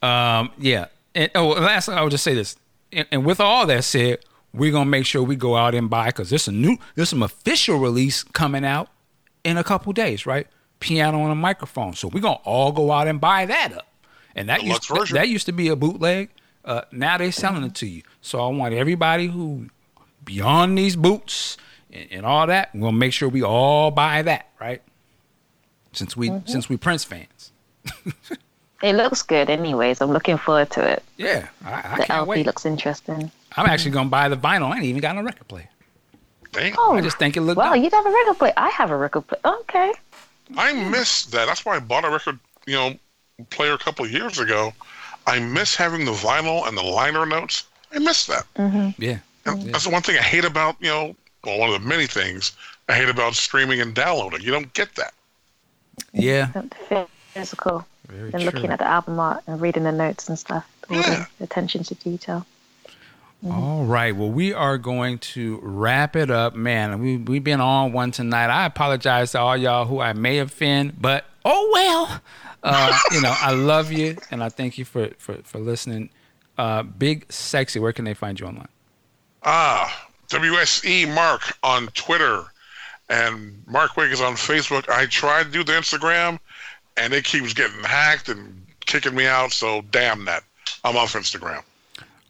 um, 0.00 0.52
yeah, 0.58 0.86
And 1.16 1.30
oh, 1.34 1.48
last 1.48 1.88
I 1.88 2.02
would 2.02 2.10
just 2.10 2.22
say 2.22 2.34
this. 2.34 2.56
And, 2.92 3.08
and 3.10 3.24
with 3.24 3.40
all 3.40 3.66
that 3.66 3.84
said, 3.84 4.18
we're 4.52 4.70
gonna 4.70 4.88
make 4.88 5.06
sure 5.06 5.22
we 5.22 5.34
go 5.34 5.56
out 5.56 5.74
and 5.74 5.88
buy 5.88 6.08
because 6.08 6.30
there's 6.30 6.46
a 6.46 6.52
new 6.52 6.76
there's 6.94 7.08
some 7.08 7.22
official 7.22 7.78
release 7.78 8.22
coming 8.22 8.64
out 8.64 8.88
in 9.42 9.56
a 9.56 9.64
couple 9.64 9.92
days, 9.94 10.26
right? 10.26 10.46
Piano 10.78 11.24
& 11.26 11.30
a 11.30 11.34
Microphone. 11.34 11.94
So 11.94 12.08
we're 12.08 12.20
gonna 12.20 12.38
all 12.44 12.70
go 12.70 12.92
out 12.92 13.08
and 13.08 13.18
buy 13.18 13.46
that 13.46 13.72
up. 13.72 13.86
And 14.34 14.50
that 14.50 14.62
used 14.62 14.82
Deluxe 14.82 15.00
version. 15.00 15.14
that 15.16 15.28
used 15.30 15.46
to 15.46 15.52
be 15.52 15.68
a 15.68 15.76
bootleg. 15.76 16.28
Uh, 16.62 16.82
now 16.92 17.16
they're 17.16 17.32
selling 17.32 17.64
it 17.64 17.74
to 17.76 17.86
you. 17.86 18.02
So 18.20 18.40
I 18.40 18.48
want 18.48 18.74
everybody 18.74 19.28
who 19.28 19.68
beyond 20.22 20.76
these 20.76 20.96
boots 20.96 21.56
and, 21.90 22.08
and 22.10 22.26
all 22.26 22.46
that, 22.46 22.74
we're 22.74 22.82
gonna 22.82 22.96
make 22.98 23.14
sure 23.14 23.30
we 23.30 23.42
all 23.42 23.90
buy 23.90 24.20
that, 24.20 24.50
right? 24.60 24.82
Since 25.94 26.14
we 26.14 26.30
since 26.44 26.68
we 26.68 26.76
Prince 26.76 27.04
fans. 27.04 27.52
It 28.82 28.94
looks 28.94 29.22
good, 29.22 29.48
anyways. 29.48 30.00
I'm 30.00 30.10
looking 30.10 30.36
forward 30.36 30.70
to 30.72 30.86
it. 30.86 31.02
Yeah, 31.16 31.48
I, 31.64 31.72
I 31.74 31.96
The 31.98 32.04
can't 32.04 32.10
LP 32.10 32.28
wait. 32.30 32.46
looks 32.46 32.66
interesting. 32.66 33.30
I'm 33.56 33.66
actually 33.66 33.92
gonna 33.92 34.10
buy 34.10 34.28
the 34.28 34.36
vinyl. 34.36 34.70
I 34.70 34.76
ain't 34.76 34.84
even 34.84 35.00
got 35.00 35.16
a 35.16 35.22
record 35.22 35.48
player. 35.48 35.68
Dang. 36.52 36.74
Oh, 36.78 36.94
I 36.94 37.00
just 37.00 37.18
think 37.18 37.36
it 37.36 37.40
looked 37.42 37.58
Wow, 37.58 37.74
dope. 37.74 37.82
you 37.84 37.90
have 37.90 38.06
a 38.06 38.10
record 38.10 38.38
player. 38.38 38.52
I 38.56 38.68
have 38.70 38.90
a 38.90 38.96
record 38.96 39.26
player. 39.26 39.40
Okay. 39.60 39.92
I 40.56 40.72
miss 40.90 41.24
that. 41.26 41.46
That's 41.46 41.64
why 41.64 41.76
I 41.76 41.80
bought 41.80 42.04
a 42.04 42.10
record, 42.10 42.38
you 42.66 42.74
know, 42.76 42.94
player 43.50 43.72
a 43.72 43.78
couple 43.78 44.04
of 44.04 44.12
years 44.12 44.38
ago. 44.38 44.72
I 45.26 45.40
miss 45.40 45.74
having 45.74 46.04
the 46.04 46.12
vinyl 46.12 46.68
and 46.68 46.76
the 46.76 46.82
liner 46.82 47.26
notes. 47.26 47.64
I 47.92 47.98
miss 47.98 48.26
that. 48.26 48.44
Mm-hmm. 48.56 49.02
Yeah. 49.02 49.18
And 49.46 49.72
That's 49.74 49.84
the 49.84 49.90
one 49.90 50.02
thing 50.02 50.16
I 50.18 50.22
hate 50.22 50.44
about, 50.44 50.76
you 50.80 50.88
know, 50.88 51.16
well, 51.44 51.58
one 51.58 51.70
of 51.72 51.80
the 51.82 51.88
many 51.88 52.06
things 52.06 52.52
I 52.88 52.94
hate 52.94 53.08
about 53.08 53.34
streaming 53.34 53.80
and 53.80 53.94
downloading. 53.94 54.40
You 54.42 54.50
don't 54.52 54.72
get 54.74 54.94
that. 54.96 55.14
Yeah. 56.12 56.50
Physical. 57.32 57.84
Very 58.08 58.32
and 58.32 58.42
true. 58.42 58.50
looking 58.50 58.70
at 58.70 58.78
the 58.78 58.86
album 58.88 59.18
art 59.20 59.42
and 59.46 59.60
reading 59.60 59.84
the 59.84 59.92
notes 59.92 60.28
and 60.28 60.38
stuff. 60.38 60.66
All 60.90 60.96
Yeah. 60.96 61.26
the 61.38 61.44
attention 61.44 61.82
to 61.84 61.94
detail. 61.96 62.46
All 63.48 63.84
right. 63.84 64.16
Well, 64.16 64.30
we 64.30 64.52
are 64.54 64.78
going 64.78 65.18
to 65.18 65.60
wrap 65.62 66.16
it 66.16 66.30
up, 66.30 66.54
man. 66.54 67.00
We 67.00 67.16
we've 67.18 67.44
been 67.44 67.60
on 67.60 67.92
one 67.92 68.10
tonight. 68.10 68.48
I 68.48 68.64
apologize 68.66 69.32
to 69.32 69.40
all 69.40 69.56
y'all 69.56 69.84
who 69.84 70.00
I 70.00 70.12
may 70.14 70.38
offend, 70.38 71.00
but 71.00 71.26
oh 71.44 71.70
well. 71.72 72.20
Uh, 72.62 72.98
you 73.12 73.20
know, 73.20 73.34
I 73.38 73.52
love 73.52 73.92
you 73.92 74.16
and 74.30 74.42
I 74.42 74.48
thank 74.48 74.78
you 74.78 74.84
for 74.84 75.10
for 75.18 75.36
for 75.44 75.58
listening. 75.58 76.10
Uh, 76.58 76.82
Big 76.82 77.30
sexy. 77.30 77.78
Where 77.78 77.92
can 77.92 78.04
they 78.06 78.14
find 78.14 78.40
you 78.40 78.46
online? 78.46 78.68
Ah, 79.42 80.08
WSE 80.28 81.14
Mark 81.14 81.42
on 81.62 81.88
Twitter 81.88 82.42
and 83.08 83.62
Mark 83.66 83.96
Wig 83.96 84.10
is 84.10 84.20
on 84.20 84.32
Facebook. 84.34 84.88
I 84.88 85.06
tried 85.06 85.44
to 85.44 85.50
do 85.50 85.62
the 85.62 85.72
Instagram 85.72 86.40
and 86.96 87.12
it 87.12 87.24
keeps 87.24 87.54
getting 87.54 87.82
hacked 87.82 88.28
and 88.28 88.66
kicking 88.80 89.14
me 89.14 89.26
out, 89.26 89.52
so 89.52 89.82
damn 89.90 90.24
that. 90.26 90.42
I'm 90.84 90.96
off 90.96 91.14
Instagram. 91.14 91.62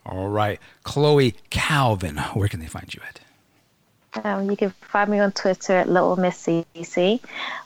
All 0.05 0.29
right, 0.29 0.61
Chloe 0.83 1.35
Calvin. 1.51 2.17
Where 2.17 2.49
can 2.49 2.61
they 2.61 2.67
find 2.67 2.93
you 2.95 3.01
at? 3.07 3.21
Um, 4.25 4.51
you 4.51 4.57
can 4.57 4.71
find 4.81 5.11
me 5.11 5.19
on 5.19 5.33
Twitter 5.33 5.75
at 5.75 5.89
Little 5.89 6.17
Miss 6.17 6.47
CC 6.47 7.21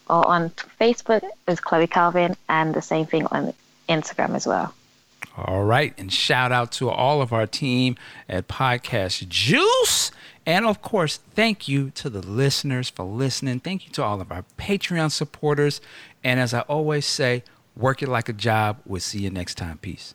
or 0.08 0.26
on 0.26 0.50
Facebook 0.80 1.22
as 1.46 1.60
Chloe 1.60 1.86
Calvin 1.86 2.36
and 2.48 2.74
the 2.74 2.82
same 2.82 3.06
thing 3.06 3.26
on 3.26 3.54
Instagram 3.88 4.34
as 4.34 4.46
well. 4.46 4.74
All 5.36 5.64
right. 5.64 5.94
And 5.96 6.12
shout 6.12 6.50
out 6.50 6.72
to 6.72 6.88
all 6.90 7.22
of 7.22 7.32
our 7.32 7.46
team 7.46 7.96
at 8.28 8.48
Podcast 8.48 9.28
Juice. 9.28 10.10
And 10.46 10.64
of 10.66 10.82
course, 10.82 11.18
thank 11.18 11.68
you 11.68 11.90
to 11.90 12.10
the 12.10 12.22
listeners 12.22 12.88
for 12.88 13.04
listening. 13.04 13.60
Thank 13.60 13.86
you 13.86 13.92
to 13.92 14.02
all 14.02 14.20
of 14.20 14.32
our 14.32 14.44
Patreon 14.58 15.10
supporters. 15.10 15.80
And 16.24 16.40
as 16.40 16.54
I 16.54 16.60
always 16.60 17.06
say, 17.06 17.44
work 17.76 18.02
it 18.02 18.08
like 18.08 18.28
a 18.28 18.32
job. 18.32 18.80
We'll 18.86 19.00
see 19.00 19.20
you 19.20 19.30
next 19.30 19.56
time. 19.56 19.78
Peace. 19.78 20.14